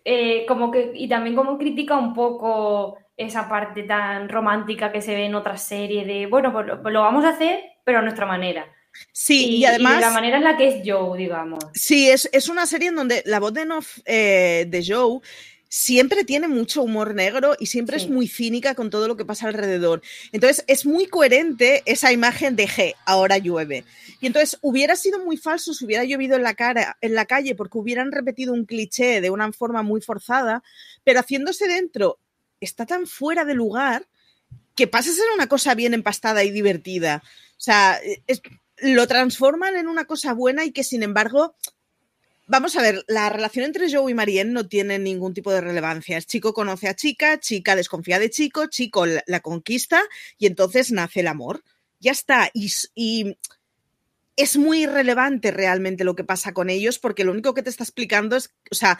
eh, 0.04 0.46
como 0.46 0.72
que, 0.72 0.92
y 0.94 1.08
también 1.08 1.38
como 1.38 1.58
critica 1.58 1.98
un 1.98 2.14
poco 2.14 2.98
esa 3.16 3.48
parte 3.48 3.84
tan 3.84 4.28
romántica 4.28 4.92
que 4.92 5.02
se 5.02 5.16
ve 5.16 5.26
en 5.26 5.36
otras 5.36 5.64
series 5.64 6.06
de, 6.06 6.28
bueno, 6.28 6.52
pues 6.52 6.68
lo, 6.68 6.82
pues 6.82 6.94
vamos 6.94 7.24
a 7.24 7.30
hacer, 7.30 7.62
pero 7.88 8.00
a 8.00 8.02
nuestra 8.02 8.26
manera. 8.26 8.68
Sí, 9.14 9.60
y, 9.60 9.66
además. 9.66 10.02
la 10.02 10.12
manera 10.12 10.40
en 10.40 10.44
la 10.44 10.58
que 10.58 10.68
es 10.68 10.82
Joe, 10.86 11.18
digamos. 11.18 11.64
Sí, 11.74 12.10
es, 12.10 12.50
una 12.50 12.66
serie 12.66 12.90
en 12.90 12.96
donde 12.96 13.24
la 13.26 13.40
voz 13.40 13.54
de, 13.54 13.66
eh, 14.04 14.66
de 14.68 14.86
Joe 14.86 15.22
siempre 15.70 16.26
tiene 16.26 16.50
mucho 16.50 16.84
humor 16.84 17.16
negro 17.16 17.56
y 17.58 17.68
siempre 17.68 17.96
es 17.96 18.10
muy 18.10 18.28
cínica 18.28 18.76
con 18.76 18.90
todo 18.90 19.08
lo 19.08 19.16
que 19.16 19.24
pasa 19.24 19.48
alrededor. 19.48 20.02
Entonces 20.34 20.66
es 20.68 20.86
muy 20.86 21.06
coherente 21.06 21.82
esa 21.86 22.12
imagen 22.12 22.58
de 22.58 22.68
G, 22.68 22.96
ahora 23.06 23.38
llueve. 23.38 23.86
Y 24.20 24.28
entonces 24.28 24.60
hubiera 24.62 24.98
sido 24.98 25.24
muy 25.24 25.38
falso 25.38 25.74
si 25.74 25.86
hubiera 25.86 26.04
llovido 26.04 26.36
en 26.36 26.44
la, 26.44 26.56
cara, 26.56 26.98
en 27.00 27.16
la 27.16 27.24
calle 27.24 27.56
porque 27.56 27.78
hubieran 27.78 28.12
repetido 28.12 28.52
un 28.54 28.66
cliché 28.66 29.22
de 29.22 29.30
una 29.30 29.50
forma 29.54 29.82
muy 29.82 30.02
forzada, 30.02 30.62
pero 31.06 31.22
haciéndose 31.22 31.70
dentro 31.70 32.20
está 32.60 32.86
tan 32.86 33.08
fuera 33.08 33.46
de 33.46 33.54
lugar 33.54 34.08
que 34.76 34.88
pasa 34.88 35.10
a 35.10 35.14
ser 35.14 35.26
una 35.34 35.48
cosa 35.48 35.74
bien 35.74 35.94
empastada 35.94 36.44
y 36.44 36.52
divertida. 36.52 37.24
O 37.58 37.60
sea, 37.60 38.00
lo 38.78 39.08
transforman 39.08 39.76
en 39.76 39.88
una 39.88 40.06
cosa 40.06 40.34
buena 40.34 40.66
y 40.66 40.72
que 40.72 40.84
sin 40.84 41.04
embargo 41.04 41.56
Vamos 42.50 42.78
a 42.78 42.82
ver, 42.82 43.04
la 43.10 43.28
relación 43.28 43.66
entre 43.66 43.92
Joe 43.92 44.10
y 44.10 44.14
Marianne 44.14 44.54
no 44.54 44.70
tiene 44.70 45.00
ningún 45.00 45.34
tipo 45.34 45.52
de 45.52 45.60
relevancia. 45.60 46.22
chico 46.22 46.54
conoce 46.54 46.88
a 46.88 46.96
chica, 46.96 47.42
chica 47.42 47.76
desconfía 47.76 48.20
de 48.20 48.30
chico, 48.30 48.68
chico 48.68 49.06
la, 49.06 49.40
conquista 49.42 50.02
y 50.38 50.46
entonces 50.46 50.94
nace 50.94 51.20
el 51.20 51.28
amor. 51.28 51.62
Ya 52.00 52.14
está. 52.14 52.50
y 52.54 53.38
es 54.38 54.56
muy 54.56 54.84
irrelevante 54.84 55.52
realmente 55.52 56.04
lo 56.04 56.16
que 56.16 56.24
pasa 56.24 56.54
con 56.54 56.70
ellos 56.70 57.00
porque 57.00 57.24
lo 57.24 57.32
único 57.32 57.54
que 57.54 57.64
te 57.64 57.70
está 57.70 57.84
explicando 57.84 58.36
es, 58.36 58.54
o 58.72 58.76
sea, 58.76 59.00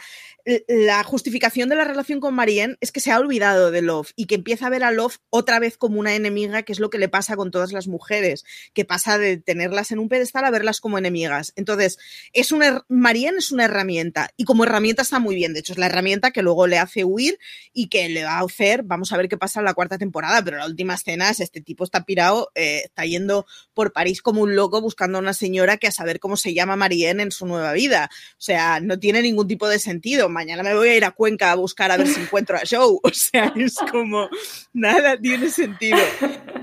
la 0.66 1.04
justificación 1.04 1.68
de 1.68 1.76
la 1.76 1.84
relación 1.84 2.20
con 2.20 2.34
Marianne 2.34 2.76
es 2.80 2.90
que 2.90 3.00
se 3.00 3.12
ha 3.12 3.18
olvidado 3.18 3.70
de 3.70 3.82
Love 3.82 4.12
y 4.16 4.26
que 4.26 4.34
empieza 4.34 4.66
a 4.66 4.70
ver 4.70 4.82
a 4.82 4.90
Love 4.90 5.18
otra 5.30 5.60
vez 5.60 5.76
como 5.78 6.00
una 6.00 6.14
enemiga, 6.14 6.62
que 6.62 6.72
es 6.72 6.80
lo 6.80 6.90
que 6.90 6.98
le 6.98 7.08
pasa 7.08 7.36
con 7.36 7.50
todas 7.50 7.72
las 7.72 7.86
mujeres, 7.86 8.44
que 8.74 8.84
pasa 8.84 9.16
de 9.18 9.36
tenerlas 9.36 9.92
en 9.92 10.00
un 10.00 10.08
pedestal 10.08 10.44
a 10.44 10.50
verlas 10.50 10.80
como 10.80 10.98
enemigas. 10.98 11.52
Entonces, 11.54 11.98
es 12.32 12.50
una, 12.50 12.84
Marianne 12.88 13.38
es 13.38 13.52
una 13.52 13.66
herramienta 13.66 14.30
y 14.36 14.44
como 14.44 14.64
herramienta 14.64 15.02
está 15.02 15.20
muy 15.20 15.36
bien, 15.36 15.52
de 15.52 15.60
hecho 15.60 15.72
es 15.72 15.78
la 15.78 15.86
herramienta 15.86 16.32
que 16.32 16.42
luego 16.42 16.66
le 16.66 16.78
hace 16.78 17.04
huir 17.04 17.38
y 17.72 17.88
que 17.88 18.08
le 18.08 18.24
va 18.24 18.38
a 18.38 18.44
hacer, 18.44 18.82
vamos 18.82 19.12
a 19.12 19.16
ver 19.16 19.28
qué 19.28 19.36
pasa 19.36 19.60
en 19.60 19.66
la 19.66 19.74
cuarta 19.74 19.98
temporada, 19.98 20.42
pero 20.42 20.56
la 20.56 20.66
última 20.66 20.94
escena 20.94 21.30
es 21.30 21.38
este 21.38 21.60
tipo 21.60 21.84
está 21.84 22.04
pirado, 22.04 22.50
eh, 22.56 22.82
está 22.86 23.04
yendo 23.04 23.46
por 23.72 23.92
París 23.92 24.20
como 24.20 24.42
un 24.42 24.56
loco 24.56 24.80
buscando 24.80 25.20
señora 25.34 25.76
que 25.76 25.86
a 25.86 25.92
saber 25.92 26.20
cómo 26.20 26.36
se 26.36 26.54
llama 26.54 26.76
Marianne 26.76 27.22
en 27.22 27.32
su 27.32 27.46
nueva 27.46 27.72
vida. 27.72 28.10
O 28.12 28.40
sea, 28.40 28.80
no 28.80 28.98
tiene 28.98 29.22
ningún 29.22 29.48
tipo 29.48 29.68
de 29.68 29.78
sentido. 29.78 30.28
Mañana 30.28 30.62
me 30.62 30.74
voy 30.74 30.88
a 30.90 30.96
ir 30.96 31.04
a 31.04 31.10
Cuenca 31.10 31.52
a 31.52 31.56
buscar 31.56 31.90
a 31.90 31.96
ver 31.96 32.06
si 32.06 32.20
encuentro 32.20 32.56
a 32.56 32.62
Joe. 32.68 32.98
O 33.08 33.10
sea, 33.12 33.52
es 33.56 33.76
como 33.90 34.28
nada 34.72 35.18
tiene 35.18 35.50
sentido. 35.50 35.98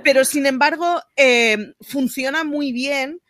Pero 0.03 0.24
sin 0.24 0.45
embargo, 0.45 1.01
eh, 1.16 1.74
funciona 1.82 2.43
muy 2.43 2.72
bien 2.72 3.22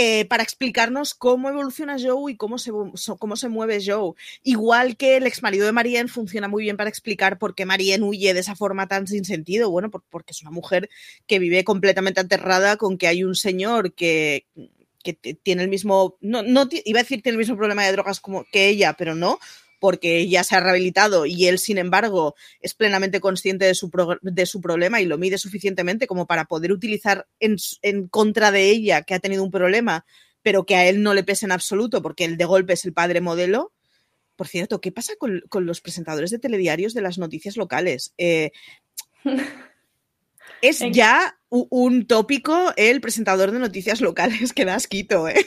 eh, 0.00 0.26
para 0.26 0.42
explicarnos 0.42 1.14
cómo 1.14 1.48
evoluciona 1.48 1.96
Joe 1.98 2.30
y 2.30 2.36
cómo 2.36 2.58
se, 2.58 2.70
cómo 3.18 3.36
se 3.36 3.48
mueve 3.48 3.80
Joe. 3.84 4.12
Igual 4.44 4.96
que 4.96 5.16
el 5.16 5.26
ex 5.26 5.42
marido 5.42 5.66
de 5.66 5.72
Marianne 5.72 6.08
funciona 6.08 6.46
muy 6.46 6.62
bien 6.62 6.76
para 6.76 6.90
explicar 6.90 7.38
por 7.38 7.54
qué 7.54 7.64
Marianne 7.64 8.04
huye 8.04 8.34
de 8.34 8.40
esa 8.40 8.54
forma 8.54 8.86
tan 8.86 9.06
sin 9.08 9.24
sentido. 9.24 9.70
Bueno, 9.70 9.90
porque 9.90 10.32
es 10.32 10.42
una 10.42 10.50
mujer 10.50 10.88
que 11.26 11.38
vive 11.38 11.64
completamente 11.64 12.20
aterrada 12.20 12.76
con 12.76 12.98
que 12.98 13.08
hay 13.08 13.24
un 13.24 13.34
señor 13.34 13.94
que, 13.94 14.46
que 15.02 15.14
tiene 15.14 15.62
el 15.62 15.68
mismo, 15.68 16.16
no, 16.20 16.42
no 16.42 16.68
iba 16.70 17.00
a 17.00 17.02
decir 17.02 17.22
tiene 17.22 17.34
el 17.34 17.38
mismo 17.38 17.56
problema 17.56 17.84
de 17.84 17.92
drogas 17.92 18.20
como 18.20 18.44
que 18.50 18.68
ella, 18.68 18.94
pero 18.94 19.14
no, 19.14 19.38
porque 19.80 20.28
ya 20.28 20.44
se 20.44 20.56
ha 20.56 20.60
rehabilitado 20.60 21.26
y 21.26 21.46
él, 21.46 21.58
sin 21.58 21.78
embargo, 21.78 22.34
es 22.60 22.74
plenamente 22.74 23.20
consciente 23.20 23.64
de 23.64 23.74
su, 23.74 23.90
de 24.22 24.46
su 24.46 24.60
problema 24.60 25.00
y 25.00 25.06
lo 25.06 25.18
mide 25.18 25.38
suficientemente 25.38 26.06
como 26.06 26.26
para 26.26 26.46
poder 26.46 26.72
utilizar 26.72 27.26
en, 27.40 27.56
en, 27.82 28.08
contra 28.08 28.50
de 28.50 28.70
ella 28.70 29.02
que 29.02 29.14
ha 29.14 29.20
tenido 29.20 29.44
un 29.44 29.50
problema, 29.50 30.04
pero 30.42 30.64
que 30.64 30.76
a 30.76 30.86
él 30.86 31.02
no 31.02 31.14
le 31.14 31.24
pese 31.24 31.46
en 31.46 31.52
absoluto 31.52 32.02
porque 32.02 32.24
él 32.24 32.36
de 32.36 32.44
golpe 32.44 32.72
es 32.72 32.84
el 32.84 32.92
padre 32.92 33.20
modelo. 33.20 33.72
Por 34.36 34.48
cierto, 34.48 34.80
¿qué 34.80 34.92
pasa 34.92 35.14
con, 35.18 35.42
con 35.48 35.66
los 35.66 35.80
presentadores 35.80 36.30
de 36.30 36.38
telediarios 36.38 36.94
de 36.94 37.02
las 37.02 37.18
noticias 37.18 37.56
locales? 37.56 38.14
Eh, 38.18 38.52
es 40.62 40.84
ya 40.90 41.38
un 41.48 42.06
tópico 42.06 42.72
el 42.76 43.00
presentador 43.00 43.50
de 43.50 43.58
noticias 43.58 44.00
locales 44.00 44.52
que 44.52 44.64
da 44.64 44.74
asquito, 44.74 45.28
¿eh? 45.28 45.46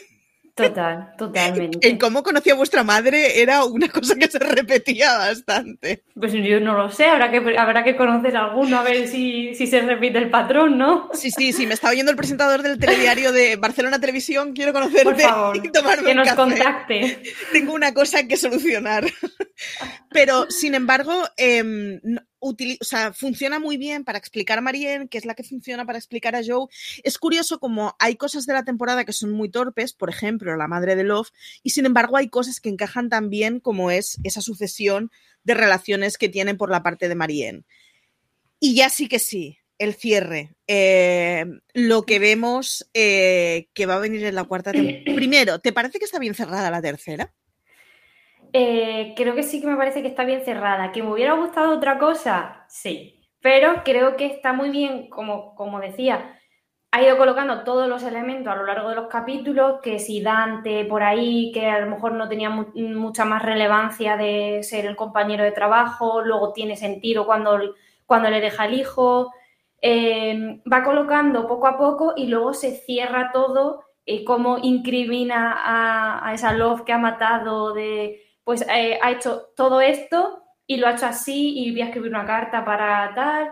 Total, 0.53 1.14
totalmente. 1.18 1.88
En 1.88 1.97
cómo 1.97 2.24
conocí 2.24 2.49
a 2.49 2.55
vuestra 2.55 2.84
madre 2.84 3.41
era 3.41 3.64
una 3.64 3.88
cosa 3.88 4.16
que 4.16 4.28
se 4.28 4.38
repetía 4.38 5.18
bastante. 5.18 6.03
Pues 6.14 6.34
yo 6.34 6.59
no 6.59 6.78
lo 6.78 6.89
sé, 6.91 7.05
habrá 7.05 7.32
que, 7.32 7.57
habrá 7.57 7.84
que 7.84 7.95
conocer 7.95 8.36
alguno 8.36 8.78
a 8.78 8.84
ver 8.84 9.07
si, 9.07 9.55
si 9.55 9.68
se 9.68 9.82
repite 9.82 10.18
el 10.18 10.30
patrón, 10.30 10.78
¿no? 10.78 11.09
Sí, 11.14 11.32
sí, 11.32 11.53
sí, 11.53 11.66
me 11.68 11.74
está 11.74 11.89
oyendo 11.89 12.12
el 12.12 12.18
presentador 12.18 12.62
del 12.62 12.80
telediario 12.80 13.32
de 13.32 13.55
Barcelona 13.55 13.99
Televisión, 13.99 14.53
quiero 14.53 14.74
conocerte 14.74 15.03
Por 15.03 15.20
favor, 15.20 15.57
y 15.57 15.72
tomarme 15.72 16.09
que 16.09 16.16
nos 16.16 16.34
contacte. 16.34 17.24
Tengo 17.53 17.74
una 17.74 17.93
cosa 17.93 18.28
que 18.28 18.36
solucionar. 18.36 19.05
Pero, 20.09 20.49
sin 20.49 20.76
embargo, 20.76 21.14
eh, 21.38 21.99
sea, 22.81 23.13
funciona 23.13 23.59
muy 23.59 23.77
bien 23.77 24.03
para 24.03 24.17
explicar 24.17 24.57
a 24.57 24.61
Marianne, 24.61 25.07
que 25.07 25.17
es 25.17 25.25
la 25.25 25.35
que 25.35 25.43
funciona 25.43 25.85
para 25.85 25.97
explicar 25.97 26.35
a 26.35 26.41
Joe. 26.45 26.67
Es 27.03 27.17
curioso 27.17 27.59
como 27.59 27.95
hay 27.99 28.15
cosas 28.15 28.45
de 28.45 28.53
la 28.53 28.63
temporada 28.63 29.05
que 29.05 29.13
son 29.13 29.31
muy 29.31 29.49
torpes, 29.49 29.93
por 29.93 30.09
ejemplo, 30.09 30.55
la 30.55 30.67
madre 30.67 30.95
de 30.95 31.03
Love, 31.03 31.29
y 31.63 31.71
sin 31.71 31.85
embargo 31.85 32.17
hay 32.17 32.29
cosas 32.29 32.59
que 32.59 32.69
encajan 32.69 33.09
tan 33.09 33.29
bien 33.29 33.59
como 33.59 33.91
es 33.91 34.17
esa 34.23 34.41
sucesión 34.41 35.11
de 35.43 35.53
relaciones 35.53 36.17
que 36.17 36.29
tienen 36.29 36.57
por 36.57 36.69
la 36.69 36.83
parte 36.83 37.07
de 37.07 37.15
Marianne. 37.15 37.63
Y 38.59 38.75
ya 38.75 38.89
sí 38.89 39.07
que 39.07 39.19
sí, 39.19 39.57
el 39.77 39.95
cierre. 39.95 40.53
Eh, 40.67 41.45
lo 41.73 42.03
que 42.03 42.19
vemos 42.19 42.87
eh, 42.93 43.67
que 43.73 43.87
va 43.87 43.95
a 43.95 43.99
venir 43.99 44.23
en 44.23 44.35
la 44.35 44.43
cuarta 44.43 44.71
temporada. 44.71 45.15
Primero, 45.15 45.59
¿te 45.59 45.73
parece 45.73 45.97
que 45.97 46.05
está 46.05 46.19
bien 46.19 46.35
cerrada 46.35 46.69
la 46.69 46.81
tercera? 46.81 47.33
Eh, 48.54 49.14
creo 49.16 49.36
que 49.36 49.43
sí 49.43 49.62
que 49.62 49.68
me 49.68 49.78
parece 49.78 50.02
que 50.02 50.08
está 50.08 50.26
bien 50.26 50.43
cerrada. 50.43 50.91
¿Que 50.91 51.04
me 51.04 51.12
hubiera 51.12 51.34
gustado 51.34 51.76
otra 51.76 51.97
cosa? 51.97 52.66
Sí. 52.68 53.18
Pero 53.41 53.84
creo 53.84 54.16
que 54.18 54.28
está 54.28 54.54
muy 54.54 54.70
bien, 54.70 55.10
como, 55.10 55.56
como 55.56 55.80
decía, 55.80 56.38
ha 56.91 57.02
ido 57.02 57.18
colocando 57.18 57.64
todos 57.64 57.88
los 57.88 58.04
elementos 58.04 58.52
a 58.52 58.56
lo 58.56 58.66
largo 58.66 58.89
de 58.89 58.95
los 58.95 59.08
capítulos, 59.08 59.80
que 59.82 59.97
si 59.97 60.22
Dante 60.22 60.86
por 60.86 61.04
ahí, 61.04 61.52
que 61.54 61.68
a 61.68 61.80
lo 61.80 61.89
mejor 61.89 62.14
no 62.14 62.28
tenía 62.28 62.49
mucha 62.49 63.26
más 63.26 63.41
relevancia 63.43 64.18
de 64.18 64.62
ser 64.64 64.86
el 64.86 64.95
compañero 64.95 65.43
de 65.43 65.54
trabajo, 65.54 66.22
luego 66.22 66.54
tiene 66.54 66.76
sentido 66.76 67.26
cuando, 67.26 67.58
cuando 68.06 68.30
le 68.30 68.41
deja 68.41 68.66
el 68.66 68.74
hijo, 68.76 69.32
eh, 69.82 70.62
va 70.72 70.84
colocando 70.84 71.47
poco 71.47 71.68
a 71.68 71.78
poco 71.78 72.14
y 72.16 72.28
luego 72.28 72.54
se 72.54 72.72
cierra 72.72 73.32
todo, 73.32 73.84
y 74.06 74.24
cómo 74.26 74.58
incrimina 74.62 75.54
a, 75.54 76.28
a 76.28 76.34
esa 76.34 76.54
Love 76.54 76.84
que 76.84 76.93
ha 76.93 76.97
matado 76.97 77.74
de 77.74 78.22
pues 78.43 78.65
eh, 78.67 78.99
ha 79.01 79.11
hecho 79.11 79.49
todo 79.55 79.81
esto 79.81 80.43
y 80.65 80.77
lo 80.77 80.87
ha 80.87 80.93
hecho 80.93 81.05
así 81.05 81.59
y 81.59 81.71
voy 81.71 81.81
a 81.81 81.85
escribir 81.85 82.11
una 82.11 82.25
carta 82.25 82.63
para 82.63 83.11
tal. 83.13 83.51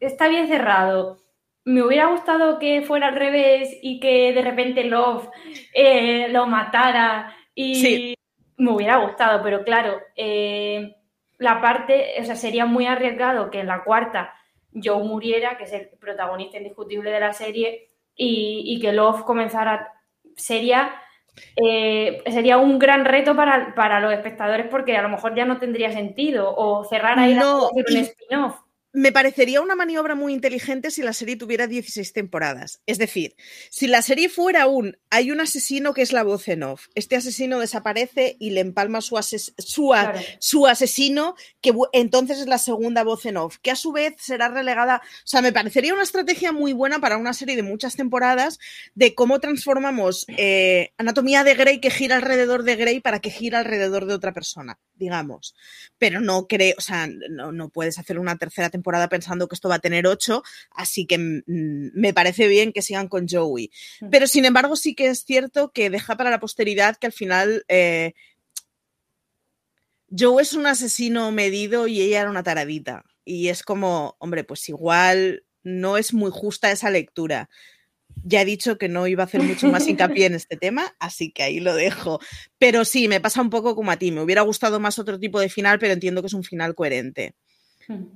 Está 0.00 0.28
bien 0.28 0.48
cerrado. 0.48 1.18
Me 1.64 1.82
hubiera 1.82 2.06
gustado 2.06 2.58
que 2.58 2.82
fuera 2.82 3.08
al 3.08 3.16
revés 3.16 3.76
y 3.82 4.00
que 4.00 4.32
de 4.32 4.42
repente 4.42 4.84
Love 4.84 5.28
eh, 5.74 6.28
lo 6.28 6.46
matara 6.46 7.36
y 7.54 8.14
me 8.56 8.72
hubiera 8.72 8.98
gustado, 8.98 9.42
pero 9.42 9.64
claro, 9.64 10.00
eh, 10.16 10.96
la 11.38 11.60
parte, 11.60 12.14
o 12.20 12.24
sea, 12.24 12.36
sería 12.36 12.64
muy 12.64 12.86
arriesgado 12.86 13.50
que 13.50 13.60
en 13.60 13.66
la 13.66 13.84
cuarta 13.84 14.32
Joe 14.72 15.02
muriera, 15.04 15.56
que 15.56 15.64
es 15.64 15.72
el 15.72 15.88
protagonista 16.00 16.58
indiscutible 16.58 17.10
de 17.10 17.20
la 17.20 17.32
serie, 17.32 17.88
y, 18.14 18.62
y 18.66 18.80
que 18.80 18.92
Love 18.92 19.24
comenzara, 19.24 19.92
sería 20.36 20.92
eh, 21.56 22.22
sería 22.30 22.58
un 22.58 22.78
gran 22.78 23.04
reto 23.04 23.34
para, 23.34 24.00
los 24.00 24.12
espectadores 24.12 24.66
porque 24.70 24.96
a 24.96 25.02
lo 25.02 25.08
mejor 25.08 25.34
ya 25.34 25.44
no 25.44 25.58
tendría 25.58 25.92
sentido 25.92 26.54
o 26.56 26.84
cerrar 26.84 27.18
ahí 27.18 27.34
no, 27.34 27.68
un 27.70 27.96
spin-off. 27.96 28.60
Me 28.92 29.12
parecería 29.12 29.60
una 29.60 29.74
maniobra 29.74 30.14
muy 30.14 30.32
inteligente 30.32 30.90
si 30.90 31.02
la 31.02 31.12
serie 31.12 31.36
tuviera 31.36 31.66
16 31.66 32.12
temporadas. 32.12 32.80
Es 32.86 32.98
decir, 32.98 33.36
si 33.70 33.86
la 33.86 34.00
serie 34.00 34.28
fuera 34.30 34.66
un 34.66 34.96
hay 35.10 35.30
un 35.30 35.40
asesino 35.40 35.92
que 35.92 36.02
es 36.02 36.12
la 36.12 36.22
voz 36.22 36.48
en 36.48 36.62
off, 36.62 36.86
este 36.94 37.16
asesino 37.16 37.58
desaparece 37.58 38.36
y 38.38 38.50
le 38.50 38.60
empalma 38.60 39.00
su, 39.00 39.18
su, 39.58 40.66
asesino, 40.66 41.34
que 41.60 41.72
entonces 41.92 42.40
es 42.40 42.46
la 42.46 42.58
segunda 42.58 43.04
voz 43.04 43.26
en 43.26 43.36
off, 43.36 43.58
que 43.58 43.70
a 43.70 43.76
su 43.76 43.92
vez 43.92 44.14
será 44.18 44.48
relegada. 44.48 45.02
O 45.24 45.26
sea, 45.26 45.42
me 45.42 45.52
parecería 45.52 45.94
una 45.94 46.02
estrategia 46.02 46.52
muy 46.52 46.72
buena 46.72 46.98
para 46.98 47.16
una 47.16 47.34
serie 47.34 47.56
de 47.56 47.62
muchas 47.62 47.96
temporadas 47.96 48.58
de 48.94 49.14
cómo 49.14 49.38
transformamos 49.38 50.24
eh, 50.28 50.92
Anatomía 50.98 51.44
de 51.44 51.54
Grey 51.54 51.80
que 51.80 51.90
gira 51.90 52.16
alrededor 52.16 52.62
de 52.62 52.76
Grey 52.76 53.00
para 53.00 53.20
que 53.20 53.30
gira 53.30 53.58
alrededor 53.58 54.06
de 54.06 54.14
otra 54.14 54.32
persona, 54.32 54.78
digamos. 54.94 55.54
Pero 55.98 56.20
no 56.20 56.46
creo, 56.46 56.74
o 56.78 56.82
sea, 56.82 57.06
no, 57.30 57.52
no 57.52 57.68
puedes 57.68 57.98
hacer 57.98 58.18
una 58.18 58.36
tercera 58.36 58.70
temporada 58.70 58.77
temporada 58.78 59.08
pensando 59.08 59.48
que 59.48 59.54
esto 59.54 59.68
va 59.68 59.76
a 59.76 59.80
tener 59.80 60.06
ocho, 60.06 60.42
así 60.70 61.06
que 61.06 61.18
mm, 61.18 61.90
me 61.94 62.14
parece 62.14 62.48
bien 62.48 62.72
que 62.72 62.82
sigan 62.82 63.08
con 63.08 63.26
Joey. 63.28 63.70
Mm. 64.00 64.10
Pero 64.10 64.26
sin 64.26 64.44
embargo, 64.44 64.76
sí 64.76 64.94
que 64.94 65.08
es 65.08 65.24
cierto 65.24 65.72
que 65.72 65.90
deja 65.90 66.16
para 66.16 66.30
la 66.30 66.40
posteridad 66.40 66.96
que 66.96 67.08
al 67.08 67.12
final 67.12 67.64
eh, 67.68 68.14
Joe 70.16 70.42
es 70.42 70.52
un 70.54 70.66
asesino 70.66 71.30
medido 71.32 71.86
y 71.86 72.00
ella 72.00 72.22
era 72.22 72.30
una 72.30 72.42
taradita. 72.42 73.04
Y 73.24 73.48
es 73.48 73.62
como, 73.62 74.16
hombre, 74.18 74.44
pues 74.44 74.68
igual 74.68 75.44
no 75.62 75.98
es 75.98 76.14
muy 76.14 76.30
justa 76.30 76.70
esa 76.70 76.90
lectura. 76.90 77.50
Ya 78.24 78.42
he 78.42 78.44
dicho 78.44 78.78
que 78.78 78.88
no 78.88 79.06
iba 79.06 79.22
a 79.22 79.26
hacer 79.26 79.42
mucho 79.42 79.68
más 79.68 79.86
hincapié 79.86 80.26
en 80.26 80.34
este 80.34 80.56
tema, 80.56 80.94
así 80.98 81.30
que 81.30 81.42
ahí 81.42 81.60
lo 81.60 81.74
dejo. 81.74 82.20
Pero 82.58 82.84
sí, 82.84 83.06
me 83.06 83.20
pasa 83.20 83.42
un 83.42 83.50
poco 83.50 83.74
como 83.74 83.90
a 83.90 83.96
ti. 83.96 84.10
Me 84.10 84.22
hubiera 84.22 84.42
gustado 84.42 84.80
más 84.80 84.98
otro 84.98 85.18
tipo 85.18 85.38
de 85.40 85.50
final, 85.50 85.78
pero 85.78 85.92
entiendo 85.92 86.22
que 86.22 86.28
es 86.28 86.34
un 86.34 86.44
final 86.44 86.74
coherente. 86.74 87.34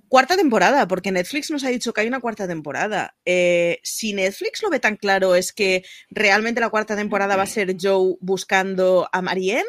Cuarta 0.09 0.37
temporada, 0.37 0.87
porque 0.87 1.11
Netflix 1.11 1.51
nos 1.51 1.65
ha 1.65 1.69
dicho 1.69 1.95
que 1.95 2.03
hay 2.03 2.09
una 2.09 2.21
cuarta 2.21 2.47
temporada. 2.47 3.15
Eh, 3.25 3.79
si 3.83 4.13
Netflix 4.13 4.63
lo 4.63 4.69
ve 4.69 4.81
tan 4.81 4.97
claro, 4.97 5.35
¿es 5.35 5.53
que 5.53 5.85
realmente 6.11 6.61
la 6.61 6.69
cuarta 6.69 6.95
temporada 6.95 7.37
va 7.37 7.45
a 7.45 7.47
ser 7.47 7.77
Joe 7.81 8.17
buscando 8.21 9.09
a 9.11 9.23
Marianne? 9.23 9.69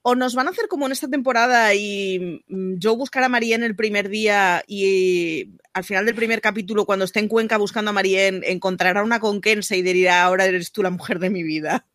¿O 0.00 0.14
nos 0.14 0.34
van 0.34 0.48
a 0.48 0.50
hacer 0.50 0.68
como 0.68 0.86
en 0.86 0.92
esta 0.92 1.08
temporada 1.08 1.74
y 1.74 2.42
mm, 2.48 2.76
Joe 2.82 2.96
buscará 2.96 3.26
a 3.26 3.28
Marianne 3.28 3.66
el 3.66 3.76
primer 3.76 4.08
día 4.08 4.64
y 4.66 5.50
al 5.74 5.84
final 5.84 6.06
del 6.06 6.14
primer 6.14 6.40
capítulo, 6.40 6.86
cuando 6.86 7.04
esté 7.04 7.20
en 7.20 7.28
Cuenca 7.28 7.58
buscando 7.58 7.90
a 7.90 7.94
Marianne, 7.94 8.40
encontrará 8.44 9.02
una 9.02 9.20
conquense 9.20 9.76
y 9.76 9.82
dirá, 9.82 10.22
ahora 10.22 10.46
eres 10.46 10.72
tú 10.72 10.82
la 10.82 10.90
mujer 10.90 11.18
de 11.18 11.30
mi 11.30 11.42
vida? 11.42 11.86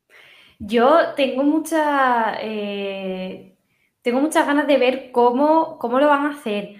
Yo 0.59 1.13
tengo 1.15 1.43
mucha... 1.43 2.37
Eh, 2.41 3.55
tengo 4.03 4.21
muchas 4.21 4.45
ganas 4.47 4.67
de 4.67 4.77
ver 4.77 5.11
cómo, 5.11 5.77
cómo 5.79 5.99
lo 5.99 6.07
van 6.07 6.27
a 6.27 6.29
hacer 6.29 6.77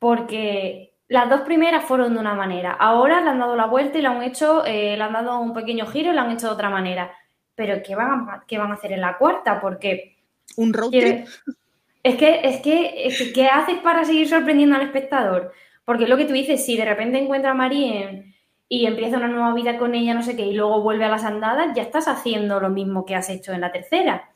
porque 0.00 0.94
las 1.06 1.28
dos 1.28 1.42
primeras 1.42 1.84
fueron 1.84 2.14
de 2.14 2.20
una 2.20 2.34
manera. 2.34 2.72
Ahora 2.72 3.20
le 3.20 3.30
han 3.30 3.38
dado 3.38 3.54
la 3.54 3.66
vuelta 3.66 3.98
y 3.98 4.02
le 4.02 4.08
han 4.08 4.22
hecho, 4.24 4.64
eh, 4.64 4.96
le 4.96 5.02
han 5.02 5.12
dado 5.12 5.38
un 5.38 5.54
pequeño 5.54 5.86
giro 5.86 6.10
y 6.10 6.14
lo 6.14 6.20
han 6.22 6.32
hecho 6.32 6.48
de 6.48 6.54
otra 6.54 6.70
manera. 6.70 7.12
Pero 7.54 7.82
¿qué 7.84 7.94
van 7.94 8.28
a, 8.28 8.44
qué 8.48 8.58
van 8.58 8.72
a 8.72 8.74
hacer 8.74 8.92
en 8.92 9.02
la 9.02 9.18
cuarta? 9.18 9.60
Porque. 9.60 10.16
¿Un 10.56 10.72
road 10.72 10.90
trip? 10.90 11.26
Es 12.02 12.16
que, 12.16 12.40
es 12.44 12.62
que, 12.62 13.30
¿qué 13.34 13.46
haces 13.48 13.76
para 13.80 14.06
seguir 14.06 14.26
sorprendiendo 14.26 14.74
al 14.74 14.80
espectador? 14.80 15.52
Porque 15.84 16.08
lo 16.08 16.16
que 16.16 16.24
tú 16.24 16.32
dices, 16.32 16.64
si 16.64 16.74
de 16.74 16.86
repente 16.86 17.18
encuentra 17.18 17.50
a 17.50 17.54
Marie 17.54 18.34
y 18.70 18.86
empieza 18.86 19.18
una 19.18 19.28
nueva 19.28 19.52
vida 19.52 19.76
con 19.76 19.94
ella, 19.94 20.14
no 20.14 20.22
sé 20.22 20.34
qué, 20.34 20.46
y 20.46 20.54
luego 20.54 20.80
vuelve 20.80 21.04
a 21.04 21.10
las 21.10 21.24
andadas, 21.24 21.74
ya 21.74 21.82
estás 21.82 22.08
haciendo 22.08 22.58
lo 22.58 22.70
mismo 22.70 23.04
que 23.04 23.16
has 23.16 23.28
hecho 23.28 23.52
en 23.52 23.60
la 23.60 23.70
tercera. 23.70 24.30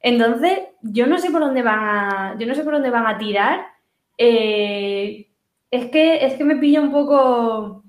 Entonces, 0.00 0.60
yo 0.80 1.06
no 1.06 1.18
sé 1.18 1.30
por 1.30 1.42
dónde 1.42 1.60
van 1.60 1.80
a, 1.80 2.36
yo 2.38 2.46
no 2.46 2.54
sé 2.54 2.64
por 2.64 2.72
dónde 2.72 2.88
van 2.88 3.06
a 3.06 3.18
tirar 3.18 3.73
eh, 4.18 5.30
es, 5.70 5.90
que, 5.90 6.24
es 6.24 6.34
que 6.34 6.44
me 6.44 6.56
pilla 6.56 6.80
un 6.80 6.92
poco 6.92 7.84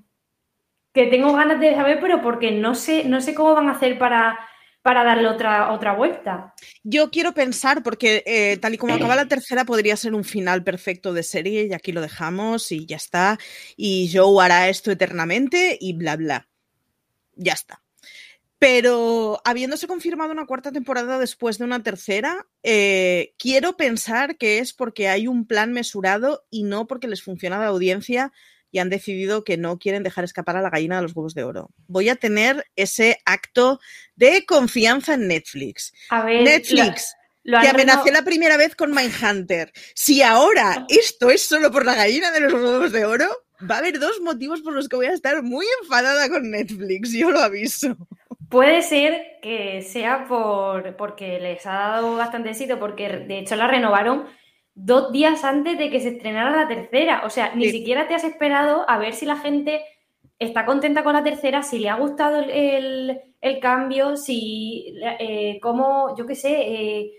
que 0.92 1.06
tengo 1.06 1.32
ganas 1.34 1.60
de 1.60 1.74
saber, 1.74 1.98
pero 2.00 2.22
porque 2.22 2.50
no 2.50 2.74
sé, 2.74 3.04
no 3.04 3.20
sé 3.20 3.34
cómo 3.34 3.54
van 3.54 3.68
a 3.68 3.72
hacer 3.72 3.98
para, 3.98 4.38
para 4.80 5.04
darle 5.04 5.28
otra, 5.28 5.72
otra 5.72 5.94
vuelta. 5.94 6.54
Yo 6.82 7.10
quiero 7.10 7.34
pensar, 7.34 7.82
porque 7.82 8.22
eh, 8.24 8.56
tal 8.56 8.74
y 8.74 8.78
como 8.78 8.94
acaba 8.94 9.14
la 9.14 9.28
tercera, 9.28 9.64
podría 9.64 9.96
ser 9.96 10.14
un 10.14 10.24
final 10.24 10.64
perfecto 10.64 11.12
de 11.12 11.22
serie, 11.22 11.66
y 11.66 11.74
aquí 11.74 11.92
lo 11.92 12.00
dejamos, 12.00 12.72
y 12.72 12.86
ya 12.86 12.96
está. 12.96 13.38
Y 13.76 14.10
Joe 14.12 14.44
hará 14.44 14.68
esto 14.68 14.90
eternamente, 14.90 15.76
y 15.80 15.92
bla, 15.92 16.16
bla. 16.16 16.48
Ya 17.34 17.52
está. 17.52 17.82
Pero 18.58 19.40
habiéndose 19.44 19.86
confirmado 19.86 20.32
una 20.32 20.46
cuarta 20.46 20.72
temporada 20.72 21.18
después 21.18 21.58
de 21.58 21.64
una 21.64 21.82
tercera, 21.82 22.46
eh, 22.62 23.34
quiero 23.38 23.76
pensar 23.76 24.36
que 24.38 24.58
es 24.58 24.72
porque 24.72 25.08
hay 25.08 25.28
un 25.28 25.46
plan 25.46 25.72
mesurado 25.72 26.46
y 26.50 26.62
no 26.62 26.86
porque 26.86 27.08
les 27.08 27.22
funciona 27.22 27.58
la 27.58 27.66
audiencia 27.66 28.32
y 28.70 28.78
han 28.78 28.88
decidido 28.88 29.44
que 29.44 29.56
no 29.56 29.78
quieren 29.78 30.02
dejar 30.02 30.24
escapar 30.24 30.56
a 30.56 30.62
la 30.62 30.70
gallina 30.70 30.96
de 30.96 31.02
los 31.02 31.14
huevos 31.14 31.34
de 31.34 31.44
oro. 31.44 31.70
Voy 31.86 32.08
a 32.08 32.16
tener 32.16 32.64
ese 32.76 33.18
acto 33.24 33.80
de 34.16 34.44
confianza 34.46 35.14
en 35.14 35.28
Netflix. 35.28 35.92
Netflix. 36.10 37.14
que 37.44 37.68
amenacé 37.68 38.10
la 38.10 38.22
primera 38.22 38.56
vez 38.56 38.74
con 38.74 38.92
Mindhunter. 38.92 39.72
Si 39.94 40.22
ahora 40.22 40.84
esto 40.88 41.30
es 41.30 41.42
solo 41.42 41.70
por 41.70 41.84
la 41.84 41.94
gallina 41.94 42.30
de 42.32 42.40
los 42.40 42.52
huevos 42.52 42.92
de 42.92 43.04
oro, 43.04 43.28
va 43.70 43.76
a 43.76 43.78
haber 43.78 43.98
dos 43.98 44.20
motivos 44.20 44.60
por 44.62 44.72
los 44.72 44.88
que 44.88 44.96
voy 44.96 45.06
a 45.06 45.14
estar 45.14 45.42
muy 45.42 45.66
enfadada 45.82 46.28
con 46.28 46.50
Netflix, 46.50 47.12
yo 47.12 47.30
lo 47.30 47.40
aviso. 47.40 47.96
Puede 48.48 48.82
ser 48.82 49.38
que 49.42 49.82
sea 49.82 50.26
por, 50.28 50.96
porque 50.96 51.40
les 51.40 51.66
ha 51.66 51.72
dado 51.72 52.16
bastante 52.16 52.50
éxito, 52.50 52.78
porque 52.78 53.08
de 53.08 53.38
hecho 53.38 53.56
la 53.56 53.66
renovaron 53.66 54.26
dos 54.74 55.10
días 55.10 55.42
antes 55.42 55.78
de 55.78 55.90
que 55.90 56.00
se 56.00 56.10
estrenara 56.10 56.54
la 56.54 56.68
tercera. 56.68 57.22
O 57.24 57.30
sea, 57.30 57.54
ni 57.54 57.70
siquiera 57.70 58.06
te 58.06 58.14
has 58.14 58.24
esperado 58.24 58.88
a 58.88 58.98
ver 58.98 59.14
si 59.14 59.26
la 59.26 59.36
gente 59.36 59.82
está 60.38 60.66
contenta 60.66 61.02
con 61.02 61.14
la 61.14 61.24
tercera, 61.24 61.62
si 61.62 61.78
le 61.78 61.88
ha 61.88 61.96
gustado 61.96 62.44
el, 62.48 63.20
cambio, 63.60 64.16
si, 64.16 64.94
eh, 65.18 65.58
cómo, 65.62 66.16
yo 66.16 66.26
qué 66.26 66.34
sé, 66.34 66.54
eh, 66.60 67.12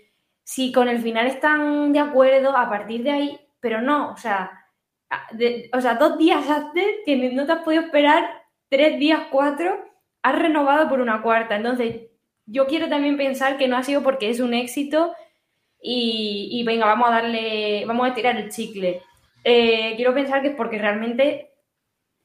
si 0.44 0.72
con 0.72 0.88
el 0.88 1.00
final 1.00 1.26
están 1.26 1.92
de 1.92 1.98
acuerdo 1.98 2.56
a 2.56 2.68
partir 2.68 3.02
de 3.02 3.10
ahí, 3.10 3.40
pero 3.60 3.80
no, 3.80 4.12
o 4.12 4.16
sea, 4.16 4.52
o 5.72 5.80
sea, 5.80 5.94
dos 5.94 6.18
días 6.18 6.48
antes 6.48 6.84
que 7.04 7.16
no 7.32 7.46
te 7.46 7.52
has 7.52 7.62
podido 7.62 7.82
esperar, 7.82 8.28
tres 8.68 8.98
días, 8.98 9.22
cuatro 9.30 9.87
has 10.22 10.38
renovado 10.38 10.88
por 10.88 11.00
una 11.00 11.22
cuarta. 11.22 11.56
Entonces, 11.56 12.08
yo 12.46 12.66
quiero 12.66 12.88
también 12.88 13.16
pensar 13.16 13.58
que 13.58 13.68
no 13.68 13.76
ha 13.76 13.82
sido 13.82 14.02
porque 14.02 14.30
es 14.30 14.40
un 14.40 14.54
éxito 14.54 15.14
y, 15.80 16.62
venga, 16.66 16.86
vamos 16.86 17.08
a 17.08 17.12
darle, 17.12 17.84
vamos 17.86 18.10
a 18.10 18.14
tirar 18.14 18.36
el 18.36 18.50
chicle. 18.50 19.02
Eh, 19.44 19.94
quiero 19.96 20.14
pensar 20.14 20.42
que 20.42 20.48
es 20.48 20.56
porque 20.56 20.78
realmente 20.78 21.52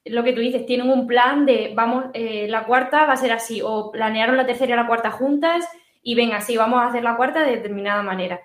lo 0.04 0.22
que 0.22 0.32
tú 0.32 0.40
dices, 0.40 0.66
tienen 0.66 0.90
un 0.90 1.06
plan 1.06 1.46
de, 1.46 1.72
vamos, 1.74 2.06
eh, 2.12 2.46
la 2.48 2.64
cuarta 2.64 3.06
va 3.06 3.14
a 3.14 3.16
ser 3.16 3.32
así, 3.32 3.62
o 3.62 3.90
planearon 3.90 4.36
la 4.36 4.46
tercera 4.46 4.74
y 4.74 4.76
la 4.76 4.86
cuarta 4.86 5.10
juntas 5.10 5.66
y 6.02 6.14
venga, 6.14 6.40
sí, 6.40 6.56
vamos 6.56 6.80
a 6.80 6.88
hacer 6.88 7.02
la 7.02 7.16
cuarta 7.16 7.42
de 7.42 7.56
determinada 7.56 8.02
manera. 8.02 8.40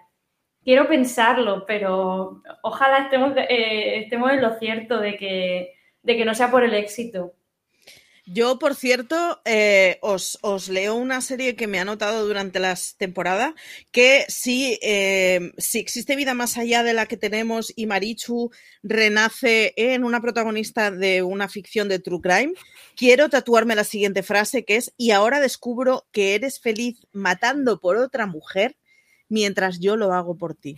Quiero 0.63 0.87
pensarlo, 0.87 1.65
pero 1.65 2.41
ojalá 2.61 2.99
estemos, 2.99 3.33
eh, 3.35 3.99
estemos 3.99 4.31
en 4.31 4.41
lo 4.41 4.57
cierto 4.57 4.99
de 4.99 5.17
que, 5.17 5.73
de 6.03 6.17
que 6.17 6.25
no 6.25 6.33
sea 6.33 6.51
por 6.51 6.63
el 6.63 6.73
éxito. 6.73 7.33
Yo, 8.31 8.59
por 8.59 8.75
cierto, 8.75 9.41
eh, 9.43 9.97
os, 10.01 10.37
leo 10.69 10.93
una 10.93 11.19
serie 11.19 11.55
que 11.55 11.65
me 11.65 11.79
ha 11.79 11.85
notado 11.85 12.27
durante 12.27 12.59
la 12.59 12.77
temporada, 12.97 13.55
que 13.91 14.25
si, 14.27 14.77
eh, 14.83 15.51
si 15.57 15.79
existe 15.79 16.15
vida 16.15 16.35
más 16.35 16.55
allá 16.55 16.83
de 16.83 16.93
la 16.93 17.07
que 17.07 17.17
tenemos 17.17 17.73
y 17.75 17.87
Marichu 17.87 18.51
renace 18.83 19.73
en 19.77 20.03
una 20.03 20.21
protagonista 20.21 20.91
de 20.91 21.23
una 21.23 21.49
ficción 21.49 21.89
de 21.89 21.97
True 21.97 22.21
Crime, 22.21 22.53
quiero 22.95 23.29
tatuarme 23.29 23.75
la 23.75 23.83
siguiente 23.83 24.21
frase 24.21 24.63
que 24.63 24.75
es, 24.75 24.93
y 24.95 25.09
ahora 25.09 25.39
descubro 25.39 26.05
que 26.11 26.35
eres 26.35 26.59
feliz 26.59 26.99
matando 27.11 27.79
por 27.79 27.97
otra 27.97 28.27
mujer 28.27 28.77
mientras 29.27 29.79
yo 29.79 29.95
lo 29.95 30.13
hago 30.13 30.37
por 30.37 30.53
ti. 30.53 30.77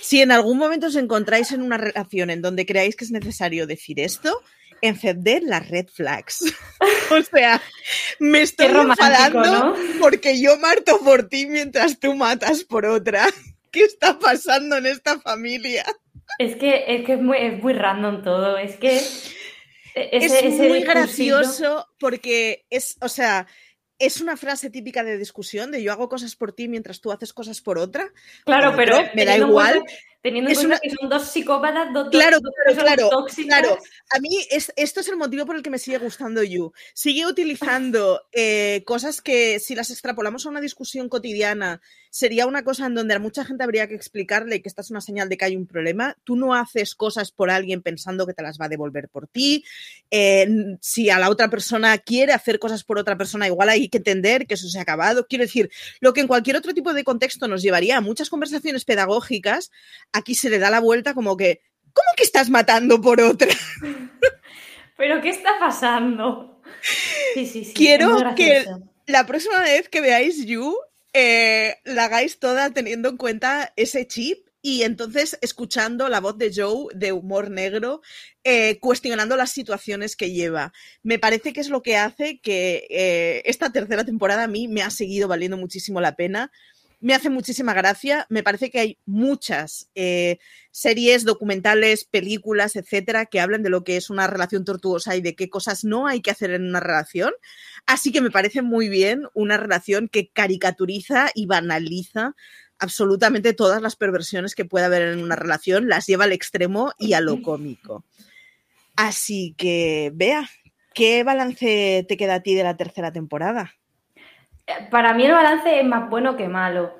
Si 0.00 0.20
en 0.20 0.30
algún 0.30 0.58
momento 0.58 0.86
os 0.86 0.96
encontráis 0.96 1.50
en 1.50 1.62
una 1.62 1.76
relación 1.76 2.30
en 2.30 2.40
donde 2.40 2.66
creáis 2.66 2.94
que 2.94 3.04
es 3.04 3.10
necesario 3.10 3.66
decir 3.66 3.98
esto, 3.98 4.40
encender 4.82 5.42
las 5.42 5.68
red 5.68 5.86
flags. 5.86 6.38
o 7.10 7.22
sea, 7.22 7.60
me 8.18 8.42
estoy 8.42 8.66
enfadando 8.66 9.76
porque 10.00 10.40
yo 10.40 10.58
marto 10.58 10.98
por 11.00 11.28
ti 11.28 11.46
mientras 11.46 11.98
tú 11.98 12.14
matas 12.14 12.64
por 12.64 12.86
otra. 12.86 13.26
¿Qué 13.70 13.84
está 13.84 14.18
pasando 14.18 14.76
en 14.78 14.86
esta 14.86 15.20
familia? 15.20 15.84
Es 16.38 16.56
que 16.56 16.84
es, 16.88 17.04
que 17.04 17.14
es, 17.14 17.20
muy, 17.20 17.36
es 17.38 17.62
muy 17.62 17.74
random 17.74 18.22
todo. 18.22 18.56
Es 18.56 18.76
que 18.76 18.96
es 19.94 20.58
muy 20.58 20.82
gracioso 20.82 21.86
porque 21.98 22.64
es, 22.70 22.96
o 23.00 23.08
sea, 23.08 23.46
es 23.98 24.20
una 24.20 24.36
frase 24.36 24.70
típica 24.70 25.02
de 25.02 25.18
discusión 25.18 25.70
de 25.70 25.82
yo 25.82 25.92
hago 25.92 26.08
cosas 26.08 26.36
por 26.36 26.52
ti 26.52 26.68
mientras 26.68 27.00
tú 27.00 27.10
haces 27.10 27.32
cosas 27.32 27.60
por 27.60 27.78
otra. 27.78 28.10
Claro, 28.44 28.72
pero 28.76 28.98
me 29.14 29.24
da 29.24 29.36
igual. 29.36 29.82
Teniendo 30.28 30.50
en 30.50 30.56
cuenta 30.56 30.80
que 30.80 30.90
son 30.90 31.08
dos 31.08 31.28
psicópatas, 31.28 31.92
dos, 31.92 32.08
claro, 32.10 32.38
dos 32.40 32.54
personas 32.64 32.94
claro, 32.94 33.08
tóxicas. 33.10 33.60
claro. 33.60 33.68
A 33.70 33.78
mí 33.78 33.78
es, 33.78 33.78
tóxicas. 33.78 33.78
claro, 33.78 33.78
claro. 33.78 34.08
A 34.10 34.20
mí 34.20 34.46
es, 34.50 34.72
esto 34.76 35.00
es 35.00 35.08
el 35.08 35.16
motivo 35.16 35.46
por 35.46 35.56
el 35.56 35.62
que 35.62 35.70
me 35.70 35.78
sigue 35.78 35.98
gustando 35.98 36.42
You. 36.42 36.72
Sigue 36.94 37.26
utilizando 37.26 38.22
eh, 38.32 38.82
cosas 38.86 39.22
que 39.22 39.58
si 39.60 39.74
las 39.74 39.90
extrapolamos 39.90 40.44
a 40.46 40.50
una 40.50 40.60
discusión 40.60 41.08
cotidiana 41.08 41.80
sería 42.10 42.46
una 42.46 42.64
cosa 42.64 42.86
en 42.86 42.94
donde 42.94 43.14
a 43.14 43.18
mucha 43.18 43.44
gente 43.44 43.64
habría 43.64 43.86
que 43.86 43.94
explicarle 43.94 44.62
que 44.62 44.68
esta 44.68 44.82
es 44.82 44.90
una 44.90 45.00
señal 45.00 45.28
de 45.28 45.36
que 45.36 45.44
hay 45.44 45.56
un 45.56 45.66
problema. 45.66 46.16
Tú 46.24 46.36
no 46.36 46.54
haces 46.54 46.94
cosas 46.94 47.32
por 47.32 47.50
alguien 47.50 47.82
pensando 47.82 48.26
que 48.26 48.34
te 48.34 48.42
las 48.42 48.58
va 48.58 48.66
a 48.66 48.68
devolver 48.68 49.08
por 49.08 49.28
ti. 49.28 49.64
Eh, 50.10 50.48
si 50.80 51.10
a 51.10 51.18
la 51.18 51.30
otra 51.30 51.48
persona 51.48 51.98
quiere 51.98 52.32
hacer 52.32 52.58
cosas 52.58 52.84
por 52.84 52.98
otra 52.98 53.16
persona, 53.16 53.46
igual 53.46 53.68
hay 53.68 53.88
que 53.88 53.98
entender 53.98 54.46
que 54.46 54.54
eso 54.54 54.68
se 54.68 54.78
ha 54.78 54.82
acabado. 54.82 55.26
Quiero 55.26 55.44
decir, 55.44 55.70
lo 56.00 56.12
que 56.12 56.20
en 56.20 56.28
cualquier 56.28 56.56
otro 56.56 56.74
tipo 56.74 56.92
de 56.92 57.04
contexto 57.04 57.48
nos 57.48 57.62
llevaría 57.62 57.98
a 57.98 58.00
muchas 58.00 58.30
conversaciones 58.30 58.84
pedagógicas, 58.84 59.70
aquí 60.18 60.34
se 60.34 60.50
le 60.50 60.58
da 60.58 60.70
la 60.70 60.80
vuelta 60.80 61.14
como 61.14 61.36
que, 61.36 61.62
¿cómo 61.92 62.08
que 62.16 62.24
estás 62.24 62.50
matando 62.50 63.00
por 63.00 63.20
otra? 63.20 63.48
¿Pero 64.96 65.20
qué 65.20 65.30
está 65.30 65.58
pasando? 65.58 66.60
Sí, 67.34 67.46
sí, 67.46 67.64
sí. 67.64 67.74
Quiero 67.74 68.34
que 68.34 68.66
la 69.06 69.26
próxima 69.26 69.60
vez 69.60 69.88
que 69.88 70.00
veáis 70.00 70.44
You, 70.44 70.76
eh, 71.12 71.76
la 71.84 72.04
hagáis 72.04 72.38
toda 72.38 72.70
teniendo 72.70 73.08
en 73.08 73.16
cuenta 73.16 73.72
ese 73.76 74.06
chip 74.06 74.48
y 74.60 74.82
entonces 74.82 75.38
escuchando 75.40 76.08
la 76.08 76.20
voz 76.20 76.36
de 76.36 76.52
Joe 76.54 76.88
de 76.94 77.12
humor 77.12 77.50
negro, 77.50 78.02
eh, 78.44 78.78
cuestionando 78.80 79.36
las 79.36 79.50
situaciones 79.50 80.16
que 80.16 80.32
lleva. 80.32 80.72
Me 81.02 81.18
parece 81.18 81.52
que 81.52 81.60
es 81.60 81.68
lo 81.68 81.82
que 81.82 81.96
hace 81.96 82.40
que 82.40 82.86
eh, 82.90 83.42
esta 83.46 83.70
tercera 83.70 84.04
temporada 84.04 84.44
a 84.44 84.48
mí 84.48 84.68
me 84.68 84.82
ha 84.82 84.90
seguido 84.90 85.28
valiendo 85.28 85.56
muchísimo 85.56 86.00
la 86.00 86.16
pena. 86.16 86.50
Me 87.00 87.14
hace 87.14 87.30
muchísima 87.30 87.74
gracia. 87.74 88.26
Me 88.28 88.42
parece 88.42 88.70
que 88.70 88.80
hay 88.80 88.98
muchas 89.06 89.88
eh, 89.94 90.38
series, 90.72 91.24
documentales, 91.24 92.04
películas, 92.04 92.74
etcétera, 92.74 93.26
que 93.26 93.40
hablan 93.40 93.62
de 93.62 93.70
lo 93.70 93.84
que 93.84 93.96
es 93.96 94.10
una 94.10 94.26
relación 94.26 94.64
tortuosa 94.64 95.14
y 95.14 95.20
de 95.20 95.36
qué 95.36 95.48
cosas 95.48 95.84
no 95.84 96.08
hay 96.08 96.20
que 96.20 96.32
hacer 96.32 96.50
en 96.50 96.68
una 96.68 96.80
relación. 96.80 97.32
Así 97.86 98.10
que 98.10 98.20
me 98.20 98.30
parece 98.30 98.62
muy 98.62 98.88
bien 98.88 99.28
una 99.34 99.56
relación 99.56 100.08
que 100.08 100.28
caricaturiza 100.28 101.30
y 101.34 101.46
banaliza 101.46 102.34
absolutamente 102.78 103.54
todas 103.54 103.82
las 103.82 103.96
perversiones 103.96 104.54
que 104.54 104.64
pueda 104.64 104.86
haber 104.86 105.02
en 105.02 105.22
una 105.22 105.36
relación, 105.36 105.88
las 105.88 106.06
lleva 106.06 106.24
al 106.24 106.32
extremo 106.32 106.92
y 106.98 107.12
a 107.12 107.20
lo 107.20 107.42
cómico. 107.42 108.04
Así 108.96 109.54
que, 109.56 110.10
vea, 110.14 110.48
¿qué 110.94 111.22
balance 111.22 112.04
te 112.08 112.16
queda 112.16 112.36
a 112.36 112.42
ti 112.42 112.54
de 112.54 112.64
la 112.64 112.76
tercera 112.76 113.12
temporada? 113.12 113.77
Para 114.90 115.14
mí 115.14 115.24
el 115.24 115.32
balance 115.32 115.80
es 115.80 115.86
más 115.86 116.08
bueno 116.10 116.36
que 116.36 116.48
malo. 116.48 116.94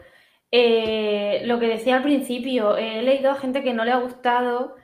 Eh, 0.51 1.43
lo 1.45 1.59
que 1.59 1.69
decía 1.69 1.97
al 1.97 2.03
principio, 2.03 2.77
he 2.77 3.03
leído 3.03 3.31
a 3.31 3.37
gente 3.37 3.63
que 3.63 3.75
no 3.75 3.85
le 3.85 3.93
ha 3.93 3.99
gustado 3.99 4.77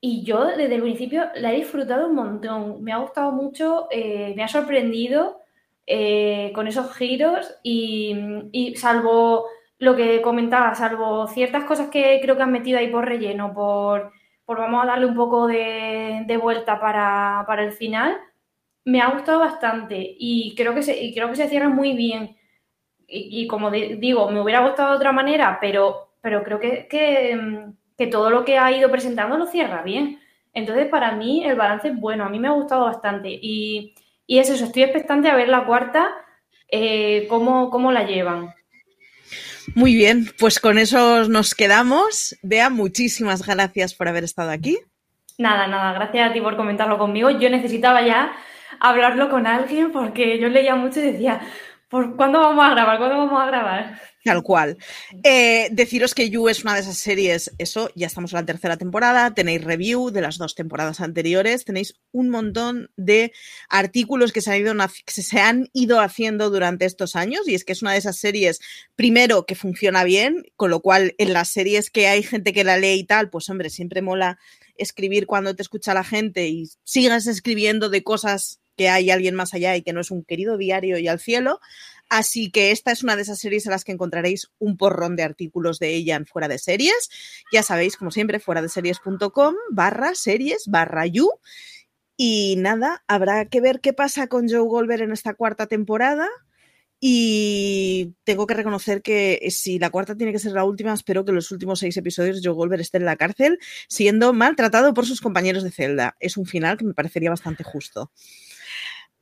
y 0.00 0.24
yo 0.24 0.44
desde 0.44 0.74
el 0.74 0.82
principio 0.82 1.24
la 1.36 1.52
he 1.52 1.56
disfrutado 1.56 2.08
un 2.08 2.14
montón. 2.14 2.82
Me 2.82 2.92
ha 2.92 2.98
gustado 2.98 3.32
mucho, 3.32 3.88
eh, 3.90 4.34
me 4.36 4.44
ha 4.44 4.48
sorprendido 4.48 5.40
eh, 5.86 6.52
con 6.54 6.66
esos 6.68 6.94
giros 6.96 7.58
y, 7.62 8.14
y 8.52 8.76
salvo 8.76 9.46
lo 9.78 9.96
que 9.96 10.22
comentaba, 10.22 10.74
salvo 10.74 11.26
ciertas 11.26 11.64
cosas 11.64 11.88
que 11.90 12.18
creo 12.22 12.36
que 12.36 12.42
han 12.42 12.52
metido 12.52 12.78
ahí 12.78 12.88
por 12.88 13.04
relleno, 13.06 13.52
por, 13.54 14.12
por 14.44 14.58
vamos 14.58 14.82
a 14.82 14.86
darle 14.86 15.06
un 15.06 15.14
poco 15.14 15.46
de, 15.46 16.24
de 16.26 16.36
vuelta 16.38 16.80
para, 16.80 17.44
para, 17.46 17.64
el 17.64 17.72
final, 17.72 18.16
me 18.86 19.02
ha 19.02 19.10
gustado 19.10 19.40
bastante 19.40 20.14
y 20.18 20.54
creo 20.56 20.72
que 20.72 20.82
se, 20.82 20.96
y 20.96 21.12
creo 21.12 21.28
que 21.28 21.36
se 21.36 21.48
cierra 21.48 21.68
muy 21.68 21.92
bien. 21.94 22.36
Y, 23.08 23.42
y 23.42 23.46
como 23.48 23.70
de, 23.70 23.96
digo, 24.00 24.30
me 24.30 24.40
hubiera 24.40 24.64
gustado 24.64 24.92
de 24.92 24.96
otra 24.96 25.12
manera, 25.12 25.58
pero, 25.60 26.14
pero 26.22 26.42
creo 26.44 26.60
que, 26.60 26.86
que, 26.88 27.68
que, 27.98 28.06
todo 28.06 28.30
lo 28.30 28.44
que 28.44 28.58
ha 28.58 28.70
ido 28.70 28.90
presentando 28.90 29.36
lo 29.36 29.46
cierra 29.46 29.82
bien. 29.82 30.20
Entonces, 30.54 30.86
para 30.86 31.12
mí, 31.12 31.44
el 31.44 31.56
balance 31.56 31.88
es 31.88 32.00
bueno, 32.00 32.24
a 32.24 32.28
mí 32.28 32.38
me 32.38 32.46
ha 32.46 32.52
gustado 32.52 32.84
bastante. 32.84 33.28
Y, 33.28 33.94
y 34.24 34.38
es 34.38 34.48
eso, 34.50 34.64
estoy 34.64 34.84
expectante 34.84 35.28
a 35.28 35.34
ver 35.36 35.48
la 35.48 35.66
cuarta, 35.66 36.08
eh, 36.70 37.26
cómo, 37.28 37.70
cómo 37.70 37.90
la 37.90 38.04
llevan. 38.04 38.54
Muy 39.74 39.96
bien, 39.96 40.26
pues 40.38 40.60
con 40.60 40.78
eso 40.78 41.28
nos 41.28 41.56
quedamos. 41.56 42.36
Bea, 42.42 42.70
muchísimas 42.70 43.44
gracias 43.44 43.94
por 43.94 44.06
haber 44.06 44.22
estado 44.22 44.52
aquí. 44.52 44.78
Nada, 45.38 45.66
nada, 45.66 45.92
gracias 45.92 46.30
a 46.30 46.32
ti 46.32 46.40
por 46.40 46.56
comentarlo 46.56 46.98
conmigo. 46.98 47.30
Yo 47.30 47.50
necesitaba 47.50 48.00
ya 48.02 48.32
hablarlo 48.88 49.28
con 49.30 49.46
alguien 49.46 49.92
porque 49.92 50.38
yo 50.38 50.48
leía 50.48 50.76
mucho 50.76 51.00
y 51.00 51.12
decía, 51.12 51.40
¿por 51.88 52.16
cuándo 52.16 52.40
vamos 52.40 52.64
a 52.64 52.70
grabar? 52.70 52.98
¿Cuándo 52.98 53.18
vamos 53.18 53.40
a 53.40 53.46
grabar? 53.46 54.00
Tal 54.26 54.42
cual. 54.42 54.76
Eh, 55.22 55.68
deciros 55.70 56.12
que 56.12 56.28
You 56.28 56.48
es 56.48 56.64
una 56.64 56.74
de 56.74 56.80
esas 56.80 56.98
series, 56.98 57.52
eso, 57.58 57.90
ya 57.94 58.08
estamos 58.08 58.32
en 58.32 58.40
la 58.40 58.44
tercera 58.44 58.76
temporada, 58.76 59.32
tenéis 59.32 59.62
review 59.62 60.10
de 60.10 60.20
las 60.20 60.36
dos 60.36 60.56
temporadas 60.56 61.00
anteriores, 61.00 61.64
tenéis 61.64 61.94
un 62.10 62.30
montón 62.30 62.90
de 62.96 63.32
artículos 63.68 64.32
que 64.32 64.40
se 64.40 64.50
han 64.50 64.58
ido, 64.58 64.74
que 65.04 65.22
se 65.22 65.38
han 65.38 65.68
ido 65.72 66.00
haciendo 66.00 66.50
durante 66.50 66.86
estos 66.86 67.14
años 67.14 67.46
y 67.46 67.54
es 67.54 67.64
que 67.64 67.72
es 67.72 67.82
una 67.82 67.92
de 67.92 67.98
esas 67.98 68.16
series, 68.16 68.58
primero, 68.96 69.46
que 69.46 69.54
funciona 69.54 70.02
bien, 70.02 70.44
con 70.56 70.70
lo 70.70 70.80
cual 70.80 71.14
en 71.18 71.32
las 71.32 71.50
series 71.50 71.88
que 71.90 72.08
hay 72.08 72.24
gente 72.24 72.52
que 72.52 72.64
la 72.64 72.78
lee 72.78 72.94
y 72.94 73.04
tal, 73.04 73.30
pues 73.30 73.48
hombre, 73.48 73.70
siempre 73.70 74.02
mola 74.02 74.40
escribir 74.76 75.26
cuando 75.26 75.54
te 75.54 75.62
escucha 75.62 75.94
la 75.94 76.02
gente 76.02 76.48
y 76.48 76.68
sigas 76.82 77.28
escribiendo 77.28 77.90
de 77.90 78.02
cosas 78.02 78.60
que 78.76 78.88
hay 78.88 79.10
alguien 79.10 79.34
más 79.34 79.54
allá 79.54 79.76
y 79.76 79.82
que 79.82 79.92
no 79.92 80.00
es 80.00 80.10
un 80.10 80.24
querido 80.24 80.56
diario 80.56 80.98
y 80.98 81.08
al 81.08 81.20
cielo. 81.20 81.60
Así 82.08 82.50
que 82.50 82.70
esta 82.70 82.92
es 82.92 83.02
una 83.02 83.16
de 83.16 83.22
esas 83.22 83.40
series 83.40 83.66
en 83.66 83.72
las 83.72 83.84
que 83.84 83.92
encontraréis 83.92 84.50
un 84.58 84.76
porrón 84.76 85.16
de 85.16 85.24
artículos 85.24 85.78
de 85.78 85.94
ella 85.94 86.14
en 86.16 86.26
Fuera 86.26 86.48
de 86.48 86.58
Series. 86.58 87.10
Ya 87.52 87.62
sabéis, 87.62 87.96
como 87.96 88.10
siempre, 88.10 88.38
fuera 88.38 88.62
de 88.62 88.68
series.com 88.68 89.54
barra 89.70 90.14
series 90.14 90.66
barra 90.68 91.06
you. 91.06 91.28
Y 92.16 92.56
nada, 92.58 93.04
habrá 93.08 93.46
que 93.46 93.60
ver 93.60 93.80
qué 93.80 93.92
pasa 93.92 94.28
con 94.28 94.48
Joe 94.48 94.60
Goldberg 94.60 95.02
en 95.02 95.12
esta 95.12 95.34
cuarta 95.34 95.66
temporada. 95.66 96.28
Y 96.98 98.14
tengo 98.24 98.46
que 98.46 98.54
reconocer 98.54 99.02
que 99.02 99.46
si 99.50 99.78
la 99.78 99.90
cuarta 99.90 100.16
tiene 100.16 100.32
que 100.32 100.38
ser 100.38 100.52
la 100.52 100.64
última, 100.64 100.94
espero 100.94 101.24
que 101.26 101.32
los 101.32 101.50
últimos 101.50 101.80
seis 101.80 101.96
episodios 101.96 102.40
Joe 102.42 102.54
Goldberg 102.54 102.80
esté 102.80 102.96
en 102.98 103.04
la 103.04 103.16
cárcel 103.16 103.58
siendo 103.88 104.32
maltratado 104.32 104.94
por 104.94 105.04
sus 105.04 105.20
compañeros 105.20 105.62
de 105.62 105.72
celda. 105.72 106.16
Es 106.20 106.38
un 106.38 106.46
final 106.46 106.78
que 106.78 106.86
me 106.86 106.94
parecería 106.94 107.30
bastante 107.30 107.64
justo. 107.64 108.12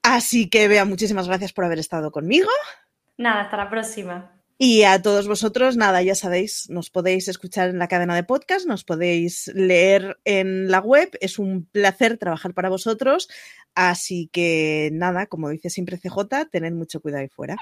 Así 0.05 0.51
que, 0.51 0.69
Bea, 0.69 0.85
muchísimas 0.85 1.27
gracias 1.27 1.55
por 1.55 1.65
haber 1.65 1.79
estado 1.79 2.13
conmigo. 2.13 2.51
Nada, 3.17 3.41
hasta 3.41 3.57
la 3.57 3.71
próxima. 3.71 4.33
Y 4.59 4.83
a 4.83 5.01
todos 5.01 5.27
vosotros, 5.27 5.79
nada, 5.79 6.03
ya 6.03 6.15
sabéis, 6.15 6.69
nos 6.69 6.91
podéis 6.91 7.27
escuchar 7.27 7.71
en 7.71 7.79
la 7.79 7.89
cadena 7.89 8.15
de 8.15 8.23
podcast, 8.23 8.67
nos 8.67 8.85
podéis 8.85 9.51
leer 9.55 10.19
en 10.25 10.71
la 10.71 10.81
web. 10.81 11.09
Es 11.23 11.39
un 11.39 11.65
placer 11.65 12.19
trabajar 12.19 12.53
para 12.53 12.69
vosotros. 12.69 13.29
Así 13.75 14.29
que, 14.31 14.91
nada, 14.93 15.27
como 15.27 15.49
dice 15.49 15.71
siempre 15.71 15.99
CJ, 15.99 16.51
tened 16.53 16.75
mucho 16.75 17.01
cuidado 17.01 17.23
ahí 17.23 17.29
fuera. 17.31 17.57